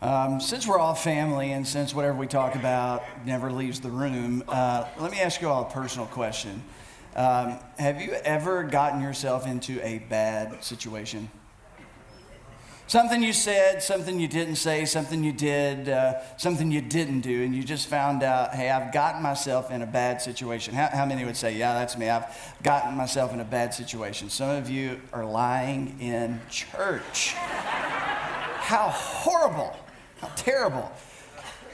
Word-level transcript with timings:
Um, 0.00 0.40
since 0.40 0.64
we're 0.64 0.78
all 0.78 0.94
family 0.94 1.50
and 1.50 1.66
since 1.66 1.92
whatever 1.92 2.16
we 2.16 2.28
talk 2.28 2.54
about 2.54 3.02
never 3.26 3.50
leaves 3.50 3.80
the 3.80 3.90
room, 3.90 4.44
uh, 4.46 4.86
let 5.00 5.10
me 5.10 5.18
ask 5.18 5.40
you 5.40 5.48
all 5.48 5.62
a 5.62 5.70
personal 5.70 6.06
question. 6.06 6.62
Um, 7.16 7.58
have 7.80 8.00
you 8.00 8.12
ever 8.12 8.62
gotten 8.62 9.00
yourself 9.00 9.44
into 9.44 9.84
a 9.84 9.98
bad 9.98 10.62
situation? 10.62 11.28
Something 12.86 13.24
you 13.24 13.32
said, 13.32 13.82
something 13.82 14.20
you 14.20 14.28
didn't 14.28 14.54
say, 14.54 14.84
something 14.84 15.24
you 15.24 15.32
did, 15.32 15.88
uh, 15.88 16.20
something 16.36 16.70
you 16.70 16.80
didn't 16.80 17.22
do, 17.22 17.42
and 17.42 17.52
you 17.52 17.64
just 17.64 17.88
found 17.88 18.22
out, 18.22 18.54
hey, 18.54 18.70
I've 18.70 18.94
gotten 18.94 19.20
myself 19.20 19.72
in 19.72 19.82
a 19.82 19.86
bad 19.86 20.22
situation. 20.22 20.74
How, 20.74 20.88
how 20.92 21.06
many 21.06 21.24
would 21.24 21.36
say, 21.36 21.56
yeah, 21.56 21.74
that's 21.74 21.98
me? 21.98 22.08
I've 22.08 22.24
gotten 22.62 22.96
myself 22.96 23.34
in 23.34 23.40
a 23.40 23.44
bad 23.44 23.74
situation. 23.74 24.30
Some 24.30 24.50
of 24.50 24.70
you 24.70 25.00
are 25.12 25.26
lying 25.26 25.98
in 26.00 26.40
church. 26.48 27.32
How 27.34 28.90
horrible. 28.90 29.76
Terrible. 30.36 30.90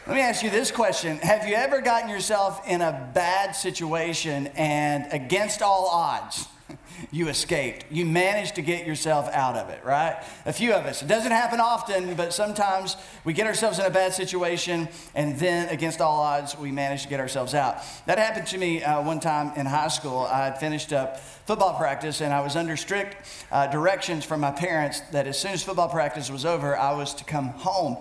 Let 0.07 0.17
me 0.17 0.21
ask 0.21 0.43
you 0.43 0.51
this 0.51 0.71
question 0.71 1.17
Have 1.19 1.49
you 1.49 1.55
ever 1.55 1.81
gotten 1.81 2.11
yourself 2.11 2.69
in 2.69 2.83
a 2.83 3.11
bad 3.15 3.53
situation 3.53 4.49
and 4.49 5.07
against 5.13 5.63
all 5.63 5.89
odds, 5.91 6.47
you 7.11 7.29
escaped? 7.29 7.87
You 7.91 8.05
managed 8.05 8.57
to 8.57 8.63
get 8.63 8.87
yourself 8.87 9.31
out 9.33 9.57
of 9.57 9.71
it, 9.71 9.83
right? 9.83 10.23
A 10.45 10.53
few 10.53 10.75
of 10.75 10.85
us. 10.85 11.03
It 11.03 11.09
doesn't 11.09 11.33
happen 11.33 11.59
often, 11.59 12.15
but 12.17 12.35
sometimes 12.35 12.99
we 13.25 13.33
get 13.33 13.47
ourselves 13.47 13.79
in 13.79 13.87
a 13.87 13.91
bad 13.91 14.13
situation 14.13 14.91
and 15.15 15.39
then 15.39 15.71
against 15.71 16.03
all 16.03 16.21
odds, 16.21 16.55
we 16.59 16.71
manage 16.71 17.05
to 17.05 17.09
get 17.09 17.19
ourselves 17.19 17.55
out. 17.55 17.79
That 18.05 18.19
happened 18.19 18.47
to 18.49 18.59
me 18.59 18.83
uh, 18.83 19.01
one 19.01 19.21
time 19.21 19.53
in 19.57 19.65
high 19.65 19.89
school. 19.89 20.29
I 20.31 20.45
had 20.45 20.61
finished 20.61 20.93
up 20.93 21.19
football 21.47 21.79
practice 21.79 22.21
and 22.21 22.33
I 22.33 22.41
was 22.41 22.57
under 22.57 22.77
strict 22.77 23.17
uh, 23.51 23.69
directions 23.69 24.25
from 24.27 24.41
my 24.41 24.51
parents 24.51 25.01
that 25.13 25.27
as 25.27 25.39
soon 25.39 25.53
as 25.53 25.63
football 25.63 25.89
practice 25.89 26.31
was 26.31 26.45
over, 26.45 26.77
I 26.77 26.93
was 26.93 27.15
to 27.15 27.25
come 27.25 27.49
home. 27.49 27.97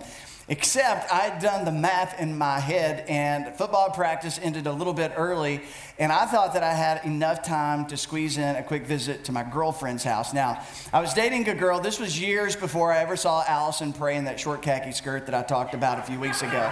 Except 0.46 1.10
I'd 1.10 1.40
done 1.40 1.64
the 1.64 1.72
math 1.72 2.20
in 2.20 2.36
my 2.36 2.60
head, 2.60 3.06
and 3.08 3.56
football 3.56 3.88
practice 3.90 4.38
ended 4.42 4.66
a 4.66 4.72
little 4.72 4.92
bit 4.92 5.12
early, 5.16 5.62
and 5.98 6.12
I 6.12 6.26
thought 6.26 6.52
that 6.52 6.62
I 6.62 6.74
had 6.74 7.02
enough 7.06 7.42
time 7.42 7.86
to 7.86 7.96
squeeze 7.96 8.36
in 8.36 8.56
a 8.56 8.62
quick 8.62 8.84
visit 8.84 9.24
to 9.24 9.32
my 9.32 9.42
girlfriend's 9.42 10.04
house. 10.04 10.34
Now, 10.34 10.62
I 10.92 11.00
was 11.00 11.14
dating 11.14 11.48
a 11.48 11.54
girl, 11.54 11.80
this 11.80 11.98
was 11.98 12.20
years 12.20 12.56
before 12.56 12.92
I 12.92 12.98
ever 12.98 13.16
saw 13.16 13.42
Allison 13.48 13.94
pray 13.94 14.16
in 14.16 14.24
that 14.24 14.38
short 14.38 14.60
khaki 14.60 14.92
skirt 14.92 15.24
that 15.26 15.34
I 15.34 15.42
talked 15.42 15.72
about 15.72 15.98
a 15.98 16.02
few 16.02 16.20
weeks 16.20 16.42
ago. 16.42 16.70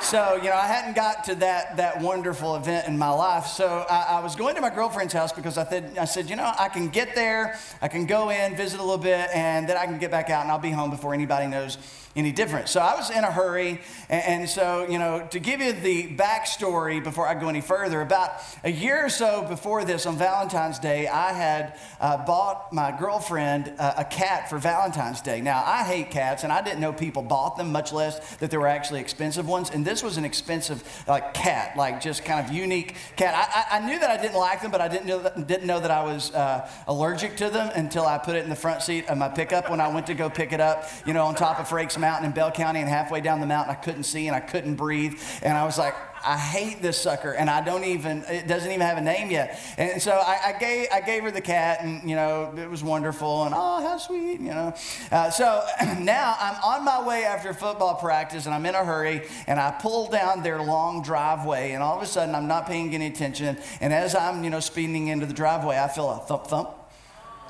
So, 0.00 0.36
you 0.36 0.48
know, 0.48 0.56
I 0.56 0.66
hadn't 0.66 0.94
got 0.94 1.24
to 1.24 1.34
that, 1.36 1.76
that 1.76 2.00
wonderful 2.00 2.56
event 2.56 2.88
in 2.88 2.96
my 2.96 3.10
life. 3.10 3.46
So 3.46 3.84
I, 3.90 4.18
I 4.18 4.20
was 4.20 4.34
going 4.34 4.54
to 4.54 4.60
my 4.62 4.70
girlfriend's 4.70 5.12
house 5.12 5.30
because 5.30 5.58
I, 5.58 5.64
th- 5.64 5.98
I 5.98 6.06
said, 6.06 6.30
you 6.30 6.36
know, 6.36 6.50
I 6.58 6.68
can 6.68 6.88
get 6.88 7.14
there, 7.14 7.58
I 7.82 7.88
can 7.88 8.06
go 8.06 8.30
in, 8.30 8.56
visit 8.56 8.80
a 8.80 8.82
little 8.82 8.96
bit, 8.96 9.28
and 9.34 9.68
then 9.68 9.76
I 9.76 9.84
can 9.84 9.98
get 9.98 10.10
back 10.10 10.30
out 10.30 10.42
and 10.42 10.50
I'll 10.50 10.58
be 10.58 10.70
home 10.70 10.90
before 10.90 11.12
anybody 11.12 11.48
knows 11.48 11.76
any 12.16 12.32
different. 12.32 12.68
So 12.68 12.80
I 12.80 12.96
was 12.96 13.10
in 13.10 13.22
a 13.22 13.30
hurry. 13.30 13.80
And, 14.08 14.48
so, 14.48 14.86
you 14.88 14.98
know, 14.98 15.26
to 15.30 15.38
give 15.38 15.60
you 15.60 15.72
the 15.72 16.08
backstory 16.08 17.02
before 17.02 17.28
I 17.28 17.34
go 17.34 17.48
any 17.48 17.60
further, 17.60 18.00
about 18.00 18.32
a 18.64 18.70
year 18.70 19.06
or 19.06 19.08
so 19.08 19.44
before 19.48 19.84
this, 19.84 20.06
on 20.06 20.16
Valentine's 20.16 20.80
Day, 20.80 21.06
I 21.06 21.32
had 21.32 21.78
uh, 22.00 22.24
bought 22.24 22.72
my 22.72 22.90
girlfriend 22.90 23.72
uh, 23.78 23.94
a 23.98 24.04
cat 24.04 24.50
for 24.50 24.58
Valentine's 24.58 25.20
Day. 25.20 25.40
Now, 25.40 25.62
I 25.64 25.84
hate 25.84 26.10
cats, 26.10 26.42
and 26.42 26.52
I 26.52 26.62
didn't 26.62 26.80
know 26.80 26.92
people 26.92 27.22
bought 27.22 27.56
them, 27.56 27.70
much 27.70 27.92
less 27.92 28.36
that 28.36 28.50
they 28.50 28.56
were 28.56 28.66
actually 28.66 29.00
expensive 29.00 29.46
ones. 29.46 29.70
And 29.70 29.84
this 29.84 30.02
was 30.02 30.16
an 30.16 30.24
expensive, 30.24 30.82
like, 31.06 31.32
cat, 31.32 31.76
like 31.76 32.00
just 32.00 32.24
kind 32.24 32.44
of 32.44 32.52
unique 32.52 32.96
cat. 33.14 33.34
I, 33.34 33.76
I, 33.76 33.78
I 33.78 33.86
knew 33.86 33.98
that 34.00 34.10
I 34.10 34.20
didn't 34.20 34.38
like 34.38 34.62
them, 34.62 34.72
but 34.72 34.80
I 34.80 34.88
didn't 34.88 35.06
know 35.06 35.20
that, 35.20 35.46
didn't 35.46 35.66
know 35.66 35.78
that 35.78 35.92
I 35.92 36.02
was 36.02 36.34
uh, 36.34 36.68
allergic 36.88 37.36
to 37.36 37.50
them 37.50 37.70
until 37.76 38.04
I 38.04 38.18
put 38.18 38.34
it 38.34 38.42
in 38.42 38.50
the 38.50 38.56
front 38.56 38.82
seat 38.82 39.08
of 39.08 39.16
my 39.16 39.28
pickup 39.28 39.70
when 39.70 39.80
I 39.80 39.86
went 39.86 40.08
to 40.08 40.14
go 40.14 40.28
pick 40.28 40.52
it 40.52 40.60
up, 40.60 40.88
you 41.06 41.12
know, 41.12 41.26
on 41.26 41.36
top 41.36 41.60
of 41.60 41.68
Frakes 41.68 41.99
Mountain 42.00 42.26
in 42.26 42.32
Bell 42.32 42.50
County, 42.50 42.80
and 42.80 42.88
halfway 42.88 43.20
down 43.20 43.40
the 43.40 43.46
mountain, 43.46 43.74
I 43.74 43.78
couldn't 43.78 44.04
see 44.04 44.26
and 44.26 44.34
I 44.34 44.40
couldn't 44.40 44.74
breathe. 44.74 45.20
And 45.42 45.56
I 45.56 45.64
was 45.64 45.78
like, 45.78 45.94
I 46.24 46.36
hate 46.36 46.82
this 46.82 46.98
sucker, 46.98 47.32
and 47.32 47.48
I 47.48 47.64
don't 47.64 47.84
even, 47.84 48.24
it 48.28 48.46
doesn't 48.46 48.70
even 48.70 48.82
have 48.82 48.98
a 48.98 49.00
name 49.00 49.30
yet. 49.30 49.58
And 49.78 50.02
so 50.02 50.12
I, 50.12 50.54
I 50.54 50.58
gave, 50.58 50.88
I 50.92 51.00
gave 51.00 51.22
her 51.22 51.30
the 51.30 51.40
cat, 51.40 51.82
and, 51.82 52.08
you 52.08 52.14
know, 52.14 52.52
it 52.56 52.68
was 52.68 52.84
wonderful, 52.84 53.44
and 53.44 53.54
oh, 53.56 53.82
how 53.82 53.96
sweet, 53.96 54.40
you 54.40 54.50
know. 54.50 54.74
Uh, 55.10 55.30
so 55.30 55.64
now 56.00 56.36
I'm 56.38 56.62
on 56.62 56.84
my 56.84 57.06
way 57.06 57.24
after 57.24 57.54
football 57.54 57.94
practice, 57.94 58.44
and 58.44 58.54
I'm 58.54 58.66
in 58.66 58.74
a 58.74 58.84
hurry, 58.84 59.22
and 59.46 59.58
I 59.58 59.70
pull 59.70 60.10
down 60.10 60.42
their 60.42 60.60
long 60.60 61.02
driveway, 61.02 61.72
and 61.72 61.82
all 61.82 61.96
of 61.96 62.02
a 62.02 62.06
sudden 62.06 62.34
I'm 62.34 62.48
not 62.48 62.66
paying 62.66 62.94
any 62.94 63.06
attention, 63.06 63.56
and 63.80 63.92
as 63.92 64.14
I'm, 64.14 64.44
you 64.44 64.50
know, 64.50 64.60
speeding 64.60 65.08
into 65.08 65.24
the 65.26 65.34
driveway, 65.34 65.78
I 65.78 65.88
feel 65.88 66.10
a 66.10 66.18
thump, 66.18 66.46
thump, 66.48 66.70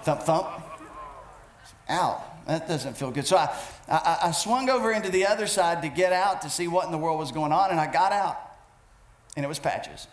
thump, 0.03 0.23
thump. 0.23 0.49
Ow, 1.89 2.23
that 2.47 2.69
doesn't 2.69 2.97
feel 2.97 3.11
good. 3.11 3.27
So 3.27 3.37
I, 3.37 3.53
I, 3.91 4.19
I 4.25 4.31
swung 4.31 4.71
over 4.71 4.93
into 4.93 5.11
the 5.11 5.27
other 5.27 5.47
side 5.47 5.83
to 5.83 5.89
get 5.89 6.13
out 6.13 6.43
to 6.43 6.51
see 6.51 6.69
what 6.69 6.87
in 6.87 6.93
the 6.93 6.99
world 6.99 7.19
was 7.19 7.33
going 7.33 7.53
on, 7.53 7.71
and 7.71 7.81
I 7.81 7.91
got 7.91 8.13
out, 8.13 8.41
and 9.37 9.45
it 9.45 9.49
was 9.49 9.59
Patches. 9.59 10.07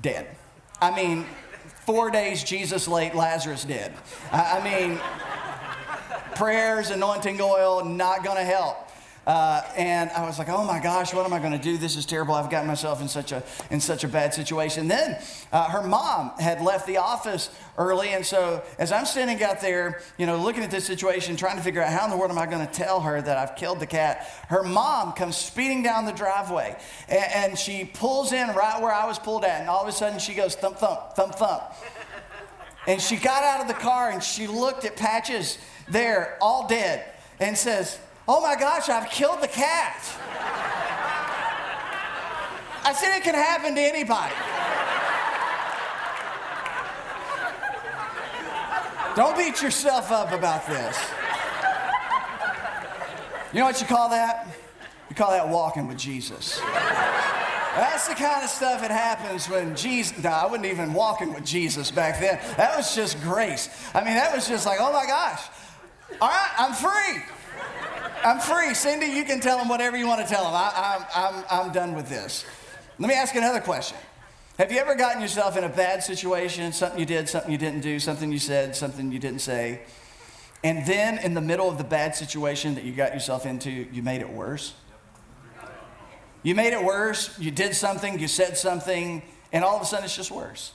Dead. 0.00 0.36
I 0.80 0.94
mean, 0.94 1.24
four 1.86 2.10
days 2.10 2.44
Jesus 2.44 2.86
late, 2.86 3.14
Lazarus 3.14 3.64
dead. 3.64 3.94
I, 4.30 4.58
I 4.58 4.64
mean, 4.64 5.00
prayers, 6.34 6.90
anointing 6.90 7.40
oil, 7.40 7.84
not 7.84 8.24
gonna 8.24 8.44
help. 8.44 8.90
Uh, 9.26 9.62
and 9.76 10.10
I 10.10 10.26
was 10.26 10.38
like, 10.38 10.48
oh 10.48 10.64
my 10.64 10.80
gosh, 10.80 11.14
what 11.14 11.24
am 11.24 11.32
I 11.32 11.38
going 11.38 11.52
to 11.52 11.58
do? 11.58 11.78
This 11.78 11.96
is 11.96 12.04
terrible. 12.04 12.34
I've 12.34 12.50
gotten 12.50 12.66
myself 12.66 13.00
in 13.00 13.08
such 13.08 13.32
a, 13.32 13.42
in 13.70 13.80
such 13.80 14.04
a 14.04 14.08
bad 14.08 14.34
situation. 14.34 14.86
Then 14.86 15.18
uh, 15.52 15.70
her 15.70 15.82
mom 15.82 16.32
had 16.38 16.60
left 16.60 16.86
the 16.86 16.98
office 16.98 17.48
early. 17.78 18.10
And 18.10 18.24
so 18.24 18.62
as 18.78 18.92
I'm 18.92 19.06
standing 19.06 19.42
out 19.42 19.60
there, 19.60 20.02
you 20.18 20.26
know, 20.26 20.36
looking 20.36 20.62
at 20.62 20.70
this 20.70 20.84
situation, 20.84 21.36
trying 21.36 21.56
to 21.56 21.62
figure 21.62 21.82
out 21.82 21.90
how 21.90 22.04
in 22.04 22.10
the 22.10 22.16
world 22.16 22.30
am 22.30 22.38
I 22.38 22.46
going 22.46 22.66
to 22.66 22.72
tell 22.72 23.00
her 23.00 23.20
that 23.20 23.38
I've 23.38 23.56
killed 23.56 23.80
the 23.80 23.86
cat, 23.86 24.30
her 24.48 24.62
mom 24.62 25.12
comes 25.12 25.36
speeding 25.36 25.82
down 25.82 26.04
the 26.04 26.12
driveway 26.12 26.76
and, 27.08 27.32
and 27.32 27.58
she 27.58 27.84
pulls 27.84 28.32
in 28.32 28.48
right 28.48 28.80
where 28.80 28.92
I 28.92 29.06
was 29.06 29.18
pulled 29.18 29.44
at. 29.44 29.60
And 29.60 29.70
all 29.70 29.82
of 29.82 29.88
a 29.88 29.92
sudden 29.92 30.18
she 30.18 30.34
goes 30.34 30.54
thump, 30.54 30.76
thump, 30.76 31.14
thump, 31.14 31.34
thump. 31.34 31.62
And 32.86 33.00
she 33.00 33.16
got 33.16 33.42
out 33.42 33.62
of 33.62 33.68
the 33.68 33.80
car 33.80 34.10
and 34.10 34.22
she 34.22 34.46
looked 34.46 34.84
at 34.84 34.96
Patches 34.96 35.56
there, 35.88 36.36
all 36.40 36.68
dead, 36.68 37.04
and 37.40 37.56
says, 37.56 37.98
Oh 38.26 38.40
my 38.40 38.56
gosh, 38.56 38.88
I've 38.88 39.10
killed 39.10 39.42
the 39.42 39.48
cat. 39.48 40.02
I 42.86 42.92
said 42.92 43.16
it 43.16 43.22
can 43.22 43.34
happen 43.34 43.74
to 43.74 43.80
anybody. 43.80 44.34
Don't 49.14 49.36
beat 49.36 49.62
yourself 49.62 50.10
up 50.10 50.32
about 50.32 50.66
this. 50.66 50.98
You 53.52 53.60
know 53.60 53.66
what 53.66 53.80
you 53.80 53.86
call 53.86 54.08
that? 54.08 54.48
You 55.08 55.14
call 55.14 55.30
that 55.30 55.48
walking 55.48 55.86
with 55.86 55.98
Jesus. 55.98 56.60
That's 57.76 58.08
the 58.08 58.14
kind 58.14 58.42
of 58.42 58.50
stuff 58.50 58.80
that 58.80 58.90
happens 58.90 59.48
when 59.48 59.76
Jesus. 59.76 60.22
No, 60.22 60.30
I 60.30 60.46
wasn't 60.46 60.66
even 60.66 60.94
walking 60.94 61.34
with 61.34 61.44
Jesus 61.44 61.90
back 61.90 62.20
then. 62.20 62.40
That 62.56 62.76
was 62.76 62.94
just 62.94 63.20
grace. 63.22 63.68
I 63.94 64.02
mean, 64.02 64.14
that 64.14 64.34
was 64.34 64.48
just 64.48 64.64
like, 64.64 64.78
oh 64.80 64.92
my 64.92 65.06
gosh. 65.06 65.42
All 66.20 66.28
right, 66.28 66.50
I'm 66.58 66.72
free. 66.72 67.22
I'm 68.24 68.40
free. 68.40 68.72
Cindy, 68.72 69.06
you 69.06 69.24
can 69.24 69.38
tell 69.40 69.58
them 69.58 69.68
whatever 69.68 69.98
you 69.98 70.06
want 70.06 70.26
to 70.26 70.26
tell 70.26 70.44
them. 70.44 70.54
I, 70.54 70.96
am 70.96 71.04
I'm, 71.14 71.44
I'm 71.50 71.72
done 71.72 71.94
with 71.94 72.08
this. 72.08 72.44
Let 72.98 73.08
me 73.08 73.14
ask 73.14 73.34
you 73.34 73.40
another 73.40 73.60
question. 73.60 73.98
Have 74.56 74.72
you 74.72 74.78
ever 74.78 74.94
gotten 74.94 75.20
yourself 75.20 75.58
in 75.58 75.64
a 75.64 75.68
bad 75.68 76.02
situation, 76.02 76.72
something 76.72 76.98
you 76.98 77.04
did, 77.04 77.28
something 77.28 77.52
you 77.52 77.58
didn't 77.58 77.80
do, 77.80 77.98
something 77.98 78.32
you 78.32 78.38
said, 78.38 78.74
something 78.74 79.12
you 79.12 79.18
didn't 79.18 79.40
say, 79.40 79.82
and 80.62 80.86
then 80.86 81.18
in 81.18 81.34
the 81.34 81.40
middle 81.42 81.68
of 81.68 81.76
the 81.76 81.84
bad 81.84 82.16
situation 82.16 82.74
that 82.76 82.84
you 82.84 82.92
got 82.92 83.12
yourself 83.12 83.44
into, 83.44 83.70
you 83.70 84.02
made 84.02 84.22
it 84.22 84.30
worse? 84.30 84.74
You 86.42 86.54
made 86.54 86.72
it 86.72 86.82
worse, 86.82 87.38
you 87.38 87.50
did 87.50 87.74
something, 87.74 88.18
you 88.18 88.28
said 88.28 88.56
something, 88.56 89.22
and 89.52 89.64
all 89.64 89.76
of 89.76 89.82
a 89.82 89.84
sudden 89.84 90.04
it's 90.04 90.16
just 90.16 90.30
worse. 90.30 90.72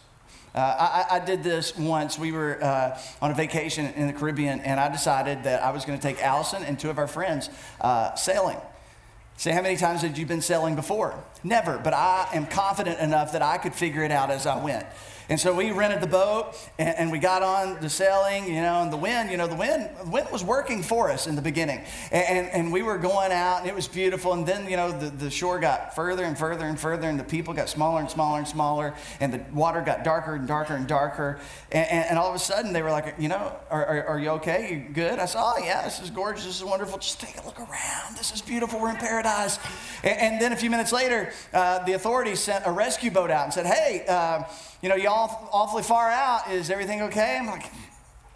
Uh, 0.53 1.05
I, 1.09 1.17
I, 1.17 1.19
did 1.19 1.43
this 1.43 1.77
once. 1.77 2.17
We 2.17 2.31
were 2.31 2.63
uh, 2.63 2.99
on 3.21 3.29
a 3.29 3.35
vacation 3.35 3.85
in 3.93 4.07
the 4.07 4.13
Caribbean, 4.13 4.61
and 4.61 4.79
I 4.79 4.89
decided 4.89 5.43
that 5.43 5.61
I 5.61 5.69
was 5.69 5.85
going 5.85 5.99
to 5.99 6.01
take 6.01 6.23
Allison 6.23 6.63
and 6.63 6.79
two 6.79 6.89
of 6.89 6.97
our 6.97 7.07
friends 7.07 7.49
uh, 7.81 8.15
sailing. 8.15 8.57
Say, 9.37 9.51
how 9.51 9.61
many 9.61 9.77
times 9.77 10.01
had 10.01 10.17
you 10.17 10.25
been 10.25 10.41
sailing 10.41 10.75
before? 10.75 11.23
Never, 11.43 11.77
but 11.77 11.93
I 11.93 12.27
am 12.33 12.45
confident 12.47 12.99
enough 12.99 13.33
that 13.33 13.41
I 13.41 13.57
could 13.57 13.73
figure 13.73 14.03
it 14.03 14.11
out 14.11 14.31
as 14.31 14.45
I 14.45 14.61
went. 14.61 14.85
And 15.29 15.39
so 15.39 15.53
we 15.53 15.71
rented 15.71 16.01
the 16.01 16.07
boat 16.07 16.55
and, 16.79 16.97
and, 16.97 17.11
we 17.11 17.19
got 17.19 17.43
on 17.43 17.79
the 17.81 17.89
sailing, 17.89 18.47
you 18.47 18.61
know, 18.61 18.81
and 18.81 18.91
the 18.91 18.97
wind, 18.97 19.29
you 19.29 19.37
know, 19.37 19.45
the 19.45 19.55
wind, 19.55 19.89
the 20.03 20.09
wind 20.09 20.27
was 20.31 20.43
working 20.43 20.81
for 20.81 21.11
us 21.11 21.27
in 21.27 21.35
the 21.35 21.41
beginning. 21.41 21.81
And, 22.11 22.25
and, 22.25 22.47
and 22.47 22.73
we 22.73 22.81
were 22.81 22.97
going 22.97 23.31
out 23.31 23.59
and 23.59 23.67
it 23.67 23.75
was 23.75 23.87
beautiful. 23.87 24.33
And 24.33 24.45
then, 24.45 24.67
you 24.67 24.75
know, 24.75 24.91
the, 24.91 25.09
the 25.11 25.29
shore 25.29 25.59
got 25.59 25.95
further 25.95 26.23
and 26.23 26.35
further 26.35 26.65
and 26.65 26.79
further 26.79 27.07
and 27.07 27.19
the 27.19 27.23
people 27.23 27.53
got 27.53 27.69
smaller 27.69 27.99
and 27.99 28.09
smaller 28.09 28.39
and 28.39 28.47
smaller 28.47 28.95
and 29.19 29.31
the 29.31 29.41
water 29.53 29.81
got 29.81 30.03
darker 30.03 30.33
and 30.33 30.47
darker 30.47 30.75
and 30.75 30.87
darker. 30.87 31.39
And, 31.71 31.87
and 31.87 32.17
all 32.17 32.29
of 32.29 32.35
a 32.35 32.39
sudden 32.39 32.73
they 32.73 32.81
were 32.81 32.91
like, 32.91 33.13
you 33.19 33.27
know, 33.27 33.55
are, 33.69 33.85
are, 33.85 34.07
are 34.07 34.19
you 34.19 34.29
okay? 34.29 34.71
You 34.71 34.93
good? 34.93 35.19
I 35.19 35.25
said, 35.25 35.41
oh 35.43 35.57
yeah, 35.63 35.83
this 35.83 36.01
is 36.01 36.09
gorgeous. 36.09 36.45
This 36.45 36.57
is 36.57 36.63
wonderful. 36.63 36.97
Just 36.97 37.21
take 37.21 37.37
a 37.37 37.45
look 37.45 37.59
around. 37.59 38.17
This 38.17 38.33
is 38.33 38.41
beautiful. 38.41 38.79
We're 38.79 38.89
in 38.89 38.97
paradise. 38.97 39.59
And, 40.03 40.39
then 40.39 40.53
a 40.53 40.55
few 40.55 40.69
minutes 40.69 40.93
later, 40.93 41.33
uh, 41.53 41.83
the 41.83 41.93
authorities 41.93 42.39
sent 42.39 42.65
a 42.65 42.71
rescue 42.71 43.11
boat 43.11 43.29
out 43.29 43.43
and 43.43 43.53
said, 43.53 43.65
hey, 43.65 44.05
uh, 44.07 44.43
you 44.81 44.87
know, 44.87 44.95
y'all 44.95 45.18
awfully 45.19 45.83
far 45.83 46.09
out. 46.09 46.49
Is 46.51 46.69
everything 46.69 47.01
okay? 47.03 47.37
I'm 47.39 47.47
like, 47.47 47.65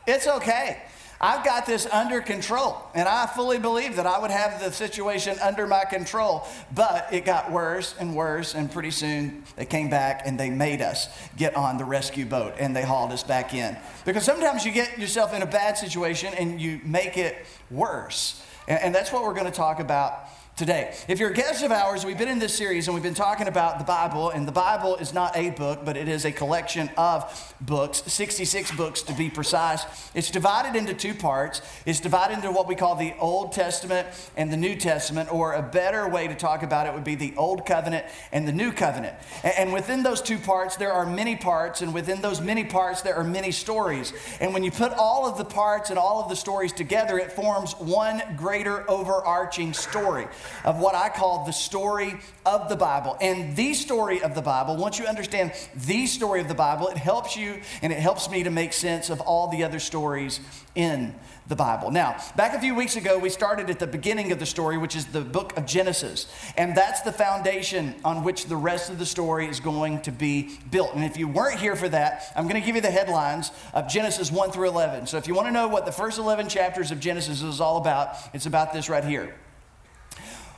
it's 0.05 0.27
okay. 0.27 0.81
I've 1.23 1.45
got 1.45 1.65
this 1.65 1.85
under 1.85 2.19
control. 2.19 2.77
And 2.93 3.07
I 3.07 3.27
fully 3.27 3.57
believe 3.57 3.95
that 3.95 4.05
I 4.05 4.19
would 4.19 4.29
have 4.29 4.59
the 4.61 4.71
situation 4.73 5.37
under 5.41 5.65
my 5.65 5.85
control. 5.85 6.45
But 6.75 7.07
it 7.13 7.23
got 7.23 7.49
worse 7.49 7.95
and 7.97 8.13
worse. 8.13 8.55
And 8.55 8.69
pretty 8.69 8.91
soon 8.91 9.43
they 9.55 9.65
came 9.65 9.89
back 9.89 10.23
and 10.25 10.37
they 10.37 10.49
made 10.49 10.81
us 10.81 11.07
get 11.37 11.55
on 11.55 11.77
the 11.77 11.85
rescue 11.85 12.25
boat 12.25 12.55
and 12.59 12.75
they 12.75 12.83
hauled 12.83 13.13
us 13.13 13.23
back 13.23 13.53
in. 13.53 13.77
Because 14.03 14.25
sometimes 14.25 14.65
you 14.65 14.73
get 14.73 14.99
yourself 14.99 15.33
in 15.33 15.41
a 15.41 15.45
bad 15.45 15.77
situation 15.77 16.33
and 16.33 16.59
you 16.59 16.81
make 16.83 17.17
it 17.17 17.45
worse. 17.71 18.43
And, 18.67 18.81
and 18.81 18.95
that's 18.95 19.13
what 19.13 19.23
we're 19.23 19.33
going 19.33 19.45
to 19.45 19.51
talk 19.51 19.79
about 19.79 20.27
today. 20.55 20.95
If 21.07 21.19
you're 21.19 21.31
a 21.31 21.33
guest 21.33 21.63
of 21.63 21.71
ours, 21.71 22.05
we've 22.05 22.17
been 22.17 22.27
in 22.27 22.37
this 22.37 22.53
series 22.53 22.87
and 22.87 22.93
we've 22.93 23.03
been 23.03 23.15
talking 23.15 23.47
about 23.47 23.79
the 23.79 23.85
Bible, 23.85 24.29
and 24.29 24.47
the 24.47 24.51
Bible 24.51 24.97
is 24.97 25.11
not 25.11 25.35
a 25.35 25.49
book, 25.49 25.83
but 25.83 25.97
it 25.97 26.07
is 26.07 26.25
a 26.25 26.31
collection 26.31 26.91
of 26.95 27.55
books, 27.59 28.03
66 28.05 28.71
books 28.73 29.01
to 29.03 29.13
be 29.13 29.31
precise. 29.31 29.83
It's 30.13 30.29
divided 30.29 30.77
into 30.77 30.93
two 30.93 31.15
parts. 31.15 31.61
It's 31.87 31.99
divided 31.99 32.35
into 32.35 32.51
what 32.51 32.67
we 32.67 32.75
call 32.75 32.95
the 32.95 33.15
Old 33.17 33.53
Testament 33.53 34.07
and 34.37 34.53
the 34.53 34.57
New 34.57 34.75
Testament, 34.75 35.33
or 35.33 35.53
a 35.53 35.63
better 35.63 36.07
way 36.07 36.27
to 36.27 36.35
talk 36.35 36.61
about 36.61 36.85
it 36.85 36.93
would 36.93 37.03
be 37.03 37.15
the 37.15 37.33
Old 37.35 37.65
Covenant 37.65 38.05
and 38.31 38.47
the 38.47 38.53
New 38.53 38.71
Covenant. 38.71 39.15
And 39.43 39.73
within 39.73 40.03
those 40.03 40.21
two 40.21 40.37
parts, 40.37 40.75
there 40.75 40.93
are 40.93 41.05
many 41.05 41.35
parts, 41.35 41.81
and 41.81 41.95
within 41.95 42.21
those 42.21 42.41
many 42.41 42.63
parts, 42.63 43.01
there 43.01 43.15
are 43.15 43.23
many 43.23 43.51
stories. 43.51 44.13
And 44.39 44.53
when 44.53 44.63
you 44.63 44.69
put 44.69 44.91
all 44.93 45.27
of 45.27 45.39
the 45.39 45.45
parts 45.45 45.89
and 45.89 45.97
all 45.97 46.21
of 46.21 46.29
the 46.29 46.35
stories 46.35 46.73
together, 46.73 47.17
it 47.17 47.31
forms 47.31 47.73
one 47.79 48.21
greater 48.37 48.89
overarching 48.89 49.73
story 49.73 50.27
of 50.63 50.79
what 50.79 50.95
I 50.95 51.09
call 51.09 51.45
the 51.45 51.53
story 51.53 52.15
of 52.45 52.69
the 52.69 52.75
Bible. 52.75 53.17
And 53.21 53.55
the 53.55 53.73
story 53.73 54.21
of 54.21 54.35
the 54.35 54.41
Bible, 54.41 54.77
once 54.77 54.99
you 54.99 55.05
understand 55.05 55.53
the 55.75 56.07
story 56.07 56.41
of 56.41 56.47
the 56.47 56.55
Bible, 56.55 56.87
it 56.89 56.97
helps 56.97 57.35
you 57.35 57.61
and 57.81 57.93
it 57.93 57.99
helps 57.99 58.29
me 58.29 58.43
to 58.43 58.49
make 58.49 58.73
sense 58.73 59.09
of 59.09 59.21
all 59.21 59.49
the 59.49 59.63
other 59.63 59.79
stories 59.79 60.39
in 60.75 61.13
the 61.47 61.55
Bible. 61.55 61.91
Now, 61.91 62.17
back 62.35 62.53
a 62.53 62.59
few 62.59 62.73
weeks 62.73 62.95
ago, 62.95 63.19
we 63.19 63.29
started 63.29 63.69
at 63.69 63.79
the 63.79 63.87
beginning 63.87 64.31
of 64.31 64.39
the 64.39 64.45
story, 64.45 64.77
which 64.77 64.95
is 64.95 65.05
the 65.07 65.21
book 65.21 65.57
of 65.57 65.65
Genesis. 65.65 66.27
And 66.57 66.75
that's 66.75 67.01
the 67.01 67.11
foundation 67.11 67.95
on 68.05 68.23
which 68.23 68.45
the 68.45 68.55
rest 68.55 68.89
of 68.89 68.97
the 68.97 69.05
story 69.05 69.47
is 69.47 69.59
going 69.59 70.01
to 70.01 70.11
be 70.11 70.57
built. 70.71 70.95
And 70.95 71.03
if 71.03 71.17
you 71.17 71.27
weren't 71.27 71.59
here 71.59 71.75
for 71.75 71.89
that, 71.89 72.31
I'm 72.35 72.47
going 72.47 72.59
to 72.59 72.65
give 72.65 72.75
you 72.75 72.81
the 72.81 72.91
headlines 72.91 73.51
of 73.73 73.89
Genesis 73.89 74.31
1 74.31 74.51
through 74.51 74.69
11. 74.69 75.07
So 75.07 75.17
if 75.17 75.27
you 75.27 75.33
want 75.33 75.47
to 75.47 75.53
know 75.53 75.67
what 75.67 75.85
the 75.85 75.91
first 75.91 76.17
11 76.17 76.49
chapters 76.49 76.91
of 76.91 76.99
Genesis 76.99 77.41
is 77.41 77.59
all 77.59 77.77
about, 77.77 78.15
it's 78.33 78.45
about 78.45 78.73
this 78.73 78.89
right 78.89 79.03
here. 79.03 79.35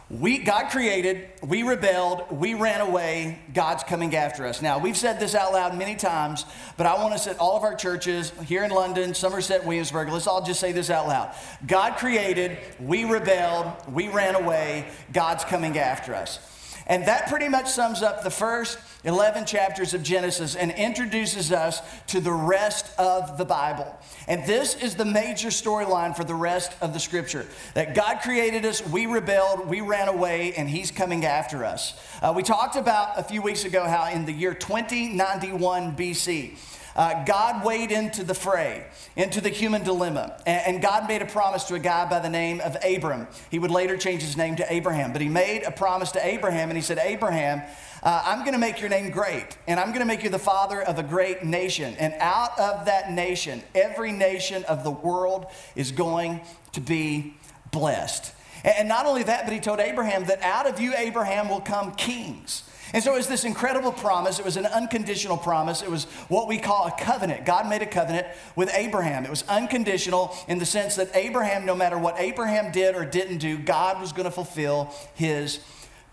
We, 0.10 0.38
God 0.38 0.70
created, 0.70 1.30
we 1.42 1.64
rebelled, 1.64 2.30
we 2.30 2.54
ran 2.54 2.80
away, 2.80 3.40
God's 3.56 3.84
coming 3.84 4.16
after 4.16 4.46
us. 4.46 4.62
Now, 4.62 4.78
we've 4.78 4.96
said 4.96 5.20
this 5.20 5.34
out 5.34 5.52
loud 5.52 5.76
many 5.76 5.96
times, 5.96 6.46
but 6.78 6.86
I 6.86 6.94
want 7.02 7.14
to 7.14 7.20
set 7.20 7.40
all 7.40 7.58
of 7.58 7.64
our 7.64 7.74
churches 7.74 8.32
here 8.46 8.64
in 8.64 8.70
London, 8.70 9.16
Somerset, 9.16 9.66
Williamsburg, 9.66 10.10
let's 10.10 10.28
all 10.28 10.44
just 10.44 10.60
say 10.60 10.72
this 10.72 10.92
out 10.92 11.08
loud. 11.08 11.34
God 11.66 11.98
created, 11.98 12.60
we 12.80 13.06
rebelled, 13.06 13.72
we 13.92 14.08
ran 14.08 14.36
away, 14.36 14.86
God's 15.12 15.44
coming 15.44 15.80
after 15.80 16.14
us. 16.14 16.55
And 16.88 17.08
that 17.08 17.28
pretty 17.28 17.50
much 17.50 17.70
sums 17.70 18.04
up 18.04 18.24
the 18.24 18.30
first 18.30 18.78
11 19.06 19.46
chapters 19.46 19.94
of 19.94 20.04
Genesis 20.04 20.56
and 20.56 20.72
introduces 20.72 21.52
us 21.52 21.82
to 22.08 22.20
the 22.20 22.32
rest 22.32 22.88
of 23.00 23.38
the 23.38 23.46
Bible. 23.46 23.98
And 24.28 24.46
this 24.46 24.76
is 24.76 24.96
the 24.96 25.06
major 25.06 25.50
storyline 25.50 26.16
for 26.16 26.24
the 26.24 26.36
rest 26.36 26.74
of 26.82 26.94
the 26.94 27.00
scripture 27.00 27.46
that 27.74 27.96
God 27.96 28.22
created 28.22 28.66
us, 28.66 28.86
we 28.88 29.06
rebelled, 29.06 29.68
we 29.68 29.82
ran 29.82 30.08
away, 30.08 30.54
and 30.54 30.70
He's 30.70 30.92
coming 30.92 31.26
after 31.26 31.66
us. 31.66 32.00
Uh, 32.22 32.34
we 32.36 32.44
talked 32.44 32.76
about 32.76 33.20
a 33.20 33.24
few 33.24 33.42
weeks 33.42 33.66
ago 33.66 33.86
how 33.86 34.10
in 34.10 34.26
the 34.26 34.34
year 34.34 34.54
2091 34.54 35.96
BC, 35.96 36.58
uh, 36.96 37.24
God 37.26 37.66
weighed 37.66 37.92
into 37.92 38.24
the 38.24 38.34
fray, 38.34 38.86
into 39.16 39.42
the 39.42 39.50
human 39.50 39.84
dilemma. 39.84 40.42
And, 40.46 40.76
and, 40.76 40.82
God 40.82 41.08
made 41.08 41.22
a 41.22 41.26
promise 41.26 41.66
to 41.66 41.76
a 41.76 41.80
guy 41.80 42.06
by 42.10 42.20
the 42.20 42.30
name 42.30 42.62
of 42.62 42.78
Abram. 42.84 43.28
He 43.52 43.60
would 43.60 43.72
later 43.72 43.98
change 43.98 44.22
his 44.22 44.38
name 44.38 44.56
to 44.58 44.74
Abraham, 44.74 45.12
but 45.12 45.22
he 45.22 45.28
made 45.28 45.64
a 45.64 45.72
promise 45.72 46.12
to 46.14 46.26
Abraham 46.26 46.70
and 46.70 46.78
he 46.78 46.82
said, 46.82 46.98
Abraham, 47.00 47.62
uh, 48.04 48.24
I'm 48.26 48.40
going 48.42 48.54
to 48.54 48.60
make 48.60 48.80
your 48.80 48.90
name 48.90 49.10
great, 49.10 49.58
and 49.68 49.80
I'm 49.80 49.88
going 49.88 50.00
to 50.00 50.06
make 50.06 50.24
you 50.24 50.30
the 50.30 50.38
father 50.38 50.82
of 50.82 51.00
a 51.00 51.04
great 51.04 51.44
nation. 51.44 51.96
And 51.98 52.14
out 52.20 52.58
of 52.60 52.86
that 52.86 53.12
nation, 53.12 53.64
every 53.74 54.12
nation 54.12 54.64
of 54.66 54.84
the 54.84 54.92
world 54.92 55.48
is 55.76 55.92
going 55.92 56.42
to 56.74 56.82
be 56.82 57.36
blessed. 57.72 58.32
And 58.64 58.88
not 58.88 59.06
only 59.06 59.24
that, 59.24 59.46
but 59.46 59.54
he 59.54 59.60
told 59.60 59.80
Abraham 59.80 60.26
that 60.26 60.42
out 60.42 60.68
of 60.68 60.80
you, 60.80 60.94
Abraham, 60.96 61.50
will 61.50 61.62
come 61.62 61.94
kings. 61.94 62.64
And 62.96 63.04
so 63.04 63.14
it 63.14 63.18
was 63.18 63.28
this 63.28 63.44
incredible 63.44 63.92
promise. 63.92 64.40
It 64.40 64.46
was 64.46 64.56
an 64.56 64.66
unconditional 64.68 65.36
promise. 65.36 65.82
It 65.82 65.92
was 65.92 66.06
what 66.30 66.48
we 66.48 66.58
call 66.58 66.88
a 66.88 66.92
covenant. 66.92 67.46
God 67.46 67.68
made 67.68 67.82
a 67.82 67.86
covenant 67.86 68.26
with 68.56 68.74
Abraham. 68.74 69.26
It 69.26 69.30
was 69.30 69.44
unconditional 69.50 70.34
in 70.48 70.60
the 70.60 70.66
sense 70.66 70.96
that 70.96 71.14
Abraham, 71.14 71.66
no 71.66 71.76
matter 71.76 72.00
what 72.00 72.18
Abraham 72.18 72.72
did 72.72 72.96
or 72.96 73.04
didn't 73.04 73.40
do, 73.40 73.58
God 73.58 74.00
was 74.00 74.14
going 74.14 74.24
to 74.24 74.32
fulfill 74.32 74.94
his 75.14 75.60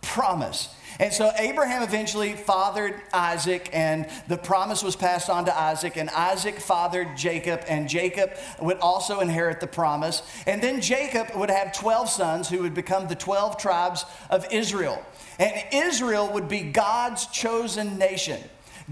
promise. 0.00 0.74
And 0.98 1.12
so 1.12 1.30
Abraham 1.38 1.82
eventually 1.82 2.32
fathered 2.32 3.00
Isaac, 3.12 3.70
and 3.72 4.06
the 4.28 4.36
promise 4.36 4.82
was 4.82 4.96
passed 4.96 5.30
on 5.30 5.44
to 5.46 5.58
Isaac, 5.58 5.96
and 5.96 6.10
Isaac 6.10 6.58
fathered 6.58 7.16
Jacob, 7.16 7.62
and 7.68 7.88
Jacob 7.88 8.32
would 8.60 8.78
also 8.78 9.20
inherit 9.20 9.60
the 9.60 9.66
promise. 9.66 10.22
And 10.46 10.62
then 10.62 10.80
Jacob 10.80 11.28
would 11.34 11.50
have 11.50 11.72
12 11.72 12.08
sons 12.08 12.48
who 12.48 12.62
would 12.62 12.74
become 12.74 13.08
the 13.08 13.14
12 13.14 13.56
tribes 13.56 14.04
of 14.30 14.46
Israel. 14.52 15.02
And 15.38 15.52
Israel 15.72 16.32
would 16.32 16.48
be 16.48 16.60
God's 16.60 17.26
chosen 17.26 17.98
nation. 17.98 18.40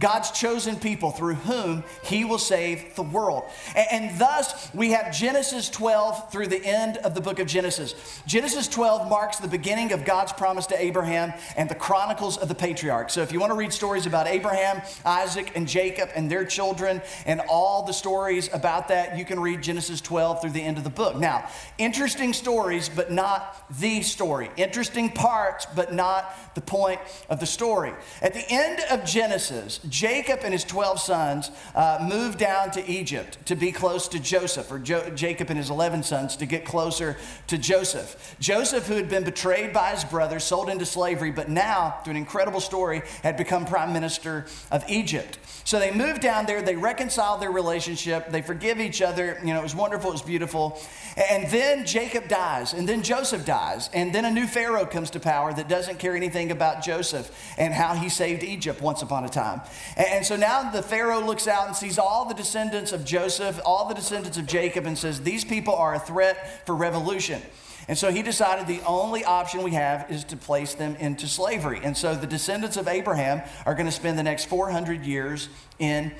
God's 0.00 0.30
chosen 0.30 0.76
people 0.76 1.10
through 1.10 1.34
whom 1.34 1.84
he 2.02 2.24
will 2.24 2.38
save 2.38 2.96
the 2.96 3.02
world. 3.02 3.44
And, 3.76 3.86
and, 3.90 4.18
thus, 4.20 4.72
we 4.74 4.92
have 4.92 5.14
Genesis 5.14 5.68
12 5.68 6.32
through 6.32 6.48
the 6.48 6.64
end 6.64 6.96
of 6.98 7.14
the 7.14 7.20
book 7.20 7.38
of 7.38 7.46
Genesis. 7.46 7.94
Genesis 8.26 8.66
12 8.66 9.08
marks 9.08 9.38
the 9.38 9.48
beginning 9.48 9.92
of 9.92 10.04
God's 10.04 10.32
promise 10.32 10.66
to 10.66 10.82
Abraham 10.82 11.32
and 11.56 11.68
the 11.68 11.74
chronicles 11.74 12.38
of 12.38 12.48
the 12.48 12.54
patriarchs. 12.54 13.12
So, 13.12 13.20
if 13.22 13.30
you 13.30 13.40
want 13.40 13.52
to 13.52 13.56
read 13.56 13.72
stories 13.72 14.06
about 14.06 14.26
Abraham, 14.26 14.80
Isaac, 15.04 15.52
and 15.54 15.68
Jacob 15.68 16.08
and 16.14 16.30
their 16.30 16.44
children 16.44 17.02
and 17.26 17.40
all 17.48 17.84
the 17.84 17.92
stories 17.92 18.52
about 18.52 18.88
that, 18.88 19.18
you 19.18 19.24
can 19.26 19.38
read 19.38 19.62
Genesis 19.62 20.00
12 20.00 20.40
through 20.40 20.50
the 20.50 20.62
end 20.62 20.78
of 20.78 20.84
the 20.84 20.90
book. 20.90 21.16
Now, 21.16 21.48
interesting 21.76 22.32
stories, 22.32 22.88
but 22.88 23.12
not 23.12 23.64
the 23.78 24.00
story. 24.00 24.50
Interesting 24.56 25.10
parts, 25.10 25.66
but 25.76 25.92
not 25.92 26.34
the 26.54 26.62
point 26.62 27.00
of 27.28 27.38
the 27.38 27.46
story. 27.46 27.92
At 28.22 28.32
the 28.32 28.44
end 28.48 28.80
of 28.90 29.04
Genesis, 29.04 29.78
Jacob 29.90 30.40
and 30.44 30.52
his 30.52 30.64
12 30.64 31.00
sons 31.00 31.50
uh, 31.74 31.98
moved 32.08 32.38
down 32.38 32.70
to 32.70 32.90
Egypt 32.90 33.44
to 33.46 33.56
be 33.56 33.72
close 33.72 34.08
to 34.08 34.20
Joseph, 34.20 34.70
or 34.70 34.78
jo- 34.78 35.10
Jacob 35.10 35.50
and 35.50 35.58
his 35.58 35.68
11 35.68 36.04
sons 36.04 36.36
to 36.36 36.46
get 36.46 36.64
closer 36.64 37.16
to 37.48 37.58
Joseph. 37.58 38.36
Joseph, 38.40 38.86
who 38.86 38.94
had 38.94 39.08
been 39.08 39.24
betrayed 39.24 39.72
by 39.72 39.90
his 39.90 40.04
brothers, 40.04 40.44
sold 40.44 40.70
into 40.70 40.86
slavery, 40.86 41.30
but 41.30 41.48
now, 41.48 41.98
through 42.04 42.12
an 42.12 42.16
incredible 42.16 42.60
story, 42.60 43.02
had 43.22 43.36
become 43.36 43.66
prime 43.66 43.92
minister 43.92 44.46
of 44.70 44.88
Egypt. 44.88 45.38
So 45.64 45.78
they 45.78 45.90
moved 45.90 46.20
down 46.20 46.46
there, 46.46 46.62
they 46.62 46.76
reconciled 46.76 47.42
their 47.42 47.50
relationship, 47.50 48.30
they 48.30 48.42
forgive 48.42 48.80
each 48.80 49.02
other. 49.02 49.38
You 49.44 49.52
know, 49.52 49.60
it 49.60 49.62
was 49.62 49.74
wonderful, 49.74 50.10
it 50.10 50.14
was 50.14 50.22
beautiful. 50.22 50.80
And 51.16 51.50
then 51.50 51.84
Jacob 51.84 52.28
dies, 52.28 52.72
and 52.72 52.88
then 52.88 53.02
Joseph 53.02 53.44
dies, 53.44 53.90
and 53.92 54.14
then 54.14 54.24
a 54.24 54.30
new 54.30 54.46
Pharaoh 54.46 54.86
comes 54.86 55.10
to 55.10 55.20
power 55.20 55.52
that 55.52 55.68
doesn't 55.68 55.98
care 55.98 56.16
anything 56.16 56.50
about 56.50 56.82
Joseph 56.82 57.30
and 57.58 57.74
how 57.74 57.94
he 57.94 58.08
saved 58.08 58.42
Egypt 58.42 58.80
once 58.80 59.02
upon 59.02 59.24
a 59.24 59.28
time. 59.28 59.60
And 59.96 60.24
so 60.24 60.36
now 60.36 60.70
the 60.70 60.82
Pharaoh 60.82 61.20
looks 61.20 61.48
out 61.48 61.66
and 61.66 61.76
sees 61.76 61.98
all 61.98 62.24
the 62.24 62.34
descendants 62.34 62.92
of 62.92 63.04
Joseph, 63.04 63.60
all 63.64 63.88
the 63.88 63.94
descendants 63.94 64.38
of 64.38 64.46
Jacob, 64.46 64.86
and 64.86 64.96
says, 64.96 65.20
These 65.20 65.44
people 65.44 65.74
are 65.74 65.94
a 65.94 65.98
threat 65.98 66.66
for 66.66 66.74
revolution. 66.74 67.42
And 67.88 67.98
so 67.98 68.12
he 68.12 68.22
decided 68.22 68.66
the 68.66 68.84
only 68.86 69.24
option 69.24 69.62
we 69.62 69.72
have 69.72 70.10
is 70.10 70.22
to 70.24 70.36
place 70.36 70.74
them 70.74 70.94
into 70.96 71.26
slavery. 71.26 71.80
And 71.82 71.96
so 71.96 72.14
the 72.14 72.26
descendants 72.26 72.76
of 72.76 72.86
Abraham 72.86 73.42
are 73.66 73.74
going 73.74 73.86
to 73.86 73.92
spend 73.92 74.18
the 74.18 74.22
next 74.22 74.44
400 74.44 75.04
years 75.04 75.48
in 75.78 76.12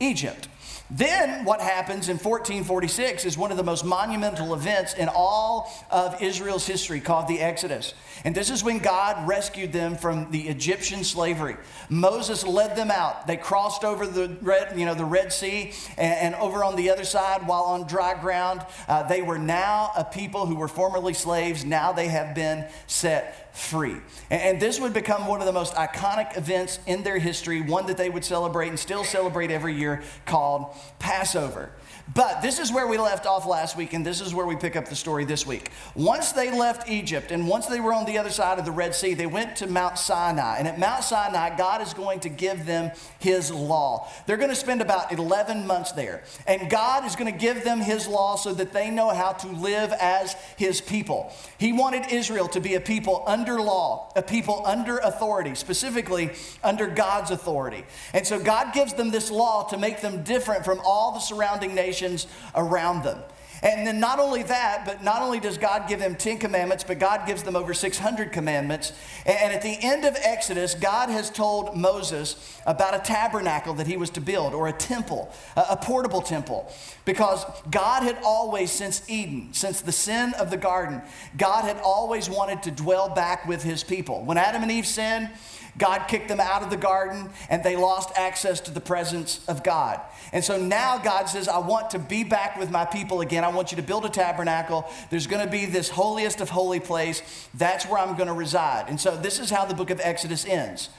Egypt. 0.00 0.48
Then, 0.90 1.44
what 1.44 1.60
happens 1.60 2.08
in 2.08 2.16
1446 2.16 3.26
is 3.26 3.36
one 3.36 3.50
of 3.50 3.58
the 3.58 3.62
most 3.62 3.84
monumental 3.84 4.54
events 4.54 4.94
in 4.94 5.08
all 5.08 5.70
of 5.90 6.22
Israel's 6.22 6.66
history 6.66 7.00
called 7.00 7.28
the 7.28 7.40
Exodus. 7.40 7.92
And 8.24 8.34
this 8.34 8.48
is 8.48 8.64
when 8.64 8.78
God 8.78 9.28
rescued 9.28 9.72
them 9.72 9.96
from 9.96 10.30
the 10.30 10.48
Egyptian 10.48 11.04
slavery. 11.04 11.56
Moses 11.90 12.44
led 12.46 12.74
them 12.74 12.90
out. 12.90 13.26
They 13.26 13.36
crossed 13.36 13.84
over 13.84 14.06
the 14.06 14.36
Red, 14.40 14.78
you 14.78 14.86
know, 14.86 14.94
the 14.94 15.04
Red 15.04 15.30
Sea 15.30 15.72
and, 15.98 16.34
and 16.34 16.34
over 16.36 16.64
on 16.64 16.74
the 16.74 16.88
other 16.90 17.04
side 17.04 17.46
while 17.46 17.64
on 17.64 17.86
dry 17.86 18.18
ground. 18.18 18.64
Uh, 18.88 19.02
they 19.02 19.20
were 19.20 19.38
now 19.38 19.92
a 19.94 20.04
people 20.04 20.46
who 20.46 20.56
were 20.56 20.68
formerly 20.68 21.14
slaves. 21.14 21.66
Now 21.66 21.92
they 21.92 22.08
have 22.08 22.34
been 22.34 22.66
set 22.86 23.47
free. 23.58 23.96
And, 24.30 24.58
this 24.58 24.80
would 24.80 24.92
become 24.92 25.26
one 25.26 25.40
of 25.40 25.46
the 25.46 25.52
most 25.52 25.74
iconic 25.74 26.36
events 26.36 26.80
in 26.86 27.02
their 27.02 27.18
history, 27.18 27.60
one 27.60 27.86
that 27.86 27.96
they 27.96 28.10
would 28.10 28.24
celebrate 28.24 28.68
and 28.68 28.78
still 28.78 29.04
celebrate 29.04 29.50
every 29.50 29.74
year 29.74 30.02
called 30.26 30.74
Passover. 30.98 31.70
But 32.14 32.40
this 32.40 32.58
is 32.58 32.72
where 32.72 32.86
we 32.86 32.96
left 32.96 33.26
off 33.26 33.46
last 33.46 33.76
week, 33.76 33.92
and 33.92 34.04
this 34.04 34.22
is 34.22 34.34
where 34.34 34.46
we 34.46 34.56
pick 34.56 34.76
up 34.76 34.86
the 34.86 34.96
story 34.96 35.26
this 35.26 35.46
week. 35.46 35.70
Once 35.94 36.32
they 36.32 36.50
left 36.50 36.88
Egypt, 36.88 37.30
and 37.32 37.46
once 37.46 37.66
they 37.66 37.80
were 37.80 37.92
on 37.92 38.06
the 38.06 38.16
other 38.16 38.30
side 38.30 38.58
of 38.58 38.64
the 38.64 38.72
Red 38.72 38.94
Sea, 38.94 39.12
they 39.12 39.26
went 39.26 39.56
to 39.56 39.66
Mount 39.66 39.98
Sinai. 39.98 40.56
And 40.58 40.66
at 40.66 40.78
Mount 40.78 41.04
Sinai, 41.04 41.54
God 41.56 41.82
is 41.82 41.92
going 41.92 42.20
to 42.20 42.30
give 42.30 42.64
them 42.64 42.92
His 43.18 43.52
law. 43.52 44.10
They're 44.26 44.38
going 44.38 44.48
to 44.48 44.56
spend 44.56 44.80
about 44.80 45.12
11 45.12 45.66
months 45.66 45.92
there. 45.92 46.22
And 46.46 46.70
God 46.70 47.04
is 47.04 47.14
going 47.14 47.30
to 47.30 47.38
give 47.38 47.62
them 47.62 47.80
His 47.80 48.08
law 48.08 48.36
so 48.36 48.54
that 48.54 48.72
they 48.72 48.90
know 48.90 49.10
how 49.10 49.32
to 49.32 49.48
live 49.48 49.92
as 49.92 50.34
His 50.56 50.80
people. 50.80 51.30
He 51.58 51.74
wanted 51.74 52.10
Israel 52.10 52.48
to 52.48 52.60
be 52.60 52.74
a 52.74 52.80
people 52.80 53.22
under 53.26 53.47
law, 53.56 54.12
a 54.16 54.22
people 54.22 54.62
under 54.66 54.98
authority, 54.98 55.54
specifically 55.54 56.30
under 56.62 56.86
God's 56.86 57.30
authority. 57.30 57.84
And 58.12 58.26
so 58.26 58.38
God 58.38 58.74
gives 58.74 58.94
them 58.94 59.10
this 59.10 59.30
law 59.30 59.66
to 59.68 59.78
make 59.78 60.00
them 60.00 60.22
different 60.22 60.64
from 60.64 60.80
all 60.84 61.12
the 61.12 61.20
surrounding 61.20 61.74
nations 61.74 62.26
around 62.54 63.04
them. 63.04 63.18
And 63.62 63.86
then 63.86 63.98
not 63.98 64.20
only 64.20 64.42
that, 64.44 64.84
but 64.84 65.02
not 65.02 65.22
only 65.22 65.40
does 65.40 65.58
God 65.58 65.88
give 65.88 65.98
them 65.98 66.14
10 66.14 66.38
commandments, 66.38 66.84
but 66.84 66.98
God 66.98 67.26
gives 67.26 67.42
them 67.42 67.56
over 67.56 67.74
600 67.74 68.32
commandments. 68.32 68.92
And 69.26 69.52
at 69.52 69.62
the 69.62 69.76
end 69.82 70.04
of 70.04 70.16
Exodus, 70.22 70.74
God 70.74 71.08
has 71.08 71.30
told 71.30 71.76
Moses 71.76 72.58
about 72.66 72.94
a 72.94 73.00
tabernacle 73.00 73.74
that 73.74 73.86
he 73.86 73.96
was 73.96 74.10
to 74.10 74.20
build, 74.20 74.54
or 74.54 74.68
a 74.68 74.72
temple, 74.72 75.32
a 75.56 75.76
portable 75.76 76.22
temple. 76.22 76.70
Because 77.04 77.44
God 77.70 78.02
had 78.02 78.18
always, 78.24 78.70
since 78.70 79.08
Eden, 79.08 79.48
since 79.52 79.80
the 79.80 79.92
sin 79.92 80.34
of 80.34 80.50
the 80.50 80.56
garden, 80.56 81.02
God 81.36 81.64
had 81.64 81.78
always 81.78 82.30
wanted 82.30 82.62
to 82.64 82.70
dwell 82.70 83.08
back 83.08 83.46
with 83.46 83.62
his 83.62 83.82
people. 83.82 84.24
When 84.24 84.38
Adam 84.38 84.62
and 84.62 84.70
Eve 84.70 84.86
sinned, 84.86 85.30
God 85.78 86.08
kicked 86.08 86.28
them 86.28 86.40
out 86.40 86.62
of 86.62 86.70
the 86.70 86.76
garden 86.76 87.30
and 87.48 87.62
they 87.62 87.76
lost 87.76 88.10
access 88.16 88.60
to 88.60 88.70
the 88.70 88.80
presence 88.80 89.40
of 89.48 89.62
God. 89.62 90.00
And 90.32 90.44
so 90.44 90.60
now 90.60 90.98
God 90.98 91.26
says, 91.26 91.48
I 91.48 91.58
want 91.58 91.90
to 91.90 91.98
be 91.98 92.24
back 92.24 92.58
with 92.58 92.70
my 92.70 92.84
people 92.84 93.20
again. 93.20 93.44
I 93.44 93.48
want 93.48 93.70
you 93.72 93.76
to 93.76 93.82
build 93.82 94.04
a 94.04 94.10
tabernacle. 94.10 94.90
There's 95.10 95.26
going 95.26 95.44
to 95.44 95.50
be 95.50 95.64
this 95.64 95.88
holiest 95.88 96.40
of 96.40 96.50
holy 96.50 96.80
place. 96.80 97.22
That's 97.54 97.86
where 97.86 97.98
I'm 97.98 98.16
going 98.16 98.28
to 98.28 98.34
reside. 98.34 98.86
And 98.88 99.00
so 99.00 99.16
this 99.16 99.38
is 99.38 99.50
how 99.50 99.64
the 99.64 99.74
book 99.74 99.90
of 99.90 100.00
Exodus 100.02 100.44
ends. 100.44 100.90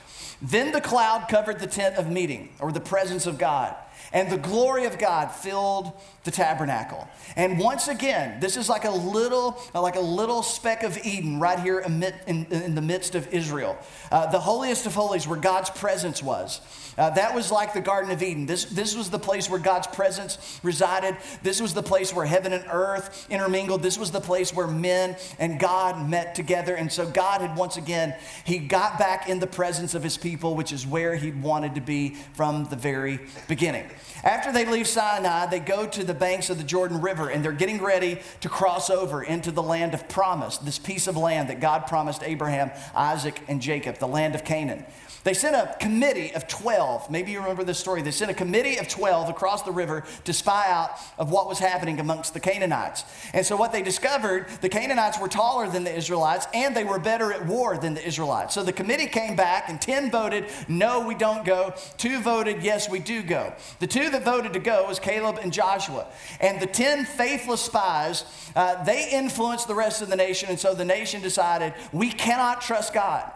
Then 0.42 0.72
the 0.72 0.82
cloud 0.82 1.28
covered 1.30 1.60
the 1.60 1.68
tent 1.68 1.98
of 1.98 2.10
meeting, 2.10 2.50
or 2.60 2.72
the 2.72 2.80
presence 2.80 3.28
of 3.28 3.38
God 3.38 3.76
and 4.12 4.32
the 4.32 4.38
glory 4.38 4.86
of 4.86 4.98
God 4.98 5.32
filled 5.32 5.94
the 6.30 6.36
tabernacle. 6.36 7.08
And 7.36 7.58
once 7.58 7.88
again, 7.88 8.40
this 8.40 8.56
is 8.56 8.70
like 8.70 8.86
a 8.86 8.92
little, 8.92 9.60
like 9.74 9.96
a 9.96 10.02
little 10.02 10.44
speck 10.44 10.84
of 10.84 10.98
Eden 11.04 11.40
right 11.40 11.60
here 11.60 11.80
in, 11.80 12.04
in 12.28 12.76
the 12.76 12.82
midst 12.82 13.16
of 13.16 13.34
Israel. 13.34 13.78
Uh, 14.12 14.28
the 14.28 14.40
holiest 14.40 14.86
of 14.86 14.94
holies, 14.94 15.28
where 15.28 15.40
God's 15.40 15.72
presence 15.72 16.22
was. 16.22 16.62
Uh, 16.98 17.10
that 17.12 17.34
was 17.34 17.52
like 17.52 17.74
the 17.74 17.82
Garden 17.82 18.12
of 18.12 18.22
Eden. 18.22 18.46
This, 18.46 18.66
this 18.66 18.96
was 18.96 19.10
the 19.10 19.18
place 19.18 19.50
where 19.50 19.60
God's 19.60 19.88
presence 19.88 20.60
resided. 20.64 21.16
This 21.42 21.62
was 21.62 21.74
the 21.74 21.82
place 21.82 22.14
where 22.14 22.26
heaven 22.26 22.52
and 22.52 22.66
earth 22.70 23.26
intermingled. 23.30 23.82
This 23.82 23.98
was 23.98 24.12
the 24.12 24.20
place 24.20 24.54
where 24.54 24.68
men 24.68 25.16
and 25.40 25.60
God 25.60 26.10
met 26.10 26.36
together. 26.36 26.76
And 26.76 26.92
so 26.92 27.10
God 27.10 27.42
had 27.42 27.56
once 27.56 27.78
again, 27.78 28.16
he 28.44 28.60
got 28.60 29.00
back 29.00 29.30
in 29.30 29.40
the 29.40 29.48
presence 29.48 29.96
of 29.96 30.04
his 30.04 30.18
people, 30.18 30.56
which 30.56 30.74
is 30.74 30.86
where 30.86 31.16
he 31.16 31.32
wanted 31.32 31.76
to 31.76 31.82
be 31.82 32.16
from 32.34 32.66
the 32.66 32.76
very 32.76 33.20
beginning. 33.48 33.90
After 34.24 34.52
they 34.52 34.66
leave 34.66 34.88
Sinai, 34.88 35.46
they 35.46 35.60
go 35.60 35.88
to 35.88 36.04
the 36.04 36.14
banks 36.20 36.50
of 36.50 36.58
the 36.58 36.64
Jordan 36.64 37.02
River 37.02 37.30
and 37.30 37.44
they're 37.44 37.52
getting 37.52 37.82
ready 37.82 38.20
to 38.42 38.50
cross 38.50 38.90
over 38.90 39.24
into 39.24 39.52
the 39.52 39.64
land 39.64 39.94
of 39.94 40.08
promise, 40.10 40.58
this 40.58 40.80
piece 40.80 41.08
of 41.08 41.18
land 41.18 41.50
that 41.50 41.60
God 41.60 41.88
promised 41.88 42.24
Abraham, 42.24 42.72
Isaac, 42.96 43.42
and 43.48 43.62
Jacob, 43.62 43.98
the 43.98 44.08
land 44.08 44.36
of 44.36 44.44
Canaan. 44.44 44.86
They 45.24 45.34
sent 45.34 45.56
a 45.56 45.76
committee 45.80 46.34
of 46.34 46.48
12. 46.48 47.12
Maybe 47.12 47.32
you 47.32 47.40
remember 47.40 47.64
this 47.64 47.78
story. 47.78 48.02
They 48.02 48.12
sent 48.12 48.32
a 48.32 48.34
committee 48.34 48.78
of 48.78 48.88
12 48.88 49.30
across 49.30 49.64
the 49.64 49.72
river 49.72 50.04
to 50.24 50.34
spy 50.34 50.66
out 50.70 50.92
of 51.18 51.30
what 51.30 51.48
was 51.48 51.60
happening 51.60 52.00
amongst 52.00 52.34
the 52.34 52.40
Canaanites. 52.40 53.04
And 53.34 53.46
so 53.46 53.58
what 53.58 53.72
they 53.72 53.82
discovered, 53.82 54.48
the 54.62 54.70
Canaanites 54.70 55.20
were 55.20 55.28
taller 55.28 55.68
than 55.70 55.84
the 55.84 55.96
Israelites 55.96 56.48
and 56.54 56.76
they 56.76 56.86
were 56.86 57.00
better 57.00 57.34
at 57.34 57.46
war 57.46 57.78
than 57.78 57.94
the 57.96 58.06
Israelites. 58.06 58.54
So 58.54 58.64
the 58.64 58.74
committee 58.74 59.08
came 59.08 59.36
back 59.36 59.68
and 59.68 59.82
10 59.82 60.10
voted, 60.10 60.46
no, 60.68 61.06
we 61.06 61.16
don't 61.16 61.44
go. 61.44 61.74
Two 61.98 62.22
voted, 62.22 62.64
yes, 62.64 62.90
we 62.90 63.00
do 63.00 63.22
go. 63.22 63.54
The 63.80 63.88
two 63.88 64.10
that 64.12 64.24
voted 64.24 64.54
to 64.54 64.60
go 64.60 64.88
was 64.88 65.00
Caleb 65.00 65.40
and 65.42 65.52
Joshua. 65.52 65.99
And 66.40 66.62
the 66.62 66.68
10 66.68 67.06
faithless 67.06 67.62
spies, 67.62 68.26
uh, 68.56 68.84
they 68.84 69.10
influenced 69.12 69.68
the 69.68 69.76
rest 69.76 70.02
of 70.02 70.10
the 70.10 70.16
nation. 70.16 70.50
And 70.50 70.60
so 70.60 70.74
the 70.74 70.86
nation 70.86 71.22
decided, 71.22 71.74
we 71.92 72.12
cannot 72.12 72.62
trust 72.62 72.94
God. 72.94 73.32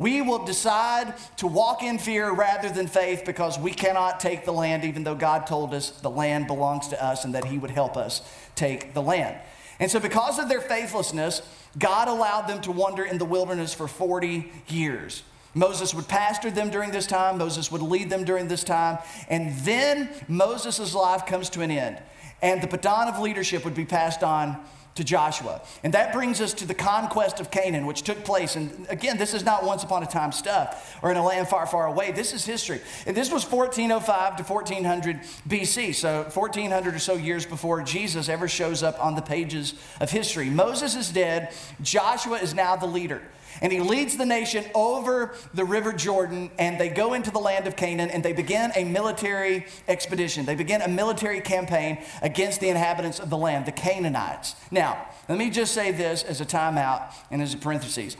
We 0.00 0.22
will 0.22 0.46
decide 0.46 1.12
to 1.36 1.46
walk 1.46 1.82
in 1.82 1.98
fear 1.98 2.32
rather 2.32 2.70
than 2.70 2.86
faith 2.86 3.24
because 3.26 3.58
we 3.58 3.70
cannot 3.72 4.18
take 4.18 4.46
the 4.46 4.52
land, 4.52 4.82
even 4.84 5.04
though 5.04 5.14
God 5.14 5.46
told 5.46 5.74
us 5.74 5.90
the 5.90 6.08
land 6.08 6.46
belongs 6.46 6.88
to 6.88 7.04
us 7.04 7.26
and 7.26 7.34
that 7.34 7.44
He 7.44 7.58
would 7.58 7.70
help 7.70 7.98
us 7.98 8.22
take 8.54 8.94
the 8.94 9.02
land. 9.02 9.36
And 9.78 9.90
so, 9.90 10.00
because 10.00 10.38
of 10.38 10.48
their 10.48 10.62
faithlessness, 10.62 11.42
God 11.78 12.08
allowed 12.08 12.48
them 12.48 12.62
to 12.62 12.72
wander 12.72 13.04
in 13.04 13.18
the 13.18 13.26
wilderness 13.26 13.74
for 13.74 13.86
40 13.86 14.50
years. 14.68 15.22
Moses 15.54 15.94
would 15.94 16.06
pastor 16.08 16.50
them 16.50 16.70
during 16.70 16.90
this 16.90 17.06
time, 17.06 17.38
Moses 17.38 17.72
would 17.72 17.82
lead 17.82 18.10
them 18.10 18.24
during 18.24 18.48
this 18.48 18.62
time, 18.62 18.98
and 19.28 19.56
then 19.60 20.08
Moses' 20.28 20.94
life 20.94 21.26
comes 21.26 21.50
to 21.50 21.62
an 21.62 21.70
end. 21.70 21.98
And 22.42 22.62
the 22.62 22.66
baton 22.66 23.08
of 23.08 23.18
leadership 23.18 23.64
would 23.64 23.74
be 23.74 23.84
passed 23.84 24.22
on 24.22 24.56
to 24.96 25.04
Joshua. 25.04 25.60
And 25.82 25.94
that 25.94 26.12
brings 26.12 26.40
us 26.40 26.52
to 26.54 26.66
the 26.66 26.74
conquest 26.74 27.40
of 27.40 27.50
Canaan, 27.50 27.86
which 27.86 28.02
took 28.02 28.24
place. 28.24 28.56
And 28.56 28.86
again, 28.88 29.18
this 29.18 29.34
is 29.34 29.44
not 29.44 29.64
once 29.64 29.84
upon 29.84 30.02
a 30.02 30.06
time 30.06 30.32
stuff 30.32 30.98
or 31.02 31.10
in 31.10 31.16
a 31.16 31.24
land 31.24 31.48
far, 31.48 31.66
far 31.66 31.86
away. 31.86 32.10
This 32.10 32.32
is 32.32 32.44
history. 32.44 32.80
And 33.06 33.16
this 33.16 33.30
was 33.30 33.44
1405 33.44 34.36
to 34.36 34.42
1400 34.42 35.20
BC. 35.48 35.94
So 35.94 36.24
1400 36.24 36.94
or 36.94 36.98
so 36.98 37.14
years 37.14 37.46
before 37.46 37.82
Jesus 37.82 38.28
ever 38.28 38.48
shows 38.48 38.82
up 38.82 39.02
on 39.02 39.14
the 39.14 39.22
pages 39.22 39.74
of 40.00 40.10
history. 40.10 40.50
Moses 40.50 40.96
is 40.96 41.10
dead. 41.10 41.52
Joshua 41.80 42.38
is 42.38 42.54
now 42.54 42.76
the 42.76 42.86
leader. 42.86 43.22
And 43.60 43.72
he 43.72 43.80
leads 43.80 44.16
the 44.16 44.26
nation 44.26 44.64
over 44.74 45.34
the 45.54 45.64
river 45.64 45.92
Jordan, 45.92 46.50
and 46.58 46.78
they 46.78 46.88
go 46.88 47.14
into 47.14 47.30
the 47.30 47.38
land 47.38 47.66
of 47.66 47.76
Canaan 47.76 48.10
and 48.10 48.22
they 48.22 48.32
begin 48.32 48.70
a 48.76 48.84
military 48.84 49.66
expedition. 49.88 50.46
They 50.46 50.54
begin 50.54 50.82
a 50.82 50.88
military 50.88 51.40
campaign 51.40 51.98
against 52.22 52.60
the 52.60 52.68
inhabitants 52.68 53.18
of 53.18 53.30
the 53.30 53.36
land, 53.36 53.66
the 53.66 53.72
Canaanites. 53.72 54.54
Now, 54.70 54.89
let 55.28 55.38
me 55.38 55.50
just 55.50 55.72
say 55.72 55.92
this 55.92 56.22
as 56.22 56.40
a 56.40 56.46
timeout 56.46 57.12
and 57.30 57.40
as 57.42 57.54
a 57.54 57.56
parenthesis. 57.56 58.16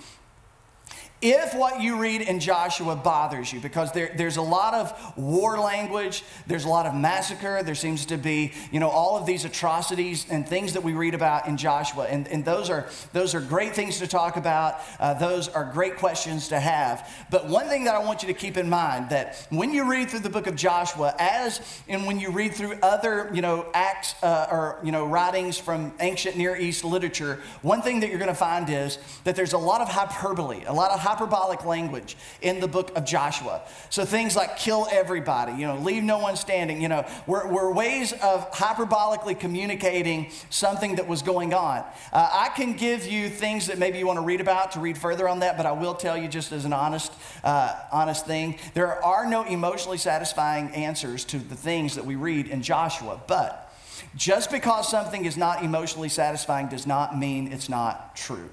If 1.22 1.54
what 1.54 1.82
you 1.82 1.98
read 1.98 2.22
in 2.22 2.40
Joshua 2.40 2.96
bothers 2.96 3.52
you, 3.52 3.60
because 3.60 3.92
there, 3.92 4.10
there's 4.16 4.38
a 4.38 4.42
lot 4.42 4.72
of 4.72 5.18
war 5.18 5.58
language, 5.58 6.24
there's 6.46 6.64
a 6.64 6.68
lot 6.68 6.86
of 6.86 6.94
massacre, 6.94 7.62
there 7.62 7.74
seems 7.74 8.06
to 8.06 8.16
be, 8.16 8.52
you 8.72 8.80
know, 8.80 8.88
all 8.88 9.18
of 9.18 9.26
these 9.26 9.44
atrocities 9.44 10.24
and 10.30 10.48
things 10.48 10.72
that 10.72 10.82
we 10.82 10.94
read 10.94 11.12
about 11.12 11.46
in 11.46 11.58
Joshua. 11.58 12.04
And, 12.04 12.26
and 12.28 12.42
those, 12.42 12.70
are, 12.70 12.88
those 13.12 13.34
are 13.34 13.40
great 13.42 13.74
things 13.74 13.98
to 13.98 14.06
talk 14.06 14.38
about. 14.38 14.80
Uh, 14.98 15.12
those 15.12 15.48
are 15.48 15.70
great 15.70 15.96
questions 15.96 16.48
to 16.48 16.58
have. 16.58 17.06
But 17.30 17.46
one 17.46 17.66
thing 17.66 17.84
that 17.84 17.94
I 17.94 17.98
want 17.98 18.22
you 18.22 18.28
to 18.28 18.34
keep 18.34 18.56
in 18.56 18.70
mind 18.70 19.10
that 19.10 19.46
when 19.50 19.74
you 19.74 19.90
read 19.90 20.08
through 20.08 20.20
the 20.20 20.30
book 20.30 20.46
of 20.46 20.56
Joshua, 20.56 21.14
as 21.18 21.60
and 21.86 22.06
when 22.06 22.18
you 22.18 22.30
read 22.30 22.54
through 22.54 22.78
other, 22.82 23.30
you 23.34 23.42
know, 23.42 23.66
acts 23.74 24.14
uh, 24.22 24.46
or, 24.50 24.78
you 24.82 24.90
know, 24.90 25.04
writings 25.04 25.58
from 25.58 25.92
ancient 26.00 26.38
Near 26.38 26.56
East 26.56 26.82
literature, 26.82 27.40
one 27.60 27.82
thing 27.82 28.00
that 28.00 28.08
you're 28.08 28.18
going 28.18 28.28
to 28.28 28.34
find 28.34 28.70
is 28.70 28.96
that 29.24 29.36
there's 29.36 29.52
a 29.52 29.58
lot 29.58 29.82
of 29.82 29.88
hyperbole, 29.88 30.64
a 30.66 30.72
lot 30.72 30.90
of 30.92 31.09
hyperbolic 31.10 31.64
language 31.64 32.16
in 32.40 32.60
the 32.60 32.68
book 32.68 32.96
of 32.96 33.04
Joshua. 33.04 33.62
So 33.90 34.04
things 34.04 34.36
like 34.36 34.56
kill 34.56 34.86
everybody, 34.92 35.52
you 35.52 35.66
know, 35.66 35.76
leave 35.76 36.04
no 36.04 36.18
one 36.18 36.36
standing, 36.36 36.80
you 36.80 36.88
know, 36.88 37.04
were, 37.26 37.48
were 37.48 37.72
ways 37.72 38.12
of 38.12 38.50
hyperbolically 38.52 39.38
communicating 39.38 40.30
something 40.50 40.96
that 40.96 41.08
was 41.08 41.22
going 41.22 41.52
on. 41.52 41.84
Uh, 42.12 42.30
I 42.32 42.50
can 42.54 42.74
give 42.74 43.06
you 43.06 43.28
things 43.28 43.66
that 43.66 43.78
maybe 43.78 43.98
you 43.98 44.06
want 44.06 44.18
to 44.18 44.24
read 44.24 44.40
about 44.40 44.72
to 44.72 44.80
read 44.80 44.96
further 44.96 45.28
on 45.28 45.40
that, 45.40 45.56
but 45.56 45.66
I 45.66 45.72
will 45.72 45.94
tell 45.94 46.16
you 46.16 46.28
just 46.28 46.52
as 46.52 46.64
an 46.64 46.72
honest, 46.72 47.12
uh, 47.42 47.74
honest 47.90 48.24
thing, 48.24 48.58
there 48.74 49.04
are 49.04 49.28
no 49.28 49.42
emotionally 49.42 49.98
satisfying 49.98 50.68
answers 50.70 51.24
to 51.26 51.38
the 51.38 51.56
things 51.56 51.96
that 51.96 52.06
we 52.06 52.14
read 52.14 52.46
in 52.46 52.62
Joshua, 52.62 53.20
but 53.26 53.72
just 54.14 54.50
because 54.50 54.88
something 54.88 55.24
is 55.24 55.36
not 55.36 55.64
emotionally 55.64 56.08
satisfying 56.08 56.68
does 56.68 56.86
not 56.86 57.18
mean 57.18 57.52
it's 57.52 57.68
not 57.68 58.14
true. 58.14 58.50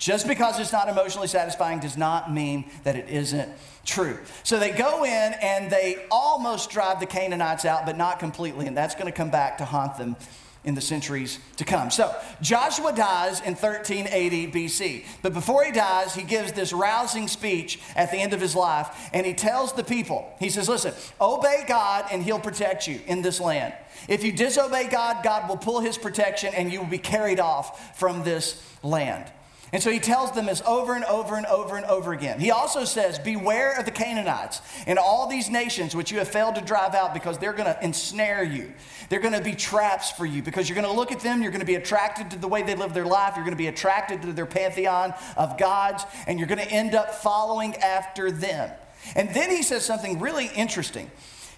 Just 0.00 0.26
because 0.26 0.58
it's 0.58 0.72
not 0.72 0.88
emotionally 0.88 1.28
satisfying 1.28 1.78
does 1.78 1.98
not 1.98 2.32
mean 2.32 2.64
that 2.84 2.96
it 2.96 3.10
isn't 3.10 3.50
true. 3.84 4.18
So 4.44 4.58
they 4.58 4.70
go 4.70 5.04
in 5.04 5.34
and 5.42 5.70
they 5.70 6.06
almost 6.10 6.70
drive 6.70 7.00
the 7.00 7.06
Canaanites 7.06 7.66
out, 7.66 7.84
but 7.84 7.98
not 7.98 8.18
completely. 8.18 8.66
And 8.66 8.74
that's 8.74 8.94
going 8.94 9.06
to 9.06 9.12
come 9.12 9.28
back 9.30 9.58
to 9.58 9.66
haunt 9.66 9.98
them 9.98 10.16
in 10.64 10.74
the 10.74 10.80
centuries 10.80 11.38
to 11.58 11.64
come. 11.66 11.90
So 11.90 12.14
Joshua 12.40 12.94
dies 12.94 13.40
in 13.40 13.54
1380 13.54 14.46
BC. 14.50 15.04
But 15.20 15.34
before 15.34 15.64
he 15.64 15.70
dies, 15.70 16.14
he 16.14 16.22
gives 16.22 16.52
this 16.52 16.72
rousing 16.72 17.28
speech 17.28 17.78
at 17.94 18.10
the 18.10 18.16
end 18.16 18.32
of 18.32 18.40
his 18.40 18.56
life. 18.56 19.10
And 19.12 19.26
he 19.26 19.34
tells 19.34 19.74
the 19.74 19.84
people, 19.84 20.34
he 20.38 20.48
says, 20.48 20.66
Listen, 20.66 20.94
obey 21.20 21.64
God 21.68 22.06
and 22.10 22.22
he'll 22.22 22.40
protect 22.40 22.88
you 22.88 23.00
in 23.06 23.20
this 23.20 23.38
land. 23.38 23.74
If 24.08 24.24
you 24.24 24.32
disobey 24.32 24.88
God, 24.88 25.22
God 25.22 25.46
will 25.46 25.58
pull 25.58 25.80
his 25.80 25.98
protection 25.98 26.54
and 26.54 26.72
you 26.72 26.80
will 26.80 26.88
be 26.88 26.96
carried 26.96 27.38
off 27.38 27.98
from 27.98 28.24
this 28.24 28.66
land. 28.82 29.30
And 29.72 29.80
so 29.80 29.90
he 29.90 30.00
tells 30.00 30.32
them 30.32 30.46
this 30.46 30.62
over 30.66 30.94
and 30.94 31.04
over 31.04 31.36
and 31.36 31.46
over 31.46 31.76
and 31.76 31.86
over 31.86 32.12
again. 32.12 32.40
He 32.40 32.50
also 32.50 32.84
says, 32.84 33.20
Beware 33.20 33.78
of 33.78 33.84
the 33.84 33.92
Canaanites 33.92 34.60
and 34.86 34.98
all 34.98 35.28
these 35.28 35.48
nations 35.48 35.94
which 35.94 36.10
you 36.10 36.18
have 36.18 36.28
failed 36.28 36.56
to 36.56 36.60
drive 36.60 36.94
out 36.94 37.14
because 37.14 37.38
they're 37.38 37.52
going 37.52 37.72
to 37.72 37.84
ensnare 37.84 38.42
you. 38.42 38.72
They're 39.08 39.20
going 39.20 39.34
to 39.34 39.40
be 39.40 39.54
traps 39.54 40.10
for 40.10 40.26
you 40.26 40.42
because 40.42 40.68
you're 40.68 40.74
going 40.74 40.92
to 40.92 40.96
look 40.96 41.12
at 41.12 41.20
them, 41.20 41.42
you're 41.42 41.52
going 41.52 41.60
to 41.60 41.66
be 41.66 41.76
attracted 41.76 42.32
to 42.32 42.38
the 42.38 42.48
way 42.48 42.62
they 42.62 42.74
live 42.74 42.94
their 42.94 43.06
life, 43.06 43.34
you're 43.36 43.44
going 43.44 43.56
to 43.56 43.58
be 43.58 43.68
attracted 43.68 44.22
to 44.22 44.32
their 44.32 44.46
pantheon 44.46 45.14
of 45.36 45.56
gods, 45.56 46.04
and 46.26 46.38
you're 46.38 46.48
going 46.48 46.58
to 46.58 46.70
end 46.70 46.94
up 46.94 47.14
following 47.14 47.76
after 47.76 48.30
them. 48.30 48.70
And 49.14 49.32
then 49.34 49.50
he 49.50 49.62
says 49.62 49.84
something 49.84 50.18
really 50.18 50.50
interesting. 50.54 51.10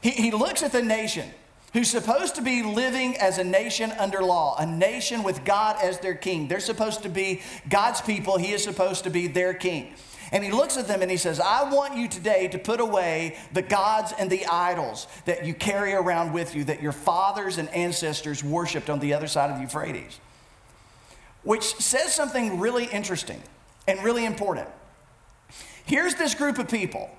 He, 0.03 0.11
he 0.11 0.31
looks 0.33 0.63
at 0.63 0.73
the 0.73 0.83
nation 0.83 1.31
who's 1.73 1.91
supposed 1.91 2.35
to 2.35 2.43
be 2.43 2.63
living 2.63 3.17
as 3.17 3.39
a 3.39 3.45
nation 3.45 3.93
under 3.93 4.23
law, 4.23 4.57
a 4.59 4.67
nation 4.67 5.23
with 5.23 5.45
God 5.45 5.77
as 5.83 5.99
their 6.01 6.15
king. 6.15 6.49
They're 6.49 6.61
supposed 6.61 7.03
to 7.03 7.09
be 7.09 7.43
God's 7.69 8.01
people, 8.01 8.39
He 8.39 8.53
is 8.53 8.63
supposed 8.63 9.05
to 9.05 9.11
be 9.11 9.27
their 9.27 9.55
king. 9.55 9.95
And 10.33 10.43
he 10.43 10.51
looks 10.51 10.79
at 10.79 10.89
them 10.89 11.03
and 11.03 11.11
he 11.11 11.19
says, 11.19 11.39
I 11.39 11.71
want 11.71 11.95
you 11.95 12.09
today 12.09 12.49
to 12.49 12.59
put 12.59 12.81
away 12.81 13.37
the 13.53 13.61
gods 13.61 14.15
and 14.19 14.31
the 14.31 14.47
idols 14.47 15.07
that 15.27 15.45
you 15.45 15.53
carry 15.53 15.93
around 15.93 16.33
with 16.33 16.55
you, 16.55 16.65
that 16.65 16.81
your 16.81 16.93
fathers 16.93 17.59
and 17.59 17.69
ancestors 17.69 18.43
worshiped 18.43 18.89
on 18.89 18.99
the 18.99 19.13
other 19.13 19.27
side 19.27 19.51
of 19.51 19.57
the 19.57 19.63
Euphrates. 19.63 20.19
Which 21.43 21.63
says 21.63 22.15
something 22.15 22.59
really 22.59 22.87
interesting 22.87 23.43
and 23.87 24.03
really 24.03 24.25
important. 24.25 24.69
Here's 25.85 26.15
this 26.15 26.35
group 26.35 26.59
of 26.59 26.71
people 26.71 27.11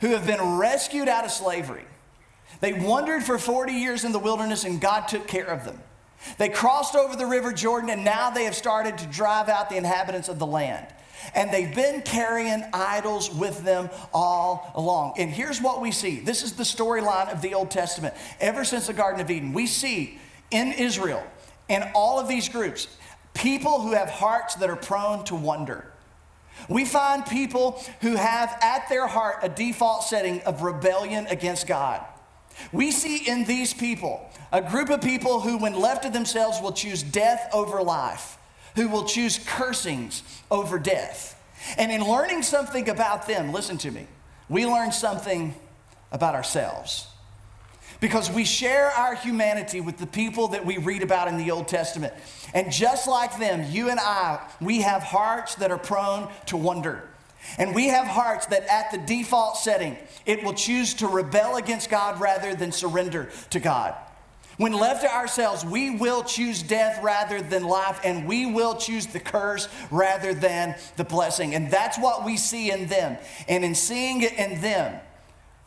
who 0.00 0.08
have 0.10 0.24
been 0.24 0.56
rescued 0.56 1.08
out 1.08 1.24
of 1.24 1.32
slavery 1.32 1.84
they 2.60 2.72
wandered 2.72 3.22
for 3.22 3.38
40 3.38 3.72
years 3.72 4.04
in 4.04 4.12
the 4.12 4.18
wilderness 4.18 4.64
and 4.64 4.80
God 4.80 5.08
took 5.08 5.26
care 5.26 5.46
of 5.46 5.64
them. 5.64 5.78
They 6.38 6.48
crossed 6.48 6.96
over 6.96 7.16
the 7.16 7.26
river 7.26 7.52
Jordan 7.52 7.90
and 7.90 8.04
now 8.04 8.30
they 8.30 8.44
have 8.44 8.54
started 8.54 8.98
to 8.98 9.06
drive 9.06 9.48
out 9.48 9.68
the 9.68 9.76
inhabitants 9.76 10.28
of 10.28 10.38
the 10.38 10.46
land. 10.46 10.86
And 11.34 11.50
they've 11.50 11.74
been 11.74 12.02
carrying 12.02 12.64
idols 12.72 13.34
with 13.34 13.64
them 13.64 13.90
all 14.12 14.70
along. 14.74 15.14
And 15.18 15.30
here's 15.30 15.60
what 15.60 15.80
we 15.80 15.90
see 15.90 16.20
this 16.20 16.42
is 16.42 16.52
the 16.52 16.62
storyline 16.62 17.32
of 17.32 17.42
the 17.42 17.54
Old 17.54 17.70
Testament. 17.70 18.14
Ever 18.40 18.64
since 18.64 18.86
the 18.86 18.92
Garden 18.92 19.20
of 19.20 19.30
Eden, 19.30 19.52
we 19.52 19.66
see 19.66 20.18
in 20.50 20.72
Israel 20.72 21.24
and 21.68 21.90
all 21.94 22.20
of 22.20 22.28
these 22.28 22.48
groups 22.48 22.86
people 23.34 23.80
who 23.80 23.92
have 23.92 24.08
hearts 24.08 24.54
that 24.56 24.70
are 24.70 24.76
prone 24.76 25.24
to 25.24 25.34
wonder. 25.34 25.92
We 26.68 26.84
find 26.84 27.24
people 27.26 27.82
who 28.00 28.16
have 28.16 28.56
at 28.62 28.88
their 28.88 29.06
heart 29.06 29.40
a 29.42 29.48
default 29.48 30.04
setting 30.04 30.40
of 30.42 30.62
rebellion 30.62 31.26
against 31.26 31.66
God. 31.66 32.02
We 32.72 32.90
see 32.90 33.28
in 33.28 33.44
these 33.44 33.72
people 33.74 34.28
a 34.52 34.62
group 34.62 34.90
of 34.90 35.00
people 35.00 35.40
who, 35.40 35.58
when 35.58 35.78
left 35.78 36.04
to 36.04 36.10
themselves, 36.10 36.60
will 36.60 36.72
choose 36.72 37.02
death 37.02 37.48
over 37.52 37.82
life, 37.82 38.38
who 38.74 38.88
will 38.88 39.04
choose 39.04 39.38
cursings 39.38 40.22
over 40.50 40.78
death. 40.78 41.40
And 41.78 41.90
in 41.90 42.02
learning 42.02 42.42
something 42.42 42.88
about 42.88 43.26
them, 43.26 43.52
listen 43.52 43.78
to 43.78 43.90
me, 43.90 44.06
we 44.48 44.66
learn 44.66 44.92
something 44.92 45.54
about 46.12 46.34
ourselves. 46.34 47.08
Because 47.98 48.30
we 48.30 48.44
share 48.44 48.88
our 48.90 49.14
humanity 49.14 49.80
with 49.80 49.96
the 49.96 50.06
people 50.06 50.48
that 50.48 50.66
we 50.66 50.76
read 50.76 51.02
about 51.02 51.28
in 51.28 51.38
the 51.38 51.50
Old 51.50 51.66
Testament. 51.66 52.12
And 52.52 52.70
just 52.70 53.08
like 53.08 53.38
them, 53.38 53.64
you 53.70 53.88
and 53.88 53.98
I, 53.98 54.38
we 54.60 54.82
have 54.82 55.02
hearts 55.02 55.54
that 55.56 55.70
are 55.70 55.78
prone 55.78 56.28
to 56.46 56.58
wonder. 56.58 57.08
And 57.58 57.74
we 57.74 57.88
have 57.88 58.06
hearts 58.06 58.46
that 58.46 58.64
at 58.64 58.90
the 58.90 58.98
default 58.98 59.56
setting, 59.56 59.96
it 60.24 60.42
will 60.42 60.54
choose 60.54 60.94
to 60.94 61.06
rebel 61.06 61.56
against 61.56 61.90
God 61.90 62.20
rather 62.20 62.54
than 62.54 62.72
surrender 62.72 63.30
to 63.50 63.60
God. 63.60 63.94
When 64.56 64.72
left 64.72 65.02
to 65.02 65.14
ourselves, 65.14 65.64
we 65.64 65.90
will 65.90 66.22
choose 66.22 66.62
death 66.62 67.02
rather 67.02 67.42
than 67.42 67.64
life, 67.64 68.00
and 68.02 68.26
we 68.26 68.46
will 68.46 68.74
choose 68.74 69.06
the 69.06 69.20
curse 69.20 69.68
rather 69.90 70.32
than 70.32 70.76
the 70.96 71.04
blessing. 71.04 71.54
And 71.54 71.70
that's 71.70 71.98
what 71.98 72.24
we 72.24 72.38
see 72.38 72.70
in 72.70 72.88
them. 72.88 73.18
And 73.48 73.64
in 73.64 73.74
seeing 73.74 74.22
it 74.22 74.32
in 74.32 74.62
them, 74.62 74.98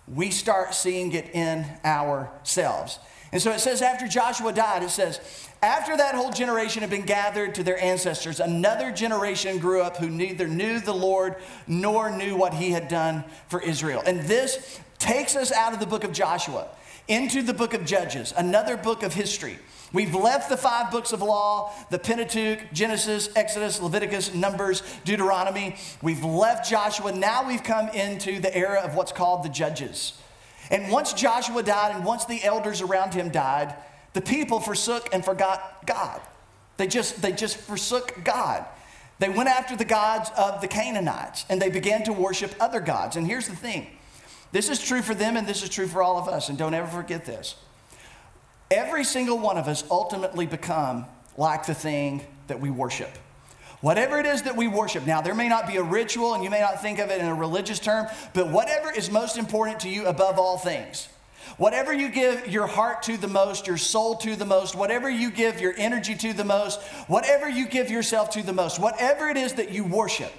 we 0.07 0.31
start 0.31 0.73
seeing 0.73 1.11
it 1.11 1.35
in 1.35 1.65
ourselves. 1.85 2.97
And 3.31 3.39
so 3.39 3.51
it 3.51 3.59
says, 3.59 3.83
after 3.83 4.07
Joshua 4.07 4.51
died, 4.51 4.81
it 4.81 4.89
says, 4.89 5.19
after 5.61 5.97
that 5.97 6.15
whole 6.15 6.31
generation 6.31 6.81
had 6.81 6.89
been 6.89 7.05
gathered 7.05 7.55
to 7.55 7.63
their 7.63 7.81
ancestors, 7.81 8.39
another 8.39 8.91
generation 8.91 9.59
grew 9.59 9.81
up 9.81 9.97
who 9.97 10.09
neither 10.09 10.47
knew 10.47 10.79
the 10.79 10.93
Lord 10.93 11.35
nor 11.67 12.09
knew 12.09 12.35
what 12.35 12.53
he 12.53 12.71
had 12.71 12.87
done 12.87 13.25
for 13.47 13.61
Israel. 13.61 14.01
And 14.05 14.21
this 14.21 14.79
takes 14.99 15.35
us 15.35 15.51
out 15.51 15.73
of 15.73 15.79
the 15.79 15.85
book 15.85 16.03
of 16.03 16.13
Joshua 16.13 16.67
into 17.09 17.41
the 17.41 17.53
book 17.53 17.73
of 17.73 17.85
Judges, 17.85 18.33
another 18.37 18.77
book 18.77 19.03
of 19.03 19.13
history. 19.13 19.57
We've 19.91 20.13
left 20.13 20.49
the 20.49 20.57
five 20.57 20.91
books 20.91 21.11
of 21.11 21.21
law, 21.21 21.73
the 21.89 21.97
Pentateuch, 21.97 22.71
Genesis, 22.71 23.29
Exodus, 23.35 23.81
Leviticus, 23.81 24.33
Numbers, 24.35 24.83
Deuteronomy. 25.03 25.75
We've 26.03 26.23
left 26.23 26.69
Joshua. 26.69 27.11
Now 27.11 27.47
we've 27.47 27.63
come 27.63 27.89
into 27.89 28.39
the 28.39 28.55
era 28.55 28.81
of 28.81 28.93
what's 28.93 29.11
called 29.11 29.43
the 29.43 29.49
Judges. 29.49 30.13
And 30.69 30.91
once 30.91 31.13
Joshua 31.13 31.63
died 31.63 31.95
and 31.95 32.05
once 32.05 32.25
the 32.25 32.43
elders 32.43 32.81
around 32.81 33.15
him 33.15 33.29
died, 33.29 33.73
the 34.13 34.21
people 34.21 34.59
forsook 34.59 35.09
and 35.13 35.23
forgot 35.23 35.85
God. 35.85 36.21
They 36.77 36.87
just, 36.87 37.21
they 37.21 37.31
just 37.31 37.57
forsook 37.57 38.23
God. 38.23 38.65
They 39.19 39.29
went 39.29 39.49
after 39.49 39.75
the 39.75 39.85
gods 39.85 40.31
of 40.37 40.61
the 40.61 40.67
Canaanites 40.67 41.45
and 41.49 41.61
they 41.61 41.69
began 41.69 42.03
to 42.03 42.13
worship 42.13 42.55
other 42.59 42.79
gods. 42.79 43.17
And 43.17 43.27
here's 43.27 43.47
the 43.47 43.55
thing 43.55 43.87
this 44.51 44.69
is 44.69 44.81
true 44.81 45.01
for 45.01 45.13
them 45.13 45.37
and 45.37 45.45
this 45.45 45.61
is 45.61 45.69
true 45.69 45.87
for 45.87 46.01
all 46.01 46.17
of 46.17 46.27
us. 46.27 46.49
And 46.49 46.57
don't 46.57 46.73
ever 46.73 46.87
forget 46.87 47.25
this. 47.25 47.55
Every 48.71 49.03
single 49.03 49.37
one 49.37 49.57
of 49.57 49.67
us 49.67 49.83
ultimately 49.91 50.45
become 50.45 51.05
like 51.37 51.65
the 51.65 51.73
thing 51.73 52.21
that 52.47 52.59
we 52.59 52.69
worship. 52.69 53.09
Whatever 53.81 54.19
it 54.19 54.25
is 54.25 54.43
that 54.43 54.55
we 54.55 54.67
worship. 54.67 55.05
Now, 55.05 55.21
there 55.21 55.35
may 55.35 55.47
not 55.47 55.67
be 55.67 55.77
a 55.77 55.83
ritual 55.83 56.33
and 56.33 56.43
you 56.43 56.49
may 56.49 56.59
not 56.59 56.81
think 56.81 56.99
of 56.99 57.09
it 57.09 57.21
in 57.21 57.27
a 57.27 57.33
religious 57.33 57.79
term, 57.79 58.07
but 58.33 58.49
whatever 58.49 58.91
is 58.91 59.09
most 59.09 59.37
important 59.37 59.79
to 59.81 59.89
you 59.89 60.05
above 60.05 60.37
all 60.37 60.57
things. 60.57 61.07
Whatever 61.57 61.93
you 61.93 62.09
give 62.09 62.47
your 62.47 62.67
heart 62.67 63.03
to 63.03 63.17
the 63.17 63.27
most, 63.27 63.67
your 63.67 63.77
soul 63.77 64.15
to 64.17 64.35
the 64.35 64.45
most, 64.45 64.75
whatever 64.75 65.09
you 65.09 65.31
give 65.31 65.59
your 65.59 65.73
energy 65.77 66.15
to 66.15 66.33
the 66.33 66.45
most, 66.45 66.81
whatever 67.07 67.49
you 67.49 67.67
give 67.67 67.89
yourself 67.89 68.29
to 68.31 68.43
the 68.43 68.53
most, 68.53 68.79
whatever 68.79 69.29
it 69.29 69.37
is 69.37 69.53
that 69.53 69.71
you 69.71 69.83
worship, 69.83 70.33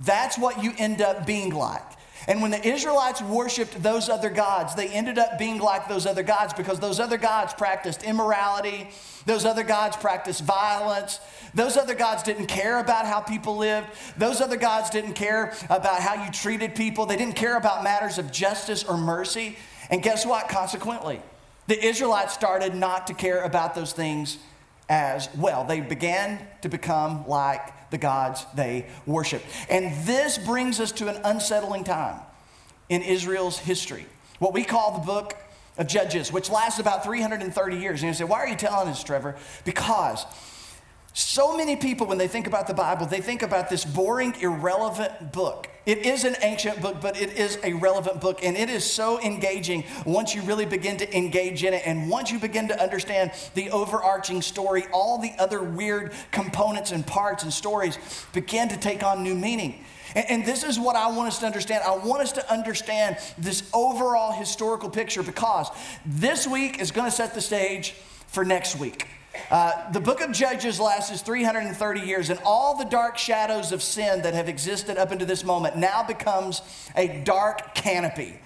that's 0.00 0.38
what 0.38 0.62
you 0.62 0.72
end 0.78 1.00
up 1.00 1.26
being 1.26 1.54
like. 1.54 1.82
And 2.28 2.42
when 2.42 2.50
the 2.50 2.66
Israelites 2.66 3.22
worshiped 3.22 3.82
those 3.82 4.08
other 4.08 4.30
gods, 4.30 4.74
they 4.74 4.88
ended 4.88 5.16
up 5.18 5.38
being 5.38 5.58
like 5.58 5.88
those 5.88 6.06
other 6.06 6.24
gods 6.24 6.52
because 6.54 6.80
those 6.80 6.98
other 6.98 7.18
gods 7.18 7.54
practiced 7.54 8.02
immorality, 8.02 8.88
those 9.26 9.44
other 9.44 9.62
gods 9.62 9.96
practiced 9.96 10.42
violence, 10.42 11.20
those 11.54 11.76
other 11.76 11.94
gods 11.94 12.24
didn't 12.24 12.46
care 12.46 12.80
about 12.80 13.06
how 13.06 13.20
people 13.20 13.56
lived, 13.56 13.88
those 14.16 14.40
other 14.40 14.56
gods 14.56 14.90
didn't 14.90 15.12
care 15.12 15.54
about 15.70 16.00
how 16.00 16.24
you 16.24 16.30
treated 16.32 16.74
people, 16.74 17.06
they 17.06 17.16
didn't 17.16 17.36
care 17.36 17.56
about 17.56 17.84
matters 17.84 18.18
of 18.18 18.32
justice 18.32 18.82
or 18.82 18.96
mercy. 18.96 19.56
And 19.90 20.02
guess 20.02 20.26
what? 20.26 20.48
Consequently, 20.48 21.20
the 21.66 21.84
Israelites 21.84 22.34
started 22.34 22.74
not 22.74 23.06
to 23.08 23.14
care 23.14 23.42
about 23.42 23.74
those 23.74 23.92
things 23.92 24.38
as 24.88 25.28
well. 25.36 25.64
They 25.64 25.80
began 25.80 26.46
to 26.62 26.68
become 26.68 27.26
like 27.26 27.90
the 27.90 27.98
gods 27.98 28.44
they 28.54 28.86
worshiped. 29.04 29.44
And 29.68 29.92
this 30.06 30.38
brings 30.38 30.80
us 30.80 30.92
to 30.92 31.08
an 31.08 31.20
unsettling 31.24 31.84
time 31.84 32.20
in 32.88 33.02
Israel's 33.02 33.58
history, 33.58 34.06
what 34.38 34.52
we 34.52 34.64
call 34.64 34.98
the 34.98 35.04
book 35.04 35.34
of 35.76 35.88
Judges, 35.88 36.32
which 36.32 36.50
lasts 36.50 36.78
about 36.78 37.04
330 37.04 37.76
years. 37.76 38.02
And 38.02 38.08
you 38.08 38.14
say, 38.14 38.24
why 38.24 38.38
are 38.38 38.48
you 38.48 38.56
telling 38.56 38.88
us, 38.88 39.02
Trevor? 39.02 39.36
Because 39.64 40.24
so 41.16 41.56
many 41.56 41.76
people, 41.76 42.06
when 42.06 42.18
they 42.18 42.28
think 42.28 42.46
about 42.46 42.66
the 42.66 42.74
Bible, 42.74 43.06
they 43.06 43.22
think 43.22 43.40
about 43.40 43.70
this 43.70 43.86
boring, 43.86 44.34
irrelevant 44.38 45.32
book. 45.32 45.66
It 45.86 46.04
is 46.04 46.24
an 46.24 46.36
ancient 46.42 46.82
book, 46.82 47.00
but 47.00 47.18
it 47.18 47.38
is 47.38 47.58
a 47.64 47.72
relevant 47.72 48.20
book, 48.20 48.44
and 48.44 48.54
it 48.54 48.68
is 48.68 48.84
so 48.84 49.18
engaging 49.22 49.84
once 50.04 50.34
you 50.34 50.42
really 50.42 50.66
begin 50.66 50.98
to 50.98 51.16
engage 51.16 51.64
in 51.64 51.72
it. 51.72 51.84
And 51.86 52.10
once 52.10 52.30
you 52.30 52.38
begin 52.38 52.68
to 52.68 52.78
understand 52.82 53.30
the 53.54 53.70
overarching 53.70 54.42
story, 54.42 54.84
all 54.92 55.16
the 55.16 55.32
other 55.38 55.62
weird 55.62 56.12
components 56.32 56.92
and 56.92 57.06
parts 57.06 57.44
and 57.44 57.52
stories 57.52 57.98
begin 58.34 58.68
to 58.68 58.76
take 58.76 59.02
on 59.02 59.22
new 59.22 59.34
meaning. 59.34 59.86
And, 60.14 60.44
this 60.44 60.64
is 60.64 60.78
what 60.78 60.96
I 60.96 61.08
want 61.08 61.28
us 61.28 61.38
to 61.38 61.46
understand. 61.46 61.82
I 61.82 61.96
want 61.96 62.20
us 62.20 62.32
to 62.32 62.52
understand 62.52 63.16
this 63.38 63.70
overall 63.72 64.32
historical 64.32 64.90
picture 64.90 65.22
because 65.22 65.68
this 66.04 66.46
week 66.46 66.78
is 66.78 66.90
going 66.90 67.06
to 67.06 67.16
set 67.16 67.32
the 67.32 67.40
stage 67.40 67.92
for 68.26 68.44
next 68.44 68.76
week. 68.76 69.06
Uh, 69.50 69.90
the 69.92 70.00
book 70.00 70.20
of 70.20 70.32
Judges 70.32 70.80
lasts 70.80 71.22
330 71.22 72.00
years, 72.00 72.30
and 72.30 72.38
all 72.44 72.76
the 72.76 72.84
dark 72.84 73.18
shadows 73.18 73.72
of 73.72 73.82
sin 73.82 74.22
that 74.22 74.34
have 74.34 74.48
existed 74.48 74.98
up 74.98 75.10
until 75.10 75.26
this 75.26 75.44
moment 75.44 75.76
now 75.76 76.02
becomes 76.02 76.62
a 76.96 77.22
dark 77.24 77.74
canopy 77.74 78.38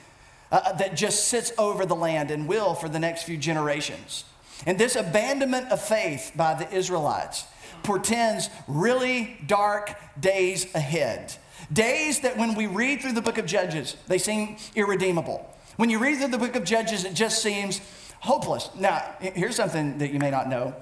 uh, 0.53 0.73
that 0.75 0.97
just 0.97 1.29
sits 1.29 1.53
over 1.59 1.87
the 1.87 1.97
land 1.97 2.31
and 2.31 2.49
will 2.49 2.75
for 2.75 2.89
the 2.89 2.99
next 2.99 3.25
few 3.25 3.37
generations. 3.37 4.25
And 4.67 4.79
this 4.79 4.97
abandonment 4.97 5.71
of 5.71 5.81
faith 5.81 6.33
by 6.37 6.55
the 6.55 6.71
Israelites 6.75 7.47
portends 7.83 8.51
really 8.69 9.39
dark 9.47 9.95
days 10.21 10.73
ahead. 10.75 11.35
Days 11.73 12.21
that 12.21 12.37
when 12.37 12.55
we 12.55 12.67
read 12.67 13.01
through 13.01 13.13
the 13.13 13.23
book 13.23 13.39
of 13.39 13.47
Judges, 13.47 13.97
they 14.07 14.19
seem 14.19 14.57
irredeemable. 14.75 15.47
When 15.77 15.89
you 15.89 15.99
read 15.99 16.19
through 16.19 16.29
the 16.29 16.39
book 16.39 16.57
of 16.57 16.65
Judges, 16.65 17.05
it 17.05 17.15
just 17.15 17.43
seems 17.43 17.81
hopeless. 18.21 18.71
Now, 18.79 19.03
here's 19.21 19.57
something 19.57 19.99
that 19.99 20.13
you 20.13 20.19
may 20.19 20.31
not 20.31 20.49
know 20.49 20.75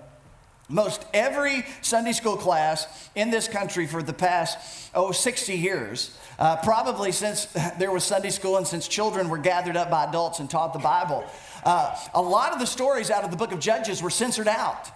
Most 0.68 1.06
every 1.14 1.64
Sunday 1.80 2.12
school 2.12 2.36
class 2.36 3.08
in 3.14 3.30
this 3.30 3.48
country 3.48 3.86
for 3.86 4.02
the 4.02 4.12
past, 4.12 4.90
oh, 4.94 5.12
60 5.12 5.54
years, 5.54 6.16
uh, 6.38 6.56
probably 6.56 7.10
since 7.10 7.46
there 7.78 7.90
was 7.90 8.04
Sunday 8.04 8.30
school 8.30 8.58
and 8.58 8.66
since 8.66 8.86
children 8.86 9.30
were 9.30 9.38
gathered 9.38 9.76
up 9.76 9.90
by 9.90 10.04
adults 10.04 10.40
and 10.40 10.50
taught 10.50 10.74
the 10.74 10.78
Bible, 10.78 11.24
uh, 11.64 11.96
a 12.12 12.20
lot 12.20 12.52
of 12.52 12.58
the 12.58 12.66
stories 12.66 13.10
out 13.10 13.24
of 13.24 13.30
the 13.30 13.36
book 13.36 13.52
of 13.52 13.60
Judges 13.60 14.02
were 14.02 14.10
censored 14.10 14.48
out 14.48 14.90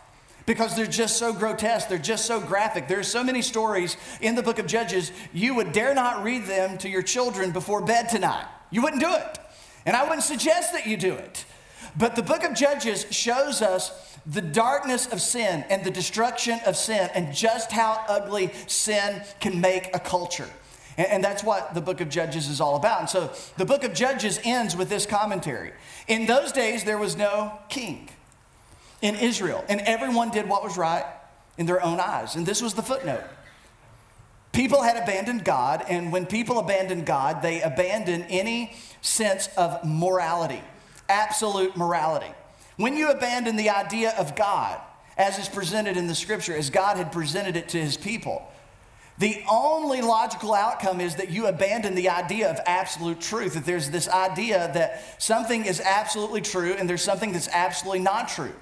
because 0.45 0.77
they're 0.77 0.87
just 0.87 1.17
so 1.17 1.33
grotesque, 1.33 1.89
they're 1.89 1.99
just 1.99 2.27
so 2.27 2.41
graphic. 2.41 2.89
There's 2.89 3.09
so 3.09 3.25
many 3.25 3.43
stories 3.43 3.97
in 4.21 4.35
the 4.35 4.43
book 4.43 4.59
of 4.59 4.67
Judges, 4.67 5.13
you 5.33 5.55
would 5.55 5.73
dare 5.73 5.95
not 5.95 6.23
read 6.23 6.45
them 6.45 6.77
to 6.79 6.89
your 6.89 7.03
children 7.03 7.51
before 7.51 7.81
bed 7.81 8.09
tonight. 8.09 8.47
You 8.71 8.83
wouldn't 8.83 9.03
do 9.03 9.13
it. 9.13 9.39
And 9.87 9.97
I 9.97 10.05
wouldn't 10.05 10.23
suggest 10.23 10.73
that 10.73 10.87
you 10.87 10.97
do 10.97 11.15
it. 11.15 11.45
But 11.97 12.17
the 12.17 12.23
book 12.23 12.43
of 12.45 12.55
Judges 12.55 13.07
shows 13.11 13.61
us 13.63 14.17
the 14.25 14.41
darkness 14.41 15.07
of 15.13 15.21
sin 15.21 15.65
and 15.69 15.85
the 15.85 15.91
destruction 15.91 16.61
of 16.67 16.77
sin 16.77 17.11
and 17.15 17.35
just 17.35 17.73
how 17.73 18.05
ugly 18.09 18.51
sin 18.67 19.23
can 19.41 19.61
make 19.61 19.95
a 19.95 19.99
culture. 19.99 20.49
And, 20.97 21.25
that's 21.25 21.43
what 21.43 21.75
the 21.75 21.81
book 21.81 22.01
of 22.01 22.11
Judges 22.11 22.49
is 22.49 22.61
all 22.61 22.77
about. 22.77 23.01
And 23.01 23.09
so 23.09 23.31
the 23.57 23.65
book 23.65 23.83
of 23.83 23.95
Judges 23.95 24.39
ends 24.45 24.77
with 24.77 24.91
this 24.91 25.07
commentary. 25.07 25.73
In 26.07 26.27
those 26.27 26.53
days, 26.53 26.85
there 26.85 26.99
was 26.99 27.17
no 27.17 27.59
king 27.71 28.11
in 29.01 29.17
Israel, 29.17 29.65
and 29.69 29.81
everyone 29.81 30.31
did 30.31 30.49
what 30.49 30.63
was 30.63 30.77
right 30.77 31.05
in 31.57 31.67
their 31.67 31.83
own 31.83 31.99
eyes. 31.99 32.37
And 32.37 32.45
this 32.45 32.61
was 32.61 32.75
the 32.75 32.83
footnote. 32.83 33.25
People 34.53 34.83
had 34.83 35.03
abandoned 35.03 35.45
God, 35.45 35.83
and 35.89 36.13
when 36.13 36.27
people 36.27 36.59
abandoned 36.59 37.07
God, 37.07 37.41
they 37.41 37.63
abandoned 37.63 38.27
any 38.29 38.77
sense 39.01 39.49
of 39.57 39.83
morality, 39.85 40.61
absolute 41.09 41.77
morality. 41.77 42.33
When 42.77 42.97
you 42.97 43.11
abandon 43.11 43.57
the 43.57 43.71
idea 43.71 44.15
of 44.19 44.35
God, 44.35 44.81
as 45.17 45.39
is 45.39 45.49
presented 45.49 45.97
in 45.97 46.07
the 46.07 46.15
scripture, 46.15 46.57
as 46.57 46.71
God 46.71 46.97
had 46.97 47.13
presented 47.13 47.57
it 47.57 47.69
to 47.71 47.81
his 47.81 47.97
people, 47.97 48.49
the 49.19 49.43
only 49.51 50.01
logical 50.01 50.55
outcome 50.55 51.01
is 51.01 51.17
that 51.17 51.31
you 51.31 51.47
abandon 51.47 51.95
the 51.95 52.09
idea 52.09 52.51
of 52.51 52.59
absolute 52.67 53.21
truth, 53.21 53.55
that 53.55 53.67
there's 53.67 53.91
this 53.91 54.09
idea 54.09 54.71
that 54.75 55.23
something 55.23 55.65
is 55.65 55.81
absolutely 55.81 56.41
true 56.41 56.73
and 56.73 56.89
there's 56.89 57.03
something 57.03 57.33
that's 57.33 57.49
absolutely 57.49 58.01
not 58.01 58.29
true. 58.29 58.53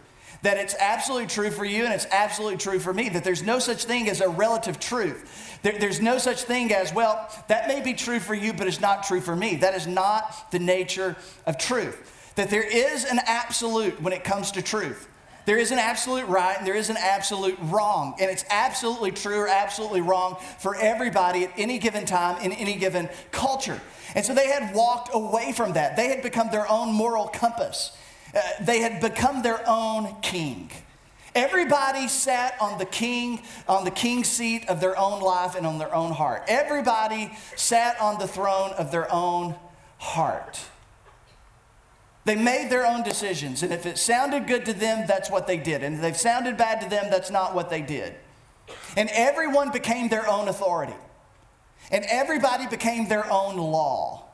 That 0.43 0.57
it's 0.57 0.75
absolutely 0.79 1.29
true 1.29 1.51
for 1.51 1.65
you 1.65 1.85
and 1.85 1.95
it's 1.95 2.07
absolutely 2.11 2.59
true 2.59 2.81
for 2.81 2.93
me, 2.93 3.11
that 3.11 3.23
there's 3.23 3.43
no 3.43 3.59
such 3.59 3.85
thing 3.85 4.09
as 4.09 4.21
a 4.21 4.29
relative 4.29 4.81
truth. 4.81 5.59
There, 5.63 5.79
there's 5.79 6.01
no 6.01 6.19
such 6.19 6.43
thing 6.43 6.73
as, 6.73 6.93
well, 6.93 7.29
that 7.49 7.69
may 7.69 7.81
be 7.81 7.95
true 7.95 8.19
for 8.19 8.35
you, 8.35 8.53
but 8.53 8.67
it's 8.67 8.81
not 8.81 9.05
true 9.05 9.21
for 9.21 9.37
me. 9.37 9.57
That 9.57 9.75
is 9.75 9.87
not 9.87 10.51
the 10.51 10.59
nature 10.59 11.17
of 11.47 11.59
truth 11.59 12.17
that 12.41 12.49
there 12.49 12.63
is 12.63 13.05
an 13.05 13.21
absolute 13.27 14.01
when 14.01 14.15
it 14.15 14.25
comes 14.25 14.53
to 14.53 14.63
truth. 14.63 15.07
There 15.45 15.59
is 15.59 15.73
an 15.73 15.79
absolute 15.79 16.27
right 16.27 16.57
and 16.57 16.67
there 16.67 16.75
is 16.75 16.89
an 16.89 16.97
absolute 16.99 17.59
wrong. 17.61 18.15
And 18.19 18.31
it's 18.31 18.47
absolutely 18.49 19.11
true 19.11 19.41
or 19.41 19.47
absolutely 19.47 20.01
wrong 20.01 20.39
for 20.59 20.75
everybody 20.75 21.45
at 21.45 21.53
any 21.59 21.79
given 21.79 22.07
time 22.07 22.43
in 22.43 22.53
any 22.53 22.77
given 22.77 23.11
culture. 23.31 23.79
And 24.15 24.25
so 24.25 24.33
they 24.33 24.47
had 24.47 24.75
walked 24.75 25.11
away 25.13 25.53
from 25.53 25.75
that. 25.75 25.97
They 25.97 26.09
had 26.09 26.23
become 26.23 26.51
their 26.51 26.67
own 26.67 26.95
moral 26.95 27.29
compass, 27.29 27.95
uh, 28.35 28.41
they 28.63 28.81
had 28.81 29.03
become 29.03 29.43
their 29.43 29.63
own 29.69 30.17
king. 30.23 30.71
Everybody 31.35 32.09
sat 32.09 32.57
on 32.59 32.79
the 32.79 32.87
king, 32.87 33.43
on 33.69 33.85
the 33.85 33.91
king 33.91 34.25
seat 34.25 34.67
of 34.71 34.81
their 34.81 34.99
own 34.99 35.21
life 35.21 35.57
and 35.57 35.67
on 35.67 35.77
their 35.77 35.95
own 35.95 36.13
heart. 36.13 36.45
Everybody 36.49 37.33
sat 37.55 38.01
on 38.01 38.19
the 38.19 38.27
throne 38.27 38.71
of 38.79 38.91
their 38.91 39.13
own 39.13 39.57
heart. 39.99 40.59
They 42.25 42.37
made 42.37 42.71
their 42.71 42.87
own 42.87 43.03
decisions, 43.03 43.63
and 43.63 43.73
if 43.73 43.87
it 43.87 43.97
sounded 43.97 44.47
good 44.47 44.67
to 44.67 44.75
them, 44.75 45.07
that's 45.07 45.31
what 45.31 45.47
they 45.47 45.57
did. 45.57 45.83
And 45.83 45.97
if 45.97 46.01
they 46.03 46.13
sounded 46.13 46.57
bad 46.57 46.81
to 46.83 46.89
them, 46.89 47.07
that's 47.11 47.31
not 47.31 47.55
what 47.55 47.71
they 47.71 47.81
did. 47.81 48.15
And 48.97 49.09
everyone 49.13 49.71
became 49.71 50.09
their 50.09 50.29
own 50.29 50.49
authority, 50.49 50.95
and 51.91 52.05
everybody 52.09 52.67
became 52.67 53.09
their 53.09 53.31
own 53.33 53.57
law. 53.57 54.27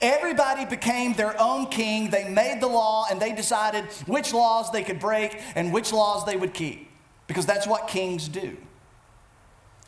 Everybody 0.00 0.66
became 0.66 1.14
their 1.14 1.40
own 1.40 1.66
king. 1.66 2.10
They 2.10 2.28
made 2.28 2.60
the 2.60 2.66
law 2.66 3.06
and 3.10 3.20
they 3.20 3.32
decided 3.32 3.86
which 4.06 4.34
laws 4.34 4.70
they 4.70 4.82
could 4.82 5.00
break 5.00 5.40
and 5.54 5.72
which 5.72 5.92
laws 5.92 6.26
they 6.26 6.36
would 6.36 6.52
keep, 6.52 6.90
because 7.26 7.46
that's 7.46 7.66
what 7.66 7.88
kings 7.88 8.28
do. 8.28 8.56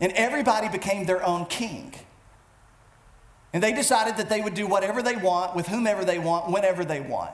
And 0.01 0.13
everybody 0.13 0.69
became 0.69 1.05
their 1.05 1.23
own 1.25 1.47
king. 1.47 1.95
And 3.53 3.63
they 3.63 3.73
decided 3.73 4.17
that 4.17 4.29
they 4.29 4.41
would 4.41 4.55
do 4.55 4.67
whatever 4.67 5.03
they 5.03 5.17
want 5.17 5.55
with 5.55 5.67
whomever 5.67 6.05
they 6.05 6.19
want, 6.19 6.51
whenever 6.51 6.85
they 6.85 7.01
want. 7.01 7.31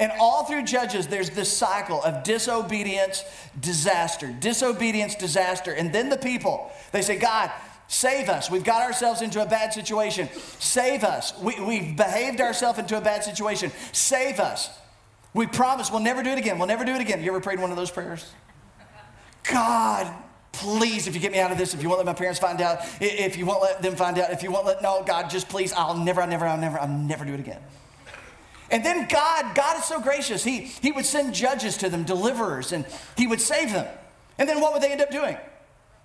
And 0.00 0.10
all 0.18 0.44
through 0.44 0.64
Judges, 0.64 1.06
there's 1.06 1.30
this 1.30 1.54
cycle 1.54 2.02
of 2.02 2.24
disobedience, 2.24 3.22
disaster, 3.60 4.34
disobedience, 4.40 5.14
disaster. 5.14 5.72
And 5.72 5.92
then 5.92 6.08
the 6.08 6.16
people, 6.16 6.72
they 6.90 7.02
say, 7.02 7.16
God, 7.16 7.52
save 7.86 8.28
us. 8.28 8.50
We've 8.50 8.64
got 8.64 8.82
ourselves 8.82 9.22
into 9.22 9.40
a 9.40 9.46
bad 9.46 9.72
situation. 9.72 10.28
Save 10.58 11.04
us. 11.04 11.38
We, 11.38 11.60
we've 11.60 11.96
behaved 11.96 12.40
ourselves 12.40 12.78
into 12.78 12.98
a 12.98 13.00
bad 13.00 13.22
situation. 13.22 13.70
Save 13.92 14.40
us. 14.40 14.70
We 15.32 15.46
promise 15.46 15.90
we'll 15.90 16.00
never 16.00 16.22
do 16.22 16.30
it 16.30 16.38
again. 16.38 16.58
We'll 16.58 16.68
never 16.68 16.84
do 16.84 16.92
it 16.92 17.00
again. 17.00 17.22
You 17.22 17.30
ever 17.30 17.40
prayed 17.40 17.60
one 17.60 17.70
of 17.70 17.76
those 17.76 17.90
prayers? 17.90 18.32
God, 19.44 20.12
please, 20.54 21.06
if 21.06 21.14
you 21.14 21.20
get 21.20 21.32
me 21.32 21.40
out 21.40 21.52
of 21.52 21.58
this, 21.58 21.74
if 21.74 21.82
you 21.82 21.88
won't 21.88 21.98
let 21.98 22.06
my 22.06 22.14
parents 22.14 22.38
find 22.38 22.60
out, 22.60 22.78
if 23.00 23.36
you 23.36 23.46
won't 23.46 23.62
let 23.62 23.82
them 23.82 23.96
find 23.96 24.18
out, 24.18 24.30
if 24.30 24.42
you 24.42 24.50
won't 24.50 24.66
let, 24.66 24.82
no, 24.82 25.02
God, 25.04 25.30
just 25.30 25.48
please, 25.48 25.72
I'll 25.72 25.96
never, 25.96 26.20
I'll 26.20 26.28
never, 26.28 26.46
I'll 26.46 26.58
never, 26.58 26.78
I'll 26.78 26.88
never 26.88 27.24
do 27.24 27.34
it 27.34 27.40
again. 27.40 27.60
And 28.70 28.84
then 28.84 29.06
God, 29.08 29.54
God 29.54 29.78
is 29.78 29.84
so 29.84 30.00
gracious. 30.00 30.42
He, 30.42 30.60
he 30.60 30.90
would 30.90 31.04
send 31.04 31.34
judges 31.34 31.76
to 31.78 31.88
them, 31.88 32.04
deliverers, 32.04 32.72
and 32.72 32.86
he 33.16 33.26
would 33.26 33.40
save 33.40 33.72
them. 33.72 33.86
And 34.38 34.48
then 34.48 34.60
what 34.60 34.72
would 34.72 34.82
they 34.82 34.90
end 34.90 35.00
up 35.00 35.10
doing? 35.10 35.36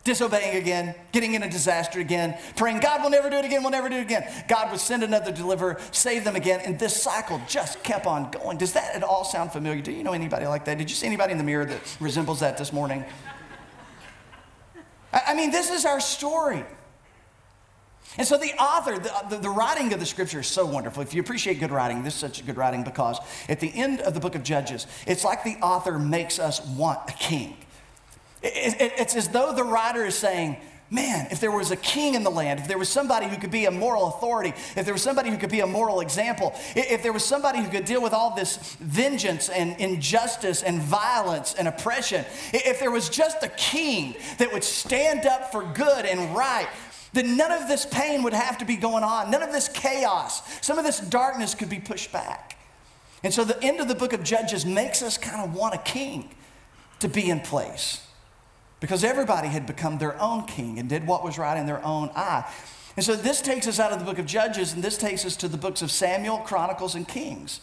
Disobeying 0.03 0.55
again, 0.55 0.95
getting 1.12 1.33
in 1.33 1.43
a 1.43 1.49
disaster 1.49 1.99
again, 1.99 2.38
praying, 2.55 2.79
God 2.79 3.03
will 3.03 3.09
never 3.09 3.29
do 3.29 3.35
it 3.35 3.45
again, 3.45 3.63
we'll 3.63 3.71
never 3.71 3.89
do 3.89 3.97
it 3.97 4.01
again. 4.01 4.31
God 4.47 4.71
would 4.71 4.79
send 4.79 5.03
another 5.03 5.31
deliverer, 5.31 5.79
save 5.91 6.23
them 6.23 6.35
again, 6.35 6.62
and 6.63 6.79
this 6.79 7.01
cycle 7.01 7.41
just 7.47 7.83
kept 7.83 8.05
on 8.05 8.31
going. 8.31 8.57
Does 8.57 8.73
that 8.73 8.95
at 8.95 9.03
all 9.03 9.25
sound 9.25 9.51
familiar? 9.51 9.81
Do 9.81 9.91
you 9.91 10.03
know 10.03 10.13
anybody 10.13 10.45
like 10.47 10.65
that? 10.65 10.77
Did 10.77 10.89
you 10.89 10.95
see 10.95 11.07
anybody 11.07 11.33
in 11.33 11.38
the 11.38 11.43
mirror 11.43 11.65
that 11.65 11.97
resembles 11.99 12.39
that 12.39 12.57
this 12.57 12.71
morning? 12.71 13.03
I 15.12 15.34
mean, 15.34 15.52
this 15.52 15.69
is 15.69 15.86
our 15.86 16.00
story. 16.00 16.63
And 18.17 18.28
so 18.28 18.38
the 18.38 18.54
author, 18.54 18.98
the, 18.98 19.13
the, 19.30 19.38
the, 19.38 19.50
writing 19.50 19.93
of 19.93 20.00
the 20.00 20.06
scripture 20.06 20.39
is 20.39 20.48
so 20.48 20.65
wonderful. 20.65 21.04
If 21.04 21.13
you 21.13 21.22
appreciate 21.22 21.60
good 21.60 21.72
writing, 21.72 22.04
this 22.04 22.15
is 22.15 22.19
such 22.19 22.45
good 22.45 22.58
writing 22.58 22.84
because 22.84 23.19
at 23.48 23.60
the 23.60 23.72
end 23.74 24.02
of 24.02 24.13
the 24.13 24.19
book 24.19 24.36
of 24.36 24.43
Judges, 24.43 24.88
it's 25.06 25.24
like 25.24 25.43
the 25.43 25.56
author 25.62 26.00
makes 26.00 26.39
us 26.39 26.65
want 26.65 27.00
a 27.08 27.13
king. 27.13 27.56
It, 28.41 28.82
it, 28.82 28.93
it's 28.98 29.15
as 29.15 29.30
though 29.30 29.54
the 29.54 29.63
writer 29.63 30.06
is 30.06 30.15
saying, 30.15 30.58
Man, 30.91 31.28
if 31.30 31.39
there 31.39 31.52
was 31.52 31.69
a 31.69 31.75
king 31.75 32.15
in 32.15 32.23
the 32.23 32.32
land, 32.32 32.60
if 32.60 32.67
there 32.67 32.78
was 32.78 32.89
somebody 32.89 33.28
who 33.28 33.38
could 33.38 33.52
be 33.52 33.65
a 33.65 33.71
moral 33.71 34.08
authority, 34.08 34.54
if 34.75 34.86
there 34.86 34.93
was 34.93 35.04
somebody 35.04 35.30
who 35.30 35.38
could 35.38 35.52
be 35.52 35.60
a 35.60 35.67
moral 35.67 36.02
example, 36.02 36.56
if 36.75 37.04
there 37.04 37.13
was 37.13 37.23
somebody 37.23 37.60
who 37.60 37.69
could 37.69 37.86
deal 37.86 38.02
with 38.02 38.12
all 38.12 38.36
this 38.36 38.75
vengeance 38.80 39.49
and 39.49 39.80
injustice 39.80 40.63
and 40.63 40.82
violence 40.82 41.54
and 41.54 41.67
oppression, 41.67 42.25
if 42.54 42.80
there 42.80 42.89
was 42.89 43.08
just 43.08 43.43
a 43.43 43.49
king 43.49 44.15
that 44.39 44.52
would 44.52 44.63
stand 44.63 45.28
up 45.28 45.52
for 45.52 45.63
good 45.63 46.08
and 46.08 46.36
right, 46.36 46.67
then 47.13 47.38
none 47.38 47.52
of 47.52 47.67
this 47.67 47.86
pain 47.86 48.23
would 48.23 48.34
have 48.34 48.58
to 48.58 48.65
be 48.65 48.75
going 48.75 49.04
on. 49.04 49.30
None 49.30 49.43
of 49.43 49.52
this 49.52 49.67
chaos, 49.67 50.41
some 50.65 50.80
of 50.80 50.86
this 50.86 50.99
darkness 50.99 51.54
could 51.54 51.69
be 51.69 51.80
pushed 51.80 52.12
back. 52.12 52.58
And 53.23 53.32
so 53.32 53.43
the 53.43 53.62
end 53.63 53.80
of 53.80 53.88
the 53.88 53.95
book 53.95 54.13
of 54.13 54.23
Judges 54.23 54.65
makes 54.65 55.04
us 55.04 55.19
kind 55.19 55.43
of 55.43 55.54
want 55.54 55.75
a 55.75 55.80
king 55.80 56.34
to 56.99 57.08
be 57.08 57.30
in 57.30 57.41
place 57.41 58.02
because 58.79 59.03
everybody 59.03 59.47
had 59.47 59.65
become 59.65 59.97
their 59.97 60.19
own 60.21 60.45
king 60.45 60.79
and 60.79 60.87
did 60.89 61.05
what 61.05 61.23
was 61.23 61.37
right 61.37 61.57
in 61.57 61.65
their 61.65 61.83
own 61.83 62.09
eye. 62.15 62.49
And 62.95 63.05
so 63.05 63.15
this 63.15 63.41
takes 63.41 63.67
us 63.67 63.79
out 63.79 63.91
of 63.91 63.99
the 63.99 64.05
book 64.05 64.19
of 64.19 64.25
Judges 64.25 64.73
and 64.73 64.83
this 64.83 64.97
takes 64.97 65.25
us 65.25 65.35
to 65.37 65.47
the 65.47 65.57
books 65.57 65.81
of 65.81 65.91
Samuel, 65.91 66.39
Chronicles, 66.39 66.95
and 66.95 67.07
Kings. 67.07 67.61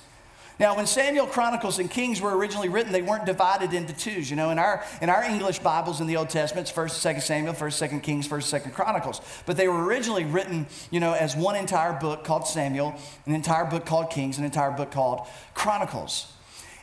Now, 0.59 0.74
when 0.74 0.87
Samuel, 0.87 1.26
Chronicles, 1.26 1.79
and 1.79 1.90
Kings 1.90 2.18
were 2.18 2.35
originally 2.35 2.70
written, 2.70 2.90
they 2.90 3.02
weren't 3.02 3.26
divided 3.26 3.74
into 3.74 3.92
twos. 3.92 4.31
You 4.31 4.37
know, 4.37 4.48
in 4.48 4.59
our, 4.59 4.83
in 5.02 5.11
our 5.11 5.22
English 5.22 5.59
Bibles 5.59 6.00
in 6.00 6.07
the 6.07 6.16
Old 6.16 6.31
Testament, 6.31 6.66
it's 6.66 6.76
1st 6.76 7.05
and 7.05 7.16
2nd 7.18 7.22
Samuel, 7.22 7.52
1st, 7.52 7.90
2nd 7.90 8.02
Kings, 8.02 8.26
1st, 8.26 8.62
2nd 8.62 8.72
Chronicles. 8.72 9.20
But 9.44 9.59
they 9.59 9.68
were 9.68 9.85
originally 9.85 10.24
written, 10.24 10.66
you 10.90 10.98
know, 10.98 11.12
as 11.12 11.37
one 11.37 11.57
entire 11.57 11.92
book 11.92 12.24
called 12.24 12.48
Samuel, 12.48 12.94
an 13.26 13.35
entire 13.35 13.66
book 13.66 13.85
called 13.85 14.09
Kings, 14.09 14.38
an 14.38 14.44
entire 14.44 14.70
book 14.70 14.90
called 14.90 15.26
Chronicles. 15.52 16.33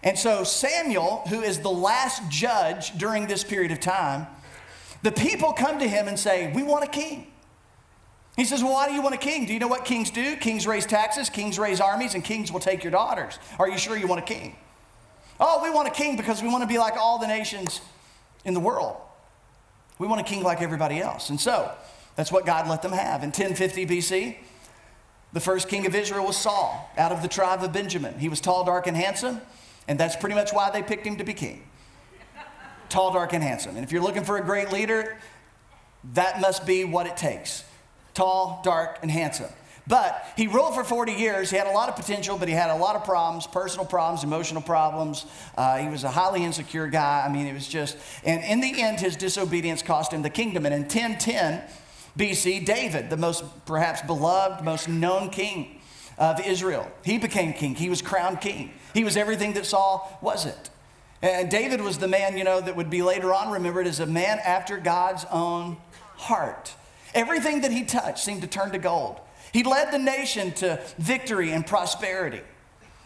And 0.03 0.19
so 0.19 0.43
Samuel, 0.43 1.23
who 1.29 1.41
is 1.41 1.59
the 1.59 1.71
last 1.71 2.29
judge 2.29 2.97
during 2.97 3.27
this 3.27 3.43
period 3.43 3.71
of 3.71 3.79
time, 3.79 4.27
the 5.01 5.11
people 5.11 5.53
come 5.53 5.79
to 5.79 5.87
him 5.87 6.07
and 6.07 6.19
say, 6.19 6.51
We 6.53 6.63
want 6.63 6.83
a 6.83 6.87
king. 6.87 7.27
He 8.35 8.45
says, 8.45 8.61
Well, 8.61 8.73
why 8.73 8.87
do 8.87 8.93
you 8.93 9.01
want 9.01 9.15
a 9.15 9.19
king? 9.19 9.45
Do 9.45 9.53
you 9.53 9.59
know 9.59 9.67
what 9.67 9.85
kings 9.85 10.11
do? 10.11 10.35
Kings 10.35 10.67
raise 10.67 10.85
taxes, 10.85 11.29
kings 11.29 11.57
raise 11.57 11.79
armies, 11.79 12.15
and 12.15 12.23
kings 12.23 12.51
will 12.51 12.59
take 12.59 12.83
your 12.83 12.91
daughters. 12.91 13.39
Are 13.59 13.69
you 13.69 13.77
sure 13.77 13.97
you 13.97 14.07
want 14.07 14.21
a 14.21 14.25
king? 14.25 14.55
Oh, 15.39 15.61
we 15.63 15.69
want 15.69 15.87
a 15.87 15.91
king 15.91 16.17
because 16.17 16.41
we 16.41 16.49
want 16.49 16.63
to 16.63 16.67
be 16.67 16.77
like 16.77 16.95
all 16.97 17.17
the 17.17 17.27
nations 17.27 17.81
in 18.45 18.53
the 18.53 18.59
world. 18.59 18.97
We 19.99 20.07
want 20.07 20.21
a 20.21 20.23
king 20.23 20.43
like 20.43 20.61
everybody 20.61 20.99
else. 20.99 21.29
And 21.29 21.39
so, 21.39 21.71
that's 22.15 22.31
what 22.31 22.45
God 22.45 22.67
let 22.67 22.81
them 22.81 22.91
have. 22.91 23.23
In 23.23 23.29
1050 23.29 23.85
BC, 23.85 24.37
the 25.31 25.39
first 25.39 25.67
king 25.67 25.85
of 25.85 25.95
Israel 25.95 26.25
was 26.25 26.37
Saul, 26.37 26.91
out 26.97 27.11
of 27.11 27.21
the 27.21 27.27
tribe 27.27 27.63
of 27.63 27.73
Benjamin. 27.73 28.19
He 28.19 28.29
was 28.29 28.39
tall, 28.39 28.63
dark, 28.63 28.85
and 28.85 28.95
handsome. 28.95 29.41
And 29.87 29.99
that's 29.99 30.15
pretty 30.15 30.35
much 30.35 30.51
why 30.51 30.69
they 30.71 30.81
picked 30.81 31.05
him 31.05 31.17
to 31.17 31.23
be 31.23 31.33
king. 31.33 31.67
Tall, 32.89 33.11
dark, 33.11 33.33
and 33.33 33.43
handsome. 33.43 33.75
And 33.75 33.83
if 33.83 33.91
you're 33.91 34.03
looking 34.03 34.23
for 34.23 34.37
a 34.37 34.43
great 34.43 34.71
leader, 34.71 35.17
that 36.13 36.39
must 36.39 36.65
be 36.65 36.83
what 36.83 37.07
it 37.07 37.17
takes. 37.17 37.63
Tall, 38.13 38.61
dark, 38.63 38.99
and 39.01 39.09
handsome. 39.09 39.49
But 39.85 40.25
he 40.37 40.47
ruled 40.47 40.75
for 40.75 40.83
40 40.83 41.11
years. 41.11 41.49
He 41.49 41.57
had 41.57 41.67
a 41.67 41.71
lot 41.71 41.89
of 41.89 41.95
potential, 41.95 42.37
but 42.37 42.47
he 42.47 42.53
had 42.53 42.69
a 42.69 42.75
lot 42.77 42.95
of 42.95 43.03
problems 43.03 43.47
personal 43.47 43.85
problems, 43.85 44.23
emotional 44.23 44.61
problems. 44.61 45.25
Uh, 45.57 45.77
he 45.77 45.89
was 45.89 46.03
a 46.03 46.09
highly 46.09 46.43
insecure 46.43 46.87
guy. 46.87 47.23
I 47.25 47.31
mean, 47.31 47.47
it 47.47 47.53
was 47.53 47.67
just, 47.67 47.97
and 48.23 48.43
in 48.43 48.61
the 48.61 48.81
end, 48.81 49.01
his 49.01 49.17
disobedience 49.17 49.81
cost 49.81 50.13
him 50.13 50.21
the 50.21 50.29
kingdom. 50.29 50.65
And 50.65 50.73
in 50.73 50.81
1010 50.81 51.63
BC, 52.17 52.65
David, 52.65 53.09
the 53.09 53.17
most 53.17 53.43
perhaps 53.65 54.01
beloved, 54.03 54.63
most 54.63 54.87
known 54.87 55.29
king 55.29 55.81
of 56.17 56.39
Israel, 56.45 56.89
he 57.03 57.17
became 57.17 57.53
king. 57.53 57.75
He 57.75 57.89
was 57.89 58.01
crowned 58.01 58.39
king. 58.39 58.71
He 58.93 59.03
was 59.03 59.17
everything 59.17 59.53
that 59.53 59.65
Saul 59.65 60.17
wasn't. 60.21 60.69
And 61.21 61.49
David 61.49 61.81
was 61.81 61.97
the 61.97 62.07
man, 62.07 62.37
you 62.37 62.43
know, 62.43 62.59
that 62.59 62.75
would 62.75 62.89
be 62.89 63.01
later 63.01 63.33
on 63.33 63.51
remembered 63.51 63.87
as 63.87 63.99
a 63.99 64.05
man 64.05 64.39
after 64.39 64.77
God's 64.77 65.25
own 65.31 65.77
heart. 66.17 66.73
Everything 67.13 67.61
that 67.61 67.71
he 67.71 67.83
touched 67.83 68.19
seemed 68.19 68.41
to 68.41 68.47
turn 68.47 68.71
to 68.71 68.77
gold. 68.77 69.19
He 69.53 69.63
led 69.63 69.91
the 69.93 69.99
nation 69.99 70.51
to 70.53 70.81
victory 70.97 71.51
and 71.51 71.65
prosperity. 71.65 72.41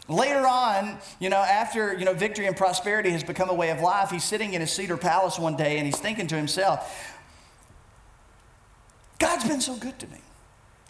Later 0.07 0.47
on, 0.47 0.97
you 1.19 1.29
know, 1.29 1.37
after, 1.37 1.93
you 1.97 2.05
know, 2.05 2.13
victory 2.13 2.47
and 2.47 2.55
prosperity 2.55 3.11
has 3.11 3.23
become 3.23 3.49
a 3.49 3.53
way 3.53 3.69
of 3.71 3.81
life, 3.81 4.09
he's 4.09 4.23
sitting 4.23 4.53
in 4.53 4.61
his 4.61 4.71
cedar 4.71 4.97
palace 4.97 5.37
one 5.37 5.57
day 5.57 5.77
and 5.77 5.85
he's 5.85 5.99
thinking 5.99 6.27
to 6.27 6.35
himself, 6.35 7.13
God's 9.19 9.47
been 9.47 9.61
so 9.61 9.75
good 9.75 9.99
to 9.99 10.07
me. 10.07 10.19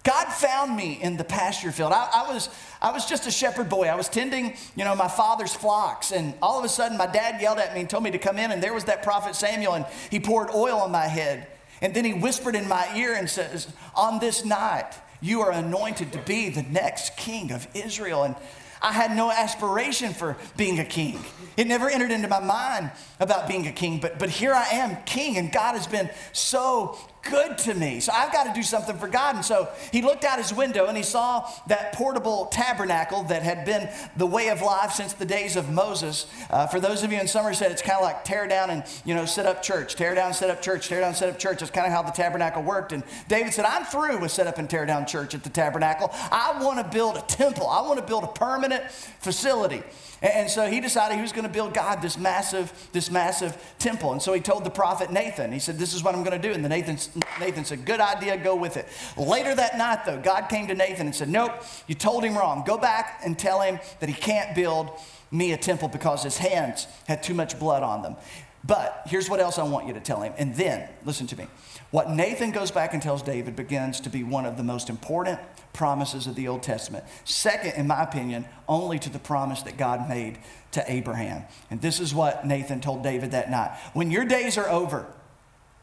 God 0.07 0.27
found 0.27 0.73
me 0.73 0.97
in 1.01 1.17
the 1.17 1.25
pasture 1.25 1.69
field. 1.69 1.91
I, 1.91 2.09
I, 2.15 2.31
was, 2.31 2.47
I 2.81 2.93
was 2.93 3.05
just 3.07 3.27
a 3.27 3.31
shepherd 3.31 3.67
boy. 3.67 3.87
I 3.87 3.95
was 3.95 4.07
tending, 4.07 4.55
you 4.77 4.85
know, 4.85 4.95
my 4.95 5.09
father's 5.09 5.53
flocks. 5.53 6.13
And 6.13 6.33
all 6.41 6.57
of 6.57 6.63
a 6.63 6.69
sudden, 6.69 6.97
my 6.97 7.07
dad 7.07 7.41
yelled 7.41 7.59
at 7.59 7.73
me 7.73 7.81
and 7.81 7.89
told 7.89 8.03
me 8.03 8.11
to 8.11 8.17
come 8.17 8.37
in. 8.37 8.51
And 8.51 8.63
there 8.63 8.73
was 8.73 8.85
that 8.85 9.03
prophet 9.03 9.35
Samuel, 9.35 9.73
and 9.73 9.85
he 10.09 10.21
poured 10.21 10.49
oil 10.51 10.77
on 10.77 10.93
my 10.93 11.07
head. 11.07 11.47
And 11.81 11.93
then 11.93 12.05
he 12.05 12.13
whispered 12.13 12.55
in 12.55 12.69
my 12.69 12.87
ear 12.95 13.15
and 13.15 13.29
says, 13.29 13.67
On 13.95 14.17
this 14.19 14.45
night, 14.45 14.93
you 15.19 15.41
are 15.41 15.51
anointed 15.51 16.13
to 16.13 16.19
be 16.19 16.47
the 16.47 16.63
next 16.63 17.17
king 17.17 17.51
of 17.51 17.67
Israel. 17.73 18.23
And 18.23 18.37
I 18.81 18.93
had 18.93 19.13
no 19.13 19.29
aspiration 19.29 20.13
for 20.13 20.37
being 20.55 20.79
a 20.79 20.85
king. 20.85 21.19
It 21.57 21.67
never 21.67 21.89
entered 21.89 22.11
into 22.11 22.29
my 22.29 22.39
mind 22.39 22.91
about 23.19 23.49
being 23.49 23.67
a 23.67 23.73
king, 23.73 23.99
but, 23.99 24.19
but 24.19 24.29
here 24.29 24.53
I 24.53 24.69
am, 24.69 25.03
king, 25.03 25.37
and 25.37 25.51
God 25.51 25.73
has 25.73 25.87
been 25.87 26.09
so 26.31 26.97
good 27.29 27.57
to 27.59 27.73
me. 27.73 27.99
So 27.99 28.11
I've 28.13 28.31
got 28.31 28.45
to 28.45 28.53
do 28.53 28.63
something 28.63 28.97
for 28.97 29.07
God. 29.07 29.35
And 29.35 29.45
so 29.45 29.69
he 29.91 30.01
looked 30.01 30.23
out 30.23 30.37
his 30.37 30.53
window 30.53 30.87
and 30.87 30.97
he 30.97 31.03
saw 31.03 31.49
that 31.67 31.93
portable 31.93 32.47
tabernacle 32.47 33.23
that 33.23 33.43
had 33.43 33.65
been 33.65 33.89
the 34.15 34.25
way 34.25 34.49
of 34.49 34.61
life 34.61 34.91
since 34.91 35.13
the 35.13 35.25
days 35.25 35.55
of 35.55 35.71
Moses. 35.71 36.27
Uh, 36.49 36.67
for 36.67 36.79
those 36.79 37.03
of 37.03 37.11
you 37.11 37.19
in 37.19 37.27
Somerset, 37.27 37.71
it's 37.71 37.81
kind 37.81 37.97
of 37.97 38.03
like 38.03 38.23
tear 38.23 38.47
down 38.47 38.69
and, 38.69 38.83
you 39.05 39.13
know, 39.13 39.25
set 39.25 39.45
up 39.45 39.61
church, 39.61 39.95
tear 39.95 40.15
down, 40.15 40.33
set 40.33 40.49
up 40.49 40.61
church, 40.61 40.87
tear 40.87 41.01
down, 41.01 41.13
set 41.13 41.29
up 41.29 41.39
church. 41.39 41.59
That's 41.59 41.71
kind 41.71 41.87
of 41.87 41.93
how 41.93 42.01
the 42.01 42.11
tabernacle 42.11 42.63
worked. 42.63 42.91
And 42.91 43.03
David 43.27 43.53
said, 43.53 43.65
I'm 43.65 43.85
through 43.85 44.19
with 44.19 44.31
set 44.31 44.47
up 44.47 44.57
and 44.57 44.69
tear 44.69 44.85
down 44.85 45.05
church 45.05 45.35
at 45.35 45.43
the 45.43 45.49
tabernacle. 45.49 46.09
I 46.13 46.61
want 46.61 46.79
to 46.79 46.95
build 46.95 47.17
a 47.17 47.21
temple. 47.21 47.67
I 47.67 47.81
want 47.81 47.99
to 47.99 48.05
build 48.05 48.23
a 48.23 48.27
permanent 48.27 48.89
facility. 48.91 49.83
And 50.21 50.49
so 50.49 50.65
he 50.65 50.79
decided 50.79 51.15
he 51.15 51.21
was 51.21 51.31
going 51.31 51.45
to 51.45 51.53
build 51.53 51.73
God 51.73 52.01
this 52.01 52.17
massive, 52.17 52.89
this 52.91 53.11
massive 53.11 53.55
temple. 53.77 54.13
And 54.13 54.21
so 54.21 54.33
he 54.33 54.41
told 54.41 54.63
the 54.63 54.71
prophet 54.71 55.11
Nathan, 55.11 55.51
he 55.51 55.59
said, 55.59 55.77
This 55.77 55.93
is 55.93 56.03
what 56.03 56.15
I'm 56.15 56.23
going 56.23 56.39
to 56.39 56.47
do. 56.47 56.53
And 56.53 56.65
the 56.65 56.69
Nathan, 56.69 56.97
Nathan 57.39 57.65
said, 57.65 57.85
Good 57.85 57.99
idea, 57.99 58.37
go 58.37 58.55
with 58.55 58.77
it. 58.77 58.87
Later 59.17 59.53
that 59.55 59.77
night, 59.77 60.05
though, 60.05 60.19
God 60.19 60.47
came 60.49 60.67
to 60.67 60.75
Nathan 60.75 61.07
and 61.07 61.15
said, 61.15 61.29
Nope, 61.29 61.51
you 61.87 61.95
told 61.95 62.23
him 62.23 62.37
wrong. 62.37 62.63
Go 62.65 62.77
back 62.77 63.21
and 63.23 63.37
tell 63.37 63.61
him 63.61 63.79
that 63.99 64.09
he 64.09 64.15
can't 64.15 64.55
build 64.55 64.91
me 65.31 65.51
a 65.51 65.57
temple 65.57 65.87
because 65.87 66.23
his 66.23 66.37
hands 66.37 66.87
had 67.07 67.23
too 67.23 67.33
much 67.33 67.59
blood 67.59 67.83
on 67.83 68.01
them. 68.01 68.15
But 68.63 69.03
here's 69.05 69.29
what 69.29 69.39
else 69.39 69.57
I 69.59 69.63
want 69.63 69.87
you 69.87 69.93
to 69.93 69.99
tell 69.99 70.21
him. 70.21 70.33
And 70.37 70.55
then, 70.55 70.89
listen 71.05 71.27
to 71.27 71.37
me. 71.37 71.47
What 71.91 72.09
Nathan 72.09 72.51
goes 72.51 72.69
back 72.69 72.93
and 72.93 73.01
tells 73.01 73.21
David 73.21 73.55
begins 73.55 74.01
to 74.01 74.09
be 74.09 74.23
one 74.23 74.45
of 74.45 74.57
the 74.57 74.63
most 74.63 74.89
important 74.89 75.39
promises 75.71 76.27
of 76.27 76.35
the 76.35 76.49
Old 76.49 76.63
Testament. 76.63 77.05
Second, 77.23 77.73
in 77.75 77.87
my 77.87 78.03
opinion, 78.03 78.45
only 78.67 78.99
to 78.99 79.09
the 79.09 79.19
promise 79.19 79.61
that 79.61 79.77
God 79.77 80.09
made 80.09 80.39
to 80.71 80.91
Abraham. 80.91 81.43
And 81.69 81.81
this 81.81 82.01
is 82.01 82.13
what 82.13 82.45
Nathan 82.45 82.81
told 82.81 83.03
David 83.03 83.31
that 83.31 83.49
night. 83.49 83.77
When 83.93 84.11
your 84.11 84.25
days 84.25 84.57
are 84.57 84.69
over 84.69 85.07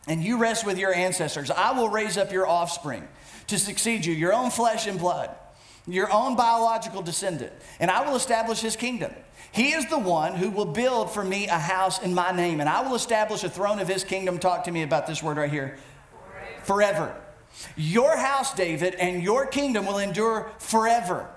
and 0.07 0.23
you 0.23 0.39
rest 0.39 0.67
with 0.67 0.79
your 0.79 0.95
ancestors, 0.95 1.51
I 1.51 1.73
will 1.73 1.89
raise 1.89 2.17
up 2.17 2.33
your 2.33 2.47
offspring 2.47 3.07
to 3.47 3.59
succeed 3.59 4.05
you, 4.05 4.13
your 4.13 4.33
own 4.33 4.51
flesh 4.51 4.87
and 4.87 4.99
blood, 4.99 5.31
your 5.87 6.13
own 6.13 6.37
biological 6.37 7.03
descendant, 7.03 7.53
and 7.81 7.91
I 7.91 8.07
will 8.07 8.17
establish 8.17 8.61
his 8.61 8.77
kingdom. 8.77 9.13
He 9.53 9.73
is 9.73 9.87
the 9.87 9.99
one 9.99 10.35
who 10.35 10.51
will 10.51 10.65
build 10.65 11.13
for 11.13 11.25
me 11.25 11.47
a 11.47 11.59
house 11.59 12.03
in 12.03 12.15
my 12.15 12.33
name, 12.33 12.61
and 12.61 12.69
I 12.69 12.87
will 12.87 12.97
establish 12.97 13.45
a 13.45 13.51
throne 13.51 13.79
of 13.79 13.87
his 13.87 14.03
kingdom. 14.03 14.39
Talk 14.39 14.65
to 14.65 14.73
me 14.73 14.83
about 14.83 15.07
this 15.07 15.23
word 15.23 15.37
right 15.37 15.51
here 15.51 15.77
forever. 16.65 17.15
Your 17.77 18.17
house, 18.17 18.55
David, 18.55 18.95
and 18.97 19.23
your 19.23 19.47
kingdom 19.47 19.87
will 19.87 19.99
endure 19.99 20.51
forever. 20.59 21.29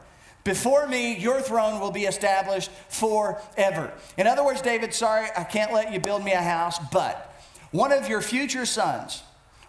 Before 0.44 0.88
me, 0.88 1.18
your 1.18 1.42
throne 1.42 1.80
will 1.80 1.92
be 1.92 2.06
established 2.06 2.72
forever. 2.88 3.94
In 4.18 4.28
other 4.28 4.44
words, 4.46 4.62
David, 4.62 4.94
sorry, 4.94 5.28
I 5.36 5.44
can't 5.44 5.74
let 5.74 5.92
you 5.92 6.00
build 6.00 6.24
me 6.24 6.32
a 6.32 6.42
house, 6.42 6.80
but 6.92 7.37
one 7.72 7.92
of 7.92 8.08
your 8.08 8.22
future 8.22 8.66
sons 8.66 9.24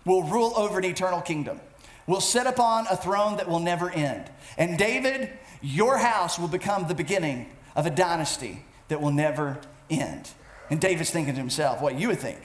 will 0.05 0.23
rule 0.23 0.53
over 0.57 0.79
an 0.79 0.85
eternal 0.85 1.21
kingdom, 1.21 1.61
will 2.07 2.21
sit 2.21 2.47
upon 2.47 2.87
a 2.91 2.97
throne 2.97 3.37
that 3.37 3.49
will 3.49 3.61
never 3.61 3.91
end. 3.91 4.31
And 4.57 4.79
David, 4.79 5.31
your 5.61 5.99
house 5.99 6.39
will 6.39 6.49
become 6.49 6.89
the 6.89 6.95
beginning 6.95 7.51
of 7.77 7.87
a 7.87 7.91
dynasty 7.91 8.65
that 8.89 9.01
will 9.01 9.13
never 9.13 9.59
end. 9.91 10.31
And 10.71 10.81
David's 10.81 11.11
thinking 11.11 11.35
to 11.35 11.41
himself, 11.41 11.81
what 11.81 11.99
you 11.99 12.09
would 12.09 12.19
think. 12.19 12.41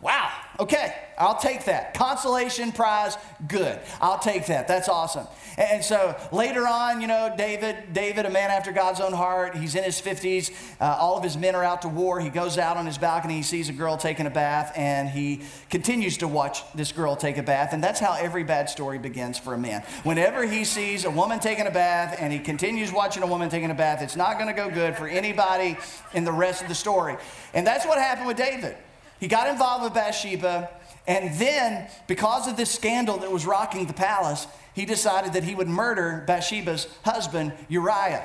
Wow, 0.00 0.30
okay, 0.60 0.94
I'll 1.18 1.38
take 1.38 1.64
that. 1.64 1.94
Consolation 1.94 2.70
prize, 2.70 3.16
good. 3.48 3.80
I'll 4.00 4.18
take 4.18 4.46
that. 4.46 4.68
That's 4.68 4.88
awesome. 4.88 5.26
And 5.58 5.82
so 5.82 6.16
later 6.32 6.66
on, 6.66 7.00
you 7.00 7.06
know, 7.06 7.34
David, 7.36 7.92
David, 7.92 8.26
a 8.26 8.30
man 8.30 8.50
after 8.50 8.70
God's 8.72 9.00
own 9.00 9.12
heart, 9.12 9.56
he's 9.56 9.74
in 9.74 9.84
his 9.84 10.00
50s. 10.00 10.52
Uh, 10.80 10.96
all 10.98 11.16
of 11.16 11.24
his 11.24 11.36
men 11.36 11.54
are 11.54 11.64
out 11.64 11.82
to 11.82 11.88
war. 11.88 12.20
He 12.20 12.30
goes 12.30 12.58
out 12.58 12.76
on 12.76 12.86
his 12.86 12.98
balcony, 12.98 13.36
he 13.36 13.42
sees 13.42 13.68
a 13.68 13.72
girl 13.72 13.96
taking 13.96 14.26
a 14.26 14.30
bath, 14.30 14.72
and 14.76 15.08
he 15.08 15.42
continues 15.68 16.18
to 16.18 16.28
watch 16.28 16.62
this 16.74 16.92
girl 16.92 17.16
take 17.16 17.38
a 17.38 17.42
bath. 17.42 17.72
And 17.72 17.82
that's 17.82 18.00
how 18.00 18.16
every 18.18 18.44
bad 18.44 18.70
story 18.70 18.98
begins 18.98 19.38
for 19.38 19.54
a 19.54 19.58
man. 19.58 19.82
Whenever 20.04 20.46
he 20.46 20.64
sees 20.64 21.04
a 21.04 21.10
woman 21.10 21.40
taking 21.40 21.66
a 21.66 21.70
bath 21.70 22.16
and 22.20 22.32
he 22.32 22.38
continues 22.38 22.92
watching 22.92 23.22
a 23.22 23.26
woman 23.26 23.48
taking 23.48 23.70
a 23.70 23.74
bath, 23.74 24.02
it's 24.02 24.16
not 24.16 24.38
going 24.38 24.48
to 24.48 24.54
go 24.54 24.70
good 24.70 24.96
for 24.96 25.08
anybody 25.08 25.76
in 26.14 26.24
the 26.24 26.32
rest 26.32 26.62
of 26.62 26.68
the 26.68 26.74
story. 26.74 27.16
And 27.54 27.66
that's 27.66 27.86
what 27.86 27.98
happened 27.98 28.26
with 28.26 28.36
David. 28.36 28.76
He 29.20 29.28
got 29.28 29.48
involved 29.48 29.84
with 29.84 29.94
Bathsheba, 29.94 30.70
and 31.06 31.38
then, 31.38 31.88
because 32.08 32.48
of 32.48 32.56
this 32.56 32.70
scandal 32.70 33.18
that 33.18 33.30
was 33.30 33.46
rocking 33.46 33.86
the 33.86 33.92
palace, 33.92 34.46
he 34.74 34.84
decided 34.84 35.34
that 35.34 35.44
he 35.44 35.54
would 35.54 35.68
murder 35.68 36.24
Bathsheba's 36.26 36.88
husband, 37.04 37.52
Uriah. 37.68 38.24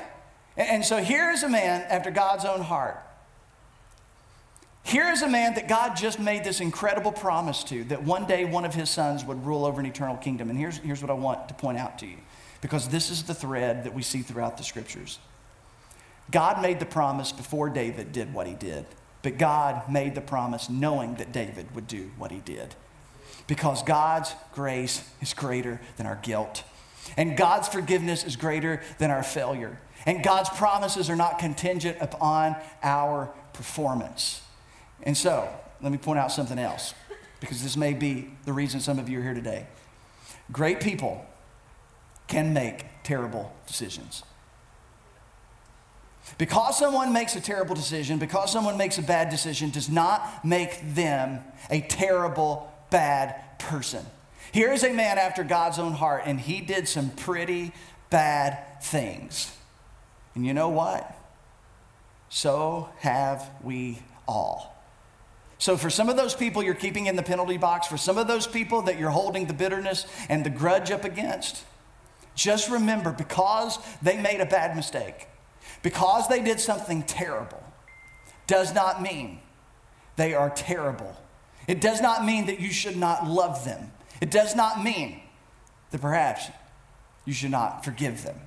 And 0.56 0.84
so 0.84 0.96
here 0.98 1.30
is 1.30 1.42
a 1.42 1.48
man 1.48 1.82
after 1.90 2.10
God's 2.10 2.44
own 2.44 2.62
heart. 2.62 3.02
Here 4.84 5.10
is 5.10 5.22
a 5.22 5.28
man 5.28 5.54
that 5.54 5.68
God 5.68 5.96
just 5.96 6.20
made 6.20 6.44
this 6.44 6.60
incredible 6.60 7.10
promise 7.10 7.64
to 7.64 7.82
that 7.84 8.04
one 8.04 8.26
day 8.26 8.44
one 8.44 8.64
of 8.64 8.72
his 8.72 8.88
sons 8.88 9.24
would 9.24 9.44
rule 9.44 9.66
over 9.66 9.80
an 9.80 9.86
eternal 9.86 10.16
kingdom. 10.16 10.48
And 10.48 10.58
here's, 10.58 10.78
here's 10.78 11.02
what 11.02 11.10
I 11.10 11.14
want 11.14 11.48
to 11.48 11.54
point 11.54 11.76
out 11.76 11.98
to 11.98 12.06
you 12.06 12.18
because 12.60 12.88
this 12.88 13.10
is 13.10 13.24
the 13.24 13.34
thread 13.34 13.84
that 13.84 13.94
we 13.94 14.02
see 14.02 14.22
throughout 14.22 14.56
the 14.56 14.64
scriptures. 14.64 15.18
God 16.30 16.62
made 16.62 16.78
the 16.78 16.86
promise 16.86 17.32
before 17.32 17.68
David 17.68 18.12
did 18.12 18.32
what 18.32 18.46
he 18.46 18.54
did. 18.54 18.86
But 19.26 19.38
God 19.38 19.90
made 19.90 20.14
the 20.14 20.20
promise 20.20 20.70
knowing 20.70 21.16
that 21.16 21.32
David 21.32 21.74
would 21.74 21.88
do 21.88 22.12
what 22.16 22.30
he 22.30 22.38
did. 22.38 22.76
Because 23.48 23.82
God's 23.82 24.32
grace 24.54 25.02
is 25.20 25.34
greater 25.34 25.80
than 25.96 26.06
our 26.06 26.20
guilt. 26.22 26.62
And 27.16 27.36
God's 27.36 27.66
forgiveness 27.66 28.22
is 28.22 28.36
greater 28.36 28.80
than 28.98 29.10
our 29.10 29.24
failure. 29.24 29.80
And 30.06 30.22
God's 30.22 30.48
promises 30.50 31.10
are 31.10 31.16
not 31.16 31.40
contingent 31.40 31.96
upon 32.00 32.54
our 32.84 33.34
performance. 33.52 34.42
And 35.02 35.16
so, 35.16 35.48
let 35.82 35.90
me 35.90 35.98
point 35.98 36.20
out 36.20 36.30
something 36.30 36.60
else, 36.60 36.94
because 37.40 37.64
this 37.64 37.76
may 37.76 37.94
be 37.94 38.30
the 38.44 38.52
reason 38.52 38.78
some 38.78 39.00
of 39.00 39.08
you 39.08 39.18
are 39.18 39.22
here 39.24 39.34
today. 39.34 39.66
Great 40.52 40.78
people 40.78 41.26
can 42.28 42.52
make 42.52 42.84
terrible 43.02 43.52
decisions. 43.66 44.22
Because 46.38 46.78
someone 46.78 47.12
makes 47.12 47.36
a 47.36 47.40
terrible 47.40 47.74
decision, 47.74 48.18
because 48.18 48.52
someone 48.52 48.76
makes 48.76 48.98
a 48.98 49.02
bad 49.02 49.30
decision, 49.30 49.70
does 49.70 49.88
not 49.88 50.44
make 50.44 50.94
them 50.94 51.40
a 51.70 51.80
terrible, 51.80 52.72
bad 52.90 53.58
person. 53.58 54.04
Here 54.52 54.72
is 54.72 54.84
a 54.84 54.92
man 54.92 55.18
after 55.18 55.44
God's 55.44 55.78
own 55.78 55.92
heart, 55.92 56.22
and 56.26 56.38
he 56.40 56.60
did 56.60 56.88
some 56.88 57.10
pretty 57.10 57.72
bad 58.10 58.82
things. 58.82 59.52
And 60.34 60.46
you 60.46 60.54
know 60.54 60.68
what? 60.68 61.16
So 62.28 62.90
have 62.98 63.50
we 63.62 63.98
all. 64.28 64.76
So, 65.58 65.76
for 65.78 65.88
some 65.88 66.10
of 66.10 66.16
those 66.16 66.34
people 66.34 66.62
you're 66.62 66.74
keeping 66.74 67.06
in 67.06 67.16
the 67.16 67.22
penalty 67.22 67.56
box, 67.56 67.86
for 67.86 67.96
some 67.96 68.18
of 68.18 68.26
those 68.26 68.46
people 68.46 68.82
that 68.82 68.98
you're 68.98 69.10
holding 69.10 69.46
the 69.46 69.54
bitterness 69.54 70.06
and 70.28 70.44
the 70.44 70.50
grudge 70.50 70.90
up 70.90 71.04
against, 71.04 71.64
just 72.34 72.68
remember 72.68 73.10
because 73.10 73.78
they 74.02 74.20
made 74.20 74.40
a 74.40 74.46
bad 74.46 74.76
mistake, 74.76 75.26
because 75.86 76.26
they 76.26 76.42
did 76.42 76.58
something 76.58 77.04
terrible 77.04 77.62
does 78.48 78.74
not 78.74 79.00
mean 79.00 79.38
They 80.16 80.34
are 80.34 80.50
terrible. 80.50 81.14
It 81.68 81.80
does 81.80 82.00
not 82.00 82.24
mean 82.24 82.46
that 82.46 82.58
you 82.58 82.72
should 82.72 82.96
not 82.96 83.24
love 83.24 83.64
them. 83.64 83.92
It 84.20 84.32
does 84.32 84.56
not 84.56 84.82
mean 84.82 85.20
that 85.92 86.00
perhaps 86.00 86.50
you 87.24 87.32
should 87.32 87.52
not 87.52 87.84
forgive 87.84 88.24
them. 88.24 88.40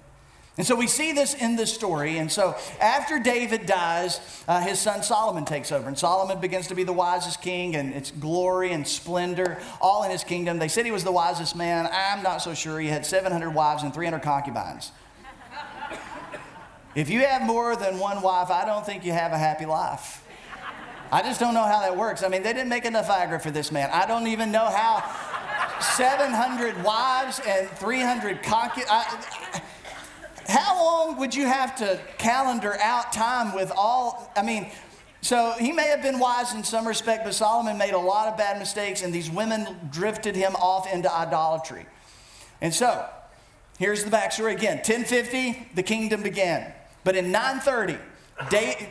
And 0.57 0.67
so 0.67 0.75
we 0.75 0.87
see 0.87 1.13
this 1.13 1.33
in 1.33 1.55
this 1.55 1.73
story. 1.73 2.17
And 2.17 2.29
so 2.29 2.57
after 2.81 3.19
David 3.19 3.65
dies, 3.65 4.19
uh, 4.45 4.59
his 4.59 4.77
son 4.77 5.01
Solomon 5.01 5.45
takes 5.45 5.71
over. 5.71 5.87
And 5.87 5.97
Solomon 5.97 6.41
begins 6.41 6.67
to 6.67 6.75
be 6.75 6.83
the 6.83 6.91
wisest 6.91 7.41
king, 7.41 7.77
and 7.77 7.93
it's 7.93 8.11
glory 8.11 8.73
and 8.73 8.85
splendor 8.85 9.59
all 9.79 10.03
in 10.03 10.11
his 10.11 10.25
kingdom. 10.25 10.59
They 10.59 10.67
said 10.67 10.83
he 10.83 10.91
was 10.91 11.05
the 11.05 11.13
wisest 11.13 11.55
man. 11.55 11.87
I'm 11.89 12.21
not 12.21 12.41
so 12.41 12.53
sure. 12.53 12.81
He 12.81 12.87
had 12.87 13.05
700 13.05 13.51
wives 13.51 13.83
and 13.83 13.93
300 13.93 14.21
concubines. 14.21 14.91
If 16.99 17.09
you 17.09 17.21
have 17.21 17.41
more 17.41 17.77
than 17.77 17.97
one 17.97 18.21
wife, 18.21 18.49
I 18.49 18.65
don't 18.65 18.85
think 18.85 19.05
you 19.05 19.13
have 19.13 19.31
a 19.31 19.37
happy 19.37 19.65
life. 19.65 20.21
I 21.13 21.21
just 21.21 21.39
don't 21.39 21.53
know 21.53 21.63
how 21.63 21.79
that 21.79 21.95
works. 21.95 22.23
I 22.23 22.27
mean, 22.27 22.43
they 22.43 22.51
didn't 22.51 22.67
make 22.67 22.83
enough 22.83 23.07
Viagra 23.07 23.41
for 23.41 23.51
this 23.51 23.71
man. 23.71 23.89
I 23.93 24.05
don't 24.05 24.27
even 24.27 24.51
know 24.51 24.65
how 24.65 25.01
700 25.79 26.83
wives 26.83 27.39
and 27.47 27.69
300 27.69 28.43
concubines. 28.43 28.89
How 30.49 30.75
long 30.75 31.17
would 31.19 31.33
you 31.33 31.45
have 31.45 31.73
to 31.77 32.01
calendar 32.17 32.77
out 32.81 33.13
time 33.13 33.55
with 33.55 33.71
all? 33.77 34.29
I 34.35 34.41
mean, 34.41 34.69
so 35.21 35.53
he 35.57 35.71
may 35.71 35.87
have 35.87 36.01
been 36.01 36.19
wise 36.19 36.53
in 36.53 36.65
some 36.65 36.85
respect, 36.85 37.23
but 37.23 37.33
Solomon 37.33 37.77
made 37.77 37.93
a 37.93 37.97
lot 37.97 38.27
of 38.27 38.37
bad 38.37 38.59
mistakes, 38.59 39.03
and 39.03 39.13
these 39.13 39.31
women 39.31 39.89
drifted 39.89 40.35
him 40.35 40.53
off 40.57 40.91
into 40.91 41.09
idolatry. 41.09 41.85
And 42.59 42.73
so, 42.73 43.07
here's 43.77 44.03
the 44.03 44.11
backstory 44.11 44.53
again 44.53 44.77
1050, 44.77 45.69
the 45.75 45.83
kingdom 45.83 46.23
began. 46.23 46.73
But 47.03 47.15
in 47.15 47.31
930, 47.31 47.97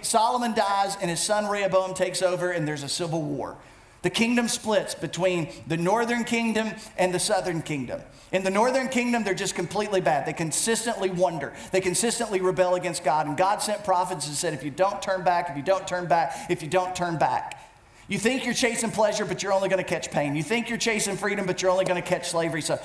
Solomon 0.02 0.54
dies, 0.54 0.96
and 1.00 1.10
his 1.10 1.20
son 1.20 1.46
Rehoboam 1.46 1.94
takes 1.94 2.22
over, 2.22 2.50
and 2.50 2.66
there's 2.66 2.82
a 2.82 2.88
civil 2.88 3.22
war. 3.22 3.56
The 4.02 4.10
kingdom 4.10 4.46
splits 4.46 4.94
between 4.94 5.48
the 5.66 5.76
northern 5.76 6.22
kingdom 6.24 6.70
and 6.96 7.12
the 7.12 7.18
southern 7.18 7.62
kingdom. 7.62 8.00
In 8.30 8.44
the 8.44 8.50
northern 8.50 8.88
kingdom, 8.88 9.24
they're 9.24 9.34
just 9.34 9.56
completely 9.56 10.00
bad. 10.00 10.24
They 10.24 10.32
consistently 10.32 11.10
wander. 11.10 11.52
They 11.72 11.80
consistently 11.80 12.40
rebel 12.40 12.76
against 12.76 13.02
God. 13.02 13.26
And 13.26 13.36
God 13.36 13.60
sent 13.60 13.84
prophets 13.84 14.26
and 14.28 14.36
said, 14.36 14.54
if 14.54 14.62
you 14.62 14.70
don't 14.70 15.02
turn 15.02 15.24
back, 15.24 15.50
if 15.50 15.56
you 15.56 15.62
don't 15.62 15.88
turn 15.88 16.06
back, 16.06 16.48
if 16.48 16.62
you 16.62 16.68
don't 16.68 16.94
turn 16.94 17.18
back, 17.18 17.60
you 18.06 18.18
think 18.18 18.44
you're 18.44 18.54
chasing 18.54 18.90
pleasure, 18.90 19.24
but 19.24 19.42
you're 19.42 19.52
only 19.52 19.68
going 19.68 19.82
to 19.82 19.88
catch 19.88 20.10
pain. 20.10 20.36
You 20.36 20.42
think 20.42 20.68
you're 20.68 20.78
chasing 20.78 21.16
freedom, 21.16 21.44
but 21.44 21.60
you're 21.60 21.70
only 21.70 21.84
going 21.84 22.00
to 22.00 22.08
catch 22.08 22.30
slavery. 22.30 22.62
So 22.62 22.78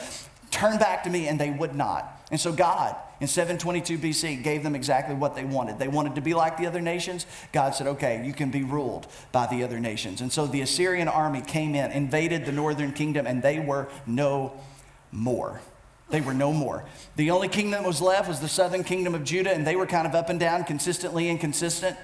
turn 0.53 0.77
back 0.77 1.03
to 1.03 1.09
me. 1.09 1.27
And 1.27 1.39
they 1.39 1.49
would 1.49 1.75
not. 1.75 2.21
And 2.31 2.39
so 2.39 2.53
God, 2.53 2.95
in 3.19 3.27
722 3.27 3.97
BC, 3.97 4.43
gave 4.43 4.63
them 4.63 4.75
exactly 4.75 5.15
what 5.15 5.35
they 5.35 5.43
wanted. 5.43 5.77
They 5.77 5.87
wanted 5.87 6.15
to 6.15 6.21
be 6.21 6.33
like 6.33 6.57
the 6.57 6.67
other 6.67 6.81
nations. 6.81 7.25
God 7.51 7.75
said, 7.75 7.87
okay, 7.87 8.25
you 8.25 8.33
can 8.33 8.49
be 8.49 8.63
ruled 8.63 9.07
by 9.31 9.47
the 9.47 9.63
other 9.63 9.79
nations. 9.79 10.21
And 10.21 10.31
so 10.31 10.47
the 10.47 10.61
Assyrian 10.61 11.07
army 11.07 11.41
came 11.41 11.75
in, 11.75 11.91
invaded 11.91 12.45
the 12.45 12.51
northern 12.51 12.91
kingdom, 12.91 13.27
and 13.27 13.43
they 13.43 13.59
were 13.59 13.87
no 14.07 14.53
more. 15.11 15.61
They 16.09 16.21
were 16.21 16.33
no 16.33 16.53
more. 16.53 16.85
The 17.15 17.31
only 17.31 17.47
kingdom 17.47 17.71
that 17.71 17.87
was 17.87 18.01
left 18.01 18.27
was 18.27 18.39
the 18.39 18.47
southern 18.47 18.83
kingdom 18.83 19.15
of 19.15 19.23
Judah, 19.23 19.51
and 19.51 19.65
they 19.65 19.75
were 19.75 19.87
kind 19.87 20.07
of 20.07 20.15
up 20.15 20.29
and 20.29 20.39
down, 20.39 20.63
consistently 20.63 21.29
inconsistent. 21.29 21.97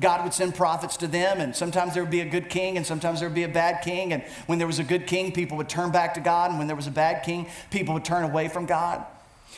God 0.00 0.22
would 0.22 0.32
send 0.32 0.54
prophets 0.54 0.96
to 0.98 1.08
them, 1.08 1.40
and 1.40 1.54
sometimes 1.54 1.94
there 1.94 2.02
would 2.04 2.10
be 2.10 2.20
a 2.20 2.28
good 2.28 2.48
king, 2.48 2.76
and 2.76 2.86
sometimes 2.86 3.20
there 3.20 3.28
would 3.28 3.34
be 3.34 3.42
a 3.42 3.48
bad 3.48 3.82
king. 3.82 4.12
And 4.12 4.22
when 4.46 4.58
there 4.58 4.66
was 4.66 4.78
a 4.78 4.84
good 4.84 5.06
king, 5.06 5.32
people 5.32 5.56
would 5.56 5.68
turn 5.68 5.90
back 5.90 6.14
to 6.14 6.20
God, 6.20 6.50
and 6.50 6.58
when 6.58 6.68
there 6.68 6.76
was 6.76 6.86
a 6.86 6.92
bad 6.92 7.24
king, 7.24 7.48
people 7.70 7.94
would 7.94 8.04
turn 8.04 8.22
away 8.22 8.48
from 8.48 8.66
God. 8.66 9.04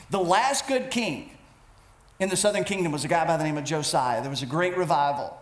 The 0.08 0.20
last 0.20 0.66
good 0.66 0.90
king 0.90 1.30
in 2.18 2.28
the 2.28 2.36
southern 2.36 2.64
kingdom 2.64 2.92
was 2.92 3.04
a 3.04 3.08
guy 3.08 3.26
by 3.26 3.36
the 3.36 3.44
name 3.44 3.58
of 3.58 3.64
Josiah. 3.64 4.20
There 4.22 4.30
was 4.30 4.42
a 4.42 4.46
great 4.46 4.76
revival. 4.76 5.36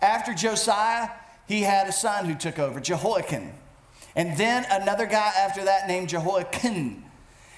After 0.00 0.34
Josiah, 0.34 1.10
he 1.48 1.62
had 1.62 1.88
a 1.88 1.92
son 1.92 2.26
who 2.26 2.34
took 2.34 2.58
over, 2.58 2.80
Jehoiakim. 2.80 3.52
And 4.14 4.36
then 4.36 4.64
another 4.70 5.06
guy 5.06 5.32
after 5.38 5.64
that 5.64 5.88
named 5.88 6.08
Jehoiachin. 6.08 7.04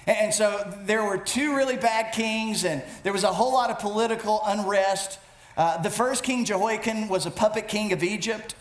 And 0.07 0.33
so 0.33 0.75
there 0.85 1.03
were 1.03 1.17
two 1.17 1.55
really 1.55 1.77
bad 1.77 2.13
kings, 2.13 2.65
and 2.65 2.83
there 3.03 3.13
was 3.13 3.23
a 3.23 3.31
whole 3.31 3.53
lot 3.53 3.69
of 3.69 3.79
political 3.79 4.41
unrest. 4.45 5.19
Uh, 5.59 5.75
the 5.81 5.89
first 5.89 6.23
king, 6.23 6.45
Jehoiakim, 6.45 7.09
was 7.09 7.25
a 7.25 7.31
puppet 7.31 7.67
king 7.67 7.91
of 7.91 8.01
Egypt. 8.01 8.55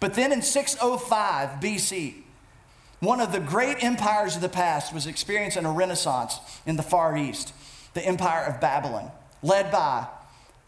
But 0.00 0.14
then 0.14 0.32
in 0.32 0.40
605 0.40 1.60
BC, 1.60 2.14
one 3.00 3.20
of 3.20 3.32
the 3.32 3.38
great 3.38 3.84
empires 3.84 4.34
of 4.34 4.40
the 4.40 4.48
past 4.48 4.94
was 4.94 5.06
experiencing 5.06 5.66
a 5.66 5.70
renaissance 5.70 6.40
in 6.64 6.76
the 6.76 6.82
Far 6.82 7.18
East, 7.18 7.52
the 7.92 8.02
empire 8.02 8.46
of 8.46 8.62
Babylon, 8.62 9.10
led 9.42 9.70
by 9.70 10.06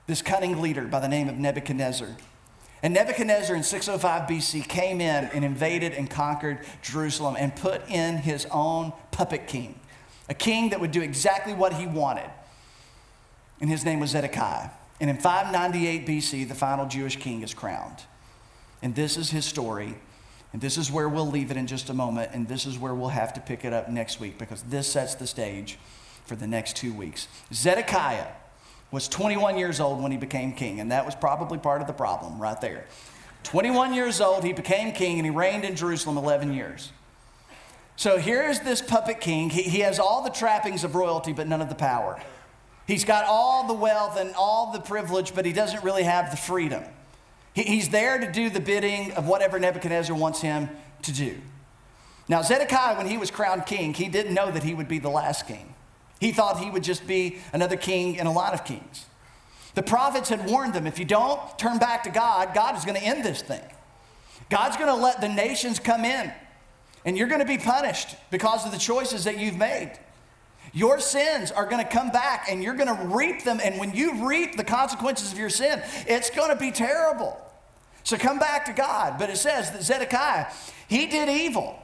this 0.07 0.21
cunning 0.21 0.61
leader 0.61 0.83
by 0.83 1.01
the 1.01 1.09
name 1.09 1.31
of 1.31 1.39
Nebuchadnezzar. 1.39 2.09
And 2.83 2.93
Nebuchadnezzar 2.93 3.57
in 3.57 3.63
605 3.63 4.29
BC 4.29 4.69
came 4.69 5.01
in 5.01 5.31
and 5.33 5.47
invaded 5.47 5.95
and 5.95 6.11
conquered 6.11 6.59
Jerusalem 6.83 7.37
and 7.39 7.57
put 7.57 7.89
in 7.89 8.19
his 8.19 8.47
own 8.51 8.93
puppet 9.13 9.47
king, 9.47 9.81
a 10.29 10.35
king 10.35 10.71
that 10.71 10.81
would 10.81 10.91
do 10.91 11.01
exactly 11.01 11.55
what 11.55 11.73
he 11.73 11.87
wanted. 11.87 12.31
And 13.63 13.71
his 13.71 13.83
name 13.83 13.99
was 13.99 14.11
Zedekiah. 14.11 14.69
And 15.01 15.09
in 15.09 15.17
598 15.17 16.07
BC, 16.07 16.49
the 16.49 16.55
final 16.55 16.87
Jewish 16.87 17.17
king 17.17 17.43
is 17.43 17.55
crowned. 17.55 18.03
And 18.83 18.95
this 18.95 19.17
is 19.17 19.31
his 19.31 19.45
story. 19.45 19.95
And 20.53 20.61
this 20.61 20.77
is 20.77 20.91
where 20.91 21.09
we'll 21.09 21.31
leave 21.31 21.51
it 21.51 21.57
in 21.57 21.67
just 21.67 21.91
a 21.91 21.95
moment. 21.95 22.33
And 22.35 22.49
this 22.49 22.67
is 22.67 22.79
where 22.79 22.95
we'll 22.95 23.09
have 23.09 23.33
to 23.35 23.41
pick 23.41 23.65
it 23.65 23.73
up 23.73 23.89
next 23.89 24.21
week 24.21 24.39
because 24.39 24.63
this 24.65 24.91
sets 24.91 25.15
the 25.15 25.27
stage 25.27 25.79
for 26.27 26.37
the 26.37 26.47
next 26.47 26.77
two 26.77 26.93
weeks. 26.93 27.29
Zedekiah 27.53 28.27
was 28.91 29.09
21 29.09 29.57
years 29.57 29.81
old 29.81 30.03
when 30.03 30.13
he 30.13 30.19
became 30.19 30.53
king, 30.53 30.81
and 30.81 30.91
that 30.91 31.07
was 31.07 31.15
probably 31.15 31.59
part 31.59 31.81
of 31.81 31.87
the 31.87 31.93
problem 31.93 32.41
right 32.41 32.61
there. 32.61 32.87
21 33.45 33.95
years 33.95 34.21
old, 34.21 34.45
he 34.45 34.53
became 34.53 34.93
king, 34.93 35.19
and 35.19 35.25
he 35.25 35.31
reigned 35.31 35.65
in 35.65 35.77
Jerusalem 35.77 36.19
11 36.19 36.53
years. 36.53 36.93
So 37.97 38.19
here's 38.19 38.61
this 38.61 38.83
puppet 38.83 39.21
king. 39.21 39.51
He, 39.51 39.63
he 39.63 39.81
has 39.81 39.99
all 39.99 40.23
the 40.23 40.31
trappings 40.31 40.85
of 40.85 40.95
royalty, 40.95 41.33
but 41.33 41.47
none 41.47 41.61
of 41.61 41.69
the 41.69 41.75
power. 41.75 42.21
He's 42.91 43.05
got 43.05 43.25
all 43.25 43.69
the 43.69 43.75
wealth 43.75 44.17
and 44.19 44.35
all 44.35 44.73
the 44.73 44.81
privilege, 44.81 45.33
but 45.33 45.47
he 45.47 45.53
doesn't 45.53 45.85
really 45.85 46.03
have 46.03 46.33
the 46.33 46.37
freedom. 46.37 46.83
He, 47.55 47.63
he's 47.63 47.91
there 47.91 48.19
to 48.19 48.33
do 48.33 48.51
the 48.51 48.59
bidding 48.59 49.13
of 49.13 49.29
whatever 49.29 49.61
Nebuchadnezzar 49.61 50.17
wants 50.17 50.41
him 50.41 50.69
to 51.03 51.13
do. 51.13 51.37
Now, 52.27 52.43
Zedekiah, 52.43 52.97
when 52.97 53.07
he 53.07 53.17
was 53.17 53.31
crowned 53.31 53.65
king, 53.65 53.95
he 53.95 54.09
didn't 54.09 54.35
know 54.35 54.51
that 54.51 54.65
he 54.65 54.75
would 54.75 54.89
be 54.89 54.99
the 54.99 55.09
last 55.09 55.47
king. 55.47 55.73
He 56.19 56.33
thought 56.33 56.59
he 56.59 56.69
would 56.69 56.83
just 56.83 57.07
be 57.07 57.39
another 57.53 57.77
king 57.77 58.17
in 58.17 58.27
a 58.27 58.33
lot 58.33 58.55
of 58.55 58.65
kings. 58.65 59.07
The 59.77 59.85
prophets 59.85 60.29
had 60.29 60.45
warned 60.51 60.75
them 60.75 60.89
if 60.89 60.99
you 60.99 61.05
don't 61.05 61.41
turn 61.61 61.79
back 61.79 62.03
to 62.03 62.11
God, 62.11 62.55
God 62.55 62.77
is 62.77 62.85
going 62.85 62.99
to 62.99 63.07
end 63.07 63.25
this 63.25 63.41
thing. 63.41 63.63
God's 64.49 64.77
going 64.77 64.89
to 64.89 65.01
let 65.01 65.21
the 65.21 65.29
nations 65.29 65.79
come 65.79 66.05
in, 66.05 66.33
and 67.05 67.17
you're 67.17 67.29
going 67.29 67.39
to 67.39 67.47
be 67.47 67.59
punished 67.59 68.17
because 68.33 68.67
of 68.67 68.73
the 68.73 68.79
choices 68.79 69.23
that 69.27 69.39
you've 69.39 69.57
made. 69.57 69.93
Your 70.73 71.01
sins 71.01 71.51
are 71.51 71.67
going 71.67 71.85
to 71.85 71.91
come 71.91 72.11
back, 72.11 72.47
and 72.49 72.63
you're 72.63 72.75
going 72.75 72.95
to 72.95 73.07
reap 73.07 73.45
them. 73.45 73.61
And 73.63 73.79
when 73.79 73.95
you 73.95 74.27
reap 74.27 74.57
the 74.57 74.65
consequences 74.65 75.33
of 75.33 75.39
your 75.39 75.51
sin, 75.51 75.83
it's 76.07 76.31
going 76.31 76.51
to 76.51 76.57
be 76.57 76.71
terrible. 76.71 77.37
So 78.05 78.17
come 78.17 78.39
back 78.39 78.67
to 78.67 78.73
God. 78.73 79.19
But 79.19 79.31
it 79.31 79.37
says 79.37 79.71
that 79.73 79.83
Zedekiah, 79.83 80.47
he 80.89 81.07
did 81.07 81.29
evil 81.29 81.79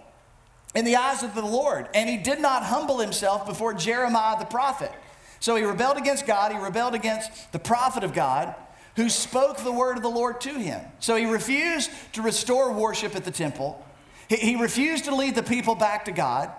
in 0.75 0.85
the 0.85 0.97
eyes 0.97 1.23
of 1.23 1.35
the 1.35 1.43
Lord, 1.43 1.89
and 1.95 2.09
he 2.09 2.17
did 2.17 2.41
not 2.41 2.63
humble 2.63 2.99
himself 2.99 3.47
before 3.47 3.75
Jeremiah 3.75 4.39
the 4.39 4.45
prophet. 4.45 4.93
So 5.41 5.57
he 5.57 5.65
rebelled 5.65 5.97
against 5.97 6.27
God, 6.27 6.53
he 6.53 6.59
rebelled 6.59 6.95
against 6.95 7.53
the 7.53 7.59
prophet 7.59 8.05
of 8.05 8.13
God 8.13 8.55
who 8.97 9.11
spoke 9.11 9.59
the 9.59 9.73
word 9.73 9.97
of 9.97 10.03
the 10.03 10.09
Lord 10.09 10.41
to 10.41 10.55
him. 10.55 10.81
So 11.01 11.17
he 11.17 11.27
refused 11.27 11.91
to 12.15 12.23
restore 12.23 12.73
worship 12.73 13.15
at 13.15 13.25
the 13.25 13.31
temple, 13.31 13.85
he, 14.29 14.37
he 14.37 14.57
refused 14.57 15.05
to 15.05 15.15
lead 15.15 15.35
the 15.35 15.43
people 15.43 15.75
back 15.75 16.07
to 16.07 16.13
God. 16.13 16.51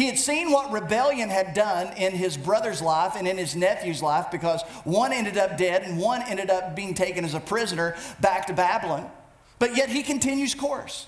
He 0.00 0.06
had 0.06 0.18
seen 0.18 0.50
what 0.50 0.72
rebellion 0.72 1.28
had 1.28 1.52
done 1.52 1.94
in 1.98 2.12
his 2.12 2.38
brother's 2.38 2.80
life 2.80 3.16
and 3.16 3.28
in 3.28 3.36
his 3.36 3.54
nephew's 3.54 4.00
life 4.00 4.30
because 4.30 4.62
one 4.84 5.12
ended 5.12 5.36
up 5.36 5.58
dead 5.58 5.82
and 5.82 5.98
one 5.98 6.22
ended 6.22 6.48
up 6.48 6.74
being 6.74 6.94
taken 6.94 7.22
as 7.22 7.34
a 7.34 7.40
prisoner 7.40 7.94
back 8.18 8.46
to 8.46 8.54
Babylon. 8.54 9.10
But 9.58 9.76
yet 9.76 9.90
he 9.90 10.02
continues 10.02 10.54
course, 10.54 11.06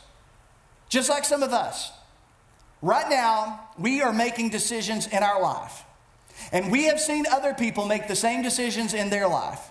just 0.90 1.08
like 1.08 1.24
some 1.24 1.42
of 1.42 1.54
us. 1.54 1.90
Right 2.82 3.08
now, 3.08 3.60
we 3.78 4.02
are 4.02 4.12
making 4.12 4.50
decisions 4.50 5.06
in 5.06 5.22
our 5.22 5.40
life. 5.40 5.84
And 6.52 6.70
we 6.70 6.84
have 6.84 7.00
seen 7.00 7.24
other 7.32 7.54
people 7.54 7.86
make 7.86 8.08
the 8.08 8.14
same 8.14 8.42
decisions 8.42 8.92
in 8.92 9.08
their 9.08 9.26
life. 9.26 9.70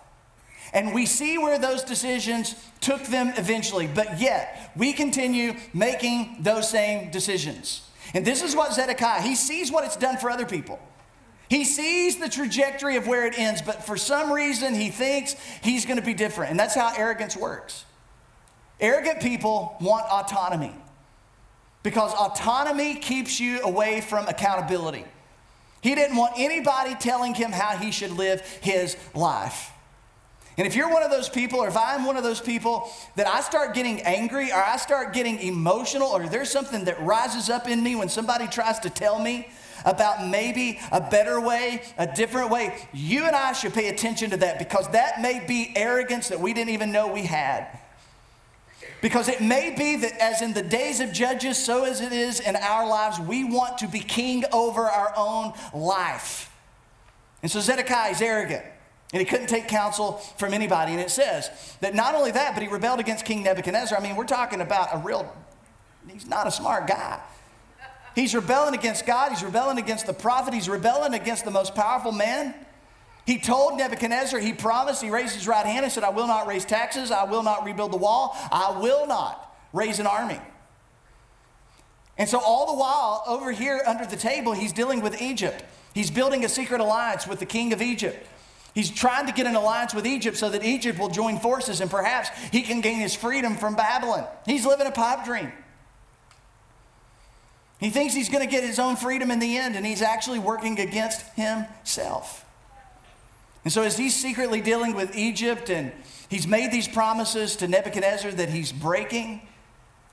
And 0.73 0.95
we 0.95 1.05
see 1.05 1.37
where 1.37 1.59
those 1.59 1.83
decisions 1.83 2.55
took 2.79 3.03
them 3.03 3.33
eventually, 3.37 3.85
but 3.85 4.19
yet 4.19 4.71
we 4.75 4.93
continue 4.93 5.57
making 5.75 6.37
those 6.39 6.67
same 6.67 7.11
decisions. 7.11 7.83
And 8.13 8.25
this 8.25 8.41
is 8.41 8.55
what 8.55 8.73
Zedekiah, 8.73 9.21
he 9.21 9.35
sees 9.35 9.71
what 9.71 9.83
it's 9.85 9.97
done 9.97 10.17
for 10.17 10.29
other 10.29 10.45
people. 10.45 10.79
He 11.49 11.65
sees 11.65 12.17
the 12.17 12.29
trajectory 12.29 12.95
of 12.95 13.07
where 13.07 13.25
it 13.27 13.37
ends, 13.37 13.61
but 13.61 13.83
for 13.83 13.97
some 13.97 14.31
reason 14.31 14.73
he 14.73 14.89
thinks 14.89 15.35
he's 15.61 15.85
going 15.85 15.99
to 15.99 16.05
be 16.05 16.13
different. 16.13 16.51
And 16.51 16.59
that's 16.59 16.75
how 16.75 16.93
arrogance 16.95 17.35
works. 17.35 17.85
Arrogant 18.79 19.21
people 19.21 19.75
want 19.81 20.05
autonomy 20.09 20.73
because 21.83 22.13
autonomy 22.13 22.95
keeps 22.95 23.39
you 23.39 23.61
away 23.61 24.01
from 24.01 24.27
accountability. 24.27 25.05
He 25.81 25.95
didn't 25.95 26.15
want 26.15 26.33
anybody 26.37 26.95
telling 26.95 27.33
him 27.33 27.51
how 27.51 27.75
he 27.75 27.91
should 27.91 28.11
live 28.11 28.41
his 28.61 28.95
life. 29.13 29.70
And 30.57 30.67
if 30.67 30.75
you're 30.75 30.89
one 30.89 31.03
of 31.03 31.11
those 31.11 31.29
people, 31.29 31.59
or 31.59 31.67
if 31.67 31.77
I'm 31.77 32.05
one 32.05 32.17
of 32.17 32.23
those 32.23 32.41
people, 32.41 32.91
that 33.15 33.27
I 33.27 33.41
start 33.41 33.73
getting 33.73 34.01
angry 34.01 34.51
or 34.51 34.61
I 34.61 34.77
start 34.77 35.13
getting 35.13 35.39
emotional, 35.39 36.09
or 36.09 36.27
there's 36.27 36.51
something 36.51 36.85
that 36.85 37.01
rises 37.01 37.49
up 37.49 37.69
in 37.69 37.81
me 37.81 37.95
when 37.95 38.09
somebody 38.09 38.47
tries 38.47 38.79
to 38.79 38.89
tell 38.89 39.19
me 39.19 39.47
about 39.85 40.27
maybe 40.27 40.79
a 40.91 41.01
better 41.01 41.39
way, 41.39 41.81
a 41.97 42.05
different 42.05 42.51
way, 42.51 42.87
you 42.93 43.25
and 43.25 43.35
I 43.35 43.53
should 43.53 43.73
pay 43.73 43.89
attention 43.89 44.29
to 44.31 44.37
that 44.37 44.59
because 44.59 44.87
that 44.89 45.21
may 45.21 45.43
be 45.45 45.73
arrogance 45.75 46.29
that 46.29 46.39
we 46.39 46.53
didn't 46.53 46.71
even 46.71 46.91
know 46.91 47.07
we 47.07 47.23
had. 47.23 47.79
Because 49.01 49.27
it 49.29 49.41
may 49.41 49.73
be 49.75 49.95
that, 49.95 50.13
as 50.21 50.43
in 50.43 50.53
the 50.53 50.61
days 50.61 50.99
of 50.99 51.11
Judges, 51.11 51.57
so 51.57 51.85
as 51.85 52.01
it 52.01 52.11
is 52.11 52.39
in 52.39 52.55
our 52.55 52.87
lives, 52.87 53.19
we 53.19 53.43
want 53.43 53.79
to 53.79 53.87
be 53.87 53.99
king 53.99 54.43
over 54.51 54.83
our 54.83 55.11
own 55.17 55.53
life. 55.73 56.55
And 57.41 57.51
so 57.51 57.59
Zedekiah 57.59 58.11
is 58.11 58.21
arrogant. 58.21 58.63
And 59.13 59.19
he 59.19 59.25
couldn't 59.25 59.47
take 59.47 59.67
counsel 59.67 60.13
from 60.37 60.53
anybody. 60.53 60.93
And 60.93 61.01
it 61.01 61.11
says 61.11 61.49
that 61.81 61.93
not 61.93 62.15
only 62.15 62.31
that, 62.31 62.53
but 62.53 62.63
he 62.63 62.69
rebelled 62.69 62.99
against 62.99 63.25
King 63.25 63.43
Nebuchadnezzar. 63.43 63.97
I 63.97 64.01
mean, 64.01 64.15
we're 64.15 64.25
talking 64.25 64.61
about 64.61 64.89
a 64.93 64.99
real, 64.99 65.33
he's 66.07 66.27
not 66.27 66.47
a 66.47 66.51
smart 66.51 66.87
guy. 66.87 67.19
He's 68.15 68.35
rebelling 68.35 68.73
against 68.73 69.05
God. 69.05 69.31
He's 69.31 69.43
rebelling 69.43 69.77
against 69.77 70.05
the 70.05 70.13
prophet. 70.13 70.53
He's 70.53 70.69
rebelling 70.69 71.13
against 71.13 71.45
the 71.45 71.51
most 71.51 71.75
powerful 71.75 72.11
man. 72.11 72.53
He 73.25 73.37
told 73.37 73.77
Nebuchadnezzar, 73.77 74.39
he 74.39 74.51
promised, 74.51 75.01
he 75.01 75.09
raised 75.09 75.35
his 75.35 75.47
right 75.47 75.65
hand 75.65 75.83
and 75.83 75.91
said, 75.91 76.03
I 76.03 76.09
will 76.09 76.27
not 76.27 76.47
raise 76.47 76.65
taxes. 76.65 77.11
I 77.11 77.25
will 77.25 77.43
not 77.43 77.63
rebuild 77.63 77.93
the 77.93 77.97
wall. 77.97 78.35
I 78.51 78.77
will 78.79 79.07
not 79.07 79.55
raise 79.73 79.99
an 79.99 80.07
army. 80.07 80.39
And 82.17 82.27
so, 82.27 82.39
all 82.39 82.67
the 82.67 82.79
while, 82.79 83.23
over 83.27 83.51
here 83.51 83.81
under 83.87 84.05
the 84.05 84.17
table, 84.17 84.53
he's 84.53 84.73
dealing 84.73 85.01
with 85.01 85.21
Egypt. 85.21 85.63
He's 85.93 86.11
building 86.11 86.43
a 86.45 86.49
secret 86.49 86.81
alliance 86.81 87.25
with 87.25 87.39
the 87.39 87.45
king 87.45 87.73
of 87.73 87.81
Egypt. 87.81 88.27
He's 88.73 88.89
trying 88.89 89.27
to 89.27 89.33
get 89.33 89.47
an 89.47 89.55
alliance 89.55 89.93
with 89.93 90.07
Egypt 90.07 90.37
so 90.37 90.49
that 90.49 90.63
Egypt 90.63 90.97
will 90.97 91.09
join 91.09 91.39
forces 91.39 91.81
and 91.81 91.91
perhaps 91.91 92.29
he 92.51 92.61
can 92.61 92.79
gain 92.81 92.99
his 92.99 93.13
freedom 93.13 93.57
from 93.57 93.75
Babylon. 93.75 94.25
He's 94.45 94.65
living 94.65 94.87
a 94.87 94.91
pipe 94.91 95.25
dream. 95.25 95.51
He 97.81 97.89
thinks 97.89 98.13
he's 98.13 98.29
going 98.29 98.47
to 98.47 98.49
get 98.49 98.63
his 98.63 98.77
own 98.77 98.95
freedom 98.95 99.31
in 99.31 99.39
the 99.39 99.57
end, 99.57 99.75
and 99.75 99.83
he's 99.83 100.03
actually 100.03 100.37
working 100.37 100.79
against 100.79 101.25
himself. 101.35 102.45
And 103.63 103.73
so, 103.73 103.81
as 103.81 103.97
he's 103.97 104.15
secretly 104.15 104.61
dealing 104.61 104.93
with 104.93 105.17
Egypt 105.17 105.69
and 105.71 105.91
he's 106.29 106.47
made 106.47 106.71
these 106.71 106.87
promises 106.87 107.55
to 107.57 107.67
Nebuchadnezzar 107.67 108.31
that 108.33 108.49
he's 108.49 108.71
breaking, 108.71 109.47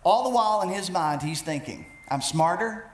all 0.03 0.25
the 0.25 0.31
while 0.31 0.63
in 0.63 0.71
his 0.71 0.91
mind, 0.91 1.23
he's 1.23 1.43
thinking, 1.43 1.85
I'm 2.09 2.23
smarter, 2.23 2.91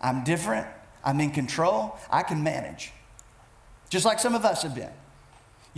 I'm 0.00 0.24
different, 0.24 0.66
I'm 1.02 1.20
in 1.20 1.30
control, 1.30 1.98
I 2.10 2.22
can 2.22 2.42
manage. 2.42 2.92
Just 3.88 4.04
like 4.04 4.18
some 4.18 4.34
of 4.34 4.44
us 4.44 4.62
have 4.62 4.74
been. 4.74 4.92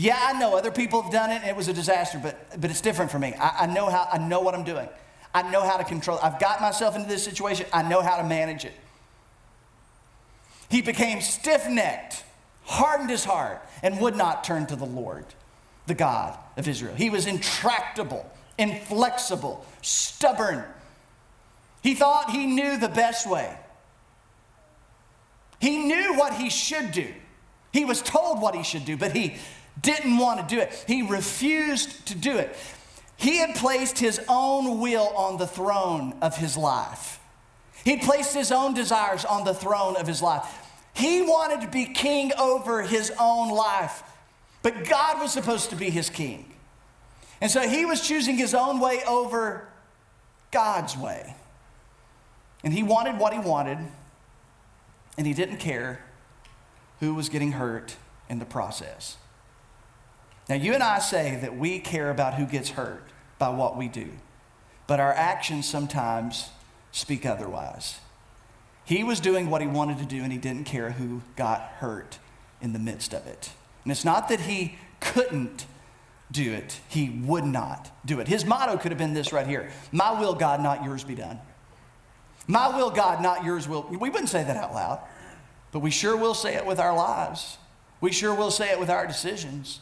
Yeah, 0.00 0.18
I 0.18 0.32
know 0.32 0.56
other 0.56 0.70
people 0.70 1.02
have 1.02 1.12
done 1.12 1.30
it 1.30 1.42
and 1.42 1.50
it 1.50 1.54
was 1.54 1.68
a 1.68 1.74
disaster, 1.74 2.18
but, 2.22 2.58
but 2.58 2.70
it's 2.70 2.80
different 2.80 3.10
for 3.10 3.18
me. 3.18 3.34
I, 3.34 3.64
I 3.64 3.66
know 3.66 3.90
how, 3.90 4.08
I 4.10 4.16
know 4.16 4.40
what 4.40 4.54
I'm 4.54 4.64
doing. 4.64 4.88
I 5.34 5.42
know 5.50 5.60
how 5.60 5.76
to 5.76 5.84
control 5.84 6.16
it. 6.16 6.24
I've 6.24 6.40
got 6.40 6.62
myself 6.62 6.96
into 6.96 7.06
this 7.06 7.22
situation. 7.22 7.66
I 7.70 7.82
know 7.82 8.00
how 8.00 8.16
to 8.16 8.24
manage 8.24 8.64
it. 8.64 8.72
He 10.70 10.80
became 10.80 11.20
stiff 11.20 11.68
necked, 11.68 12.24
hardened 12.64 13.10
his 13.10 13.26
heart, 13.26 13.60
and 13.82 14.00
would 14.00 14.16
not 14.16 14.42
turn 14.42 14.64
to 14.68 14.76
the 14.76 14.86
Lord, 14.86 15.26
the 15.86 15.94
God 15.94 16.38
of 16.56 16.66
Israel. 16.66 16.94
He 16.94 17.10
was 17.10 17.26
intractable, 17.26 18.24
inflexible, 18.56 19.66
stubborn. 19.82 20.64
He 21.82 21.94
thought 21.94 22.30
he 22.30 22.46
knew 22.46 22.78
the 22.78 22.88
best 22.88 23.28
way. 23.28 23.54
He 25.60 25.76
knew 25.76 26.14
what 26.14 26.32
he 26.32 26.48
should 26.48 26.90
do. 26.92 27.12
He 27.70 27.84
was 27.84 28.00
told 28.00 28.40
what 28.40 28.54
he 28.54 28.62
should 28.62 28.86
do, 28.86 28.96
but 28.96 29.12
he 29.12 29.36
didn't 29.80 30.18
want 30.18 30.46
to 30.46 30.54
do 30.54 30.60
it. 30.60 30.84
He 30.86 31.02
refused 31.02 32.06
to 32.06 32.14
do 32.14 32.36
it. 32.36 32.54
He 33.16 33.38
had 33.38 33.54
placed 33.56 33.98
his 33.98 34.20
own 34.28 34.80
will 34.80 35.08
on 35.08 35.36
the 35.36 35.46
throne 35.46 36.14
of 36.22 36.36
his 36.36 36.56
life. 36.56 37.20
He 37.84 37.98
placed 37.98 38.34
his 38.34 38.52
own 38.52 38.74
desires 38.74 39.24
on 39.24 39.44
the 39.44 39.54
throne 39.54 39.96
of 39.96 40.06
his 40.06 40.22
life. 40.22 40.44
He 40.94 41.22
wanted 41.22 41.60
to 41.62 41.68
be 41.68 41.86
king 41.86 42.32
over 42.38 42.82
his 42.82 43.12
own 43.18 43.50
life, 43.50 44.02
but 44.62 44.84
God 44.88 45.20
was 45.20 45.32
supposed 45.32 45.70
to 45.70 45.76
be 45.76 45.90
his 45.90 46.10
king. 46.10 46.52
And 47.40 47.50
so 47.50 47.66
he 47.66 47.86
was 47.86 48.06
choosing 48.06 48.36
his 48.36 48.54
own 48.54 48.80
way 48.80 49.00
over 49.06 49.68
God's 50.50 50.96
way. 50.96 51.34
And 52.62 52.74
he 52.74 52.82
wanted 52.82 53.18
what 53.18 53.32
he 53.32 53.38
wanted, 53.38 53.78
and 55.16 55.26
he 55.26 55.32
didn't 55.32 55.56
care 55.56 56.04
who 57.00 57.14
was 57.14 57.30
getting 57.30 57.52
hurt 57.52 57.96
in 58.28 58.38
the 58.38 58.44
process. 58.44 59.16
Now, 60.50 60.56
you 60.56 60.74
and 60.74 60.82
I 60.82 60.98
say 60.98 61.38
that 61.42 61.56
we 61.56 61.78
care 61.78 62.10
about 62.10 62.34
who 62.34 62.44
gets 62.44 62.70
hurt 62.70 63.04
by 63.38 63.50
what 63.50 63.76
we 63.76 63.86
do, 63.86 64.08
but 64.88 64.98
our 64.98 65.12
actions 65.12 65.68
sometimes 65.68 66.50
speak 66.90 67.24
otherwise. 67.24 68.00
He 68.84 69.04
was 69.04 69.20
doing 69.20 69.48
what 69.48 69.60
he 69.60 69.68
wanted 69.68 69.98
to 69.98 70.04
do, 70.04 70.24
and 70.24 70.32
he 70.32 70.38
didn't 70.38 70.64
care 70.64 70.90
who 70.90 71.22
got 71.36 71.60
hurt 71.78 72.18
in 72.60 72.72
the 72.72 72.80
midst 72.80 73.14
of 73.14 73.28
it. 73.28 73.50
And 73.84 73.92
it's 73.92 74.04
not 74.04 74.28
that 74.28 74.40
he 74.40 74.74
couldn't 74.98 75.66
do 76.32 76.52
it, 76.52 76.80
he 76.88 77.10
would 77.10 77.44
not 77.44 77.92
do 78.04 78.18
it. 78.18 78.26
His 78.26 78.44
motto 78.44 78.76
could 78.76 78.90
have 78.90 78.98
been 78.98 79.14
this 79.14 79.32
right 79.32 79.46
here 79.46 79.70
My 79.92 80.18
will, 80.18 80.34
God, 80.34 80.60
not 80.60 80.82
yours 80.82 81.04
be 81.04 81.14
done. 81.14 81.38
My 82.48 82.76
will, 82.76 82.90
God, 82.90 83.22
not 83.22 83.44
yours 83.44 83.68
will. 83.68 83.86
We 83.88 84.10
wouldn't 84.10 84.28
say 84.28 84.42
that 84.42 84.56
out 84.56 84.74
loud, 84.74 85.00
but 85.70 85.78
we 85.78 85.92
sure 85.92 86.16
will 86.16 86.34
say 86.34 86.56
it 86.56 86.66
with 86.66 86.80
our 86.80 86.96
lives. 86.96 87.56
We 88.00 88.10
sure 88.10 88.34
will 88.34 88.50
say 88.50 88.72
it 88.72 88.80
with 88.80 88.90
our 88.90 89.06
decisions. 89.06 89.78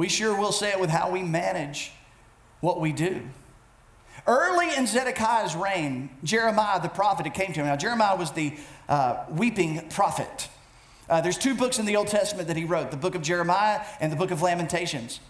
We 0.00 0.08
sure 0.08 0.34
will 0.34 0.50
say 0.50 0.70
it 0.70 0.80
with 0.80 0.88
how 0.88 1.10
we 1.10 1.22
manage 1.22 1.92
what 2.60 2.80
we 2.80 2.90
do. 2.90 3.20
Early 4.26 4.74
in 4.74 4.86
Zedekiah's 4.86 5.54
reign, 5.54 6.08
Jeremiah 6.24 6.80
the 6.80 6.88
prophet 6.88 7.30
came 7.34 7.52
to 7.52 7.60
him. 7.60 7.66
Now, 7.66 7.76
Jeremiah 7.76 8.16
was 8.16 8.30
the 8.30 8.54
uh, 8.88 9.26
weeping 9.28 9.90
prophet. 9.90 10.48
Uh, 11.06 11.20
there's 11.20 11.36
two 11.36 11.54
books 11.54 11.78
in 11.78 11.84
the 11.84 11.96
Old 11.96 12.06
Testament 12.06 12.48
that 12.48 12.56
he 12.56 12.64
wrote 12.64 12.90
the 12.90 12.96
book 12.96 13.14
of 13.14 13.20
Jeremiah 13.20 13.82
and 14.00 14.10
the 14.10 14.16
book 14.16 14.30
of 14.30 14.40
Lamentations. 14.40 15.20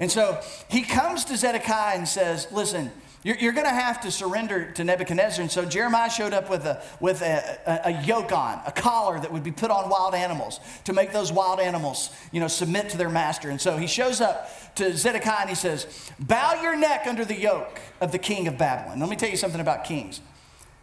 And 0.00 0.10
so 0.10 0.40
he 0.68 0.82
comes 0.82 1.24
to 1.26 1.36
Zedekiah 1.36 1.96
and 1.96 2.08
says, 2.08 2.48
Listen, 2.50 2.90
you're, 3.22 3.36
you're 3.36 3.52
going 3.52 3.66
to 3.66 3.70
have 3.70 4.00
to 4.02 4.10
surrender 4.10 4.72
to 4.72 4.84
Nebuchadnezzar. 4.84 5.42
And 5.42 5.50
so 5.50 5.66
Jeremiah 5.66 6.08
showed 6.08 6.32
up 6.32 6.48
with, 6.48 6.64
a, 6.64 6.82
with 7.00 7.20
a, 7.20 7.58
a, 7.66 7.90
a, 7.90 8.02
yoke 8.02 8.32
on, 8.32 8.60
a 8.66 8.72
collar 8.72 9.20
that 9.20 9.30
would 9.30 9.44
be 9.44 9.52
put 9.52 9.70
on 9.70 9.90
wild 9.90 10.14
animals 10.14 10.58
to 10.84 10.94
make 10.94 11.12
those 11.12 11.30
wild 11.30 11.60
animals, 11.60 12.10
you 12.32 12.40
know, 12.40 12.48
submit 12.48 12.88
to 12.90 12.96
their 12.96 13.10
master. 13.10 13.50
And 13.50 13.60
so 13.60 13.76
he 13.76 13.86
shows 13.86 14.22
up 14.22 14.74
to 14.76 14.96
Zedekiah 14.96 15.40
and 15.42 15.50
he 15.50 15.54
says, 15.54 16.10
Bow 16.18 16.62
your 16.62 16.76
neck 16.76 17.04
under 17.06 17.26
the 17.26 17.38
yoke 17.38 17.78
of 18.00 18.10
the 18.10 18.18
king 18.18 18.48
of 18.48 18.56
Babylon. 18.56 18.98
Let 19.00 19.10
me 19.10 19.16
tell 19.16 19.30
you 19.30 19.36
something 19.36 19.60
about 19.60 19.84
kings. 19.84 20.22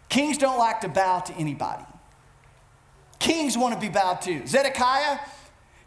Kings 0.10 0.38
don't 0.38 0.60
like 0.60 0.82
to 0.82 0.90
bow 0.90 1.20
to 1.22 1.34
anybody. 1.34 1.84
Kings 3.18 3.58
want 3.58 3.74
to 3.74 3.80
be 3.80 3.90
bowed 3.90 4.22
to. 4.22 4.46
Zedekiah, 4.46 5.18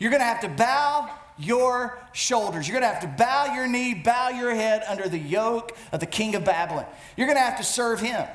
you're 0.01 0.11
going 0.11 0.21
to 0.21 0.27
have 0.27 0.41
to 0.41 0.49
bow 0.49 1.09
your 1.41 1.99
shoulders. 2.13 2.69
You're 2.69 2.81
going 2.81 2.91
to 2.91 2.95
have 2.95 3.03
to 3.03 3.23
bow 3.23 3.55
your 3.55 3.67
knee, 3.67 3.95
bow 3.95 4.29
your 4.31 4.55
head 4.55 4.83
under 4.89 5.09
the 5.09 5.19
yoke 5.19 5.77
of 5.93 6.01
the 6.01 6.07
king 6.07 6.35
of 6.35 6.45
Babylon. 6.45 6.87
You're 7.17 7.27
going 7.27 7.39
to 7.39 7.43
have 7.43 7.59
to 7.59 7.65
serve 7.65 8.01
him. 8.01 8.27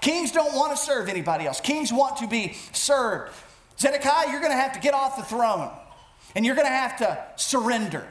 Kings 0.00 0.32
don't 0.32 0.54
want 0.54 0.76
to 0.76 0.76
serve 0.76 1.08
anybody 1.08 1.46
else, 1.46 1.60
kings 1.60 1.92
want 1.92 2.18
to 2.18 2.26
be 2.26 2.54
served. 2.72 3.32
Zedekiah, 3.78 4.30
you're 4.30 4.40
going 4.40 4.52
to 4.52 4.58
have 4.58 4.74
to 4.74 4.80
get 4.80 4.94
off 4.94 5.16
the 5.16 5.22
throne 5.22 5.70
and 6.34 6.44
you're 6.44 6.54
going 6.54 6.66
to 6.66 6.72
have 6.72 6.98
to 6.98 7.24
surrender. 7.36 8.06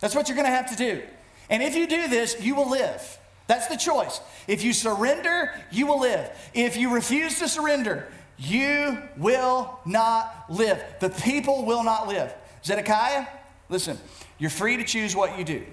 That's 0.00 0.14
what 0.14 0.28
you're 0.28 0.36
going 0.36 0.46
to 0.48 0.54
have 0.54 0.70
to 0.70 0.76
do. 0.76 1.02
And 1.48 1.62
if 1.62 1.76
you 1.76 1.86
do 1.86 2.08
this, 2.08 2.40
you 2.40 2.54
will 2.54 2.70
live. 2.70 3.18
That's 3.46 3.68
the 3.68 3.76
choice. 3.76 4.20
If 4.48 4.64
you 4.64 4.72
surrender, 4.72 5.52
you 5.70 5.86
will 5.86 6.00
live. 6.00 6.30
If 6.54 6.76
you 6.76 6.92
refuse 6.92 7.38
to 7.38 7.48
surrender, 7.48 8.08
you 8.38 8.98
will 9.16 9.78
not 9.86 10.46
live. 10.48 10.82
The 11.00 11.10
people 11.10 11.64
will 11.64 11.84
not 11.84 12.08
live. 12.08 12.34
Zedekiah, 12.64 13.26
Listen, 13.68 13.98
you're 14.38 14.50
free 14.50 14.76
to 14.76 14.84
choose 14.84 15.16
what 15.16 15.38
you 15.38 15.44
do, 15.44 15.64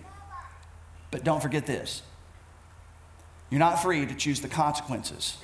but 1.11 1.23
don't 1.23 1.41
forget 1.41 1.65
this. 1.65 2.01
You're 3.49 3.59
not 3.59 3.81
free 3.81 4.05
to 4.05 4.15
choose 4.15 4.41
the 4.41 4.47
consequences 4.47 5.37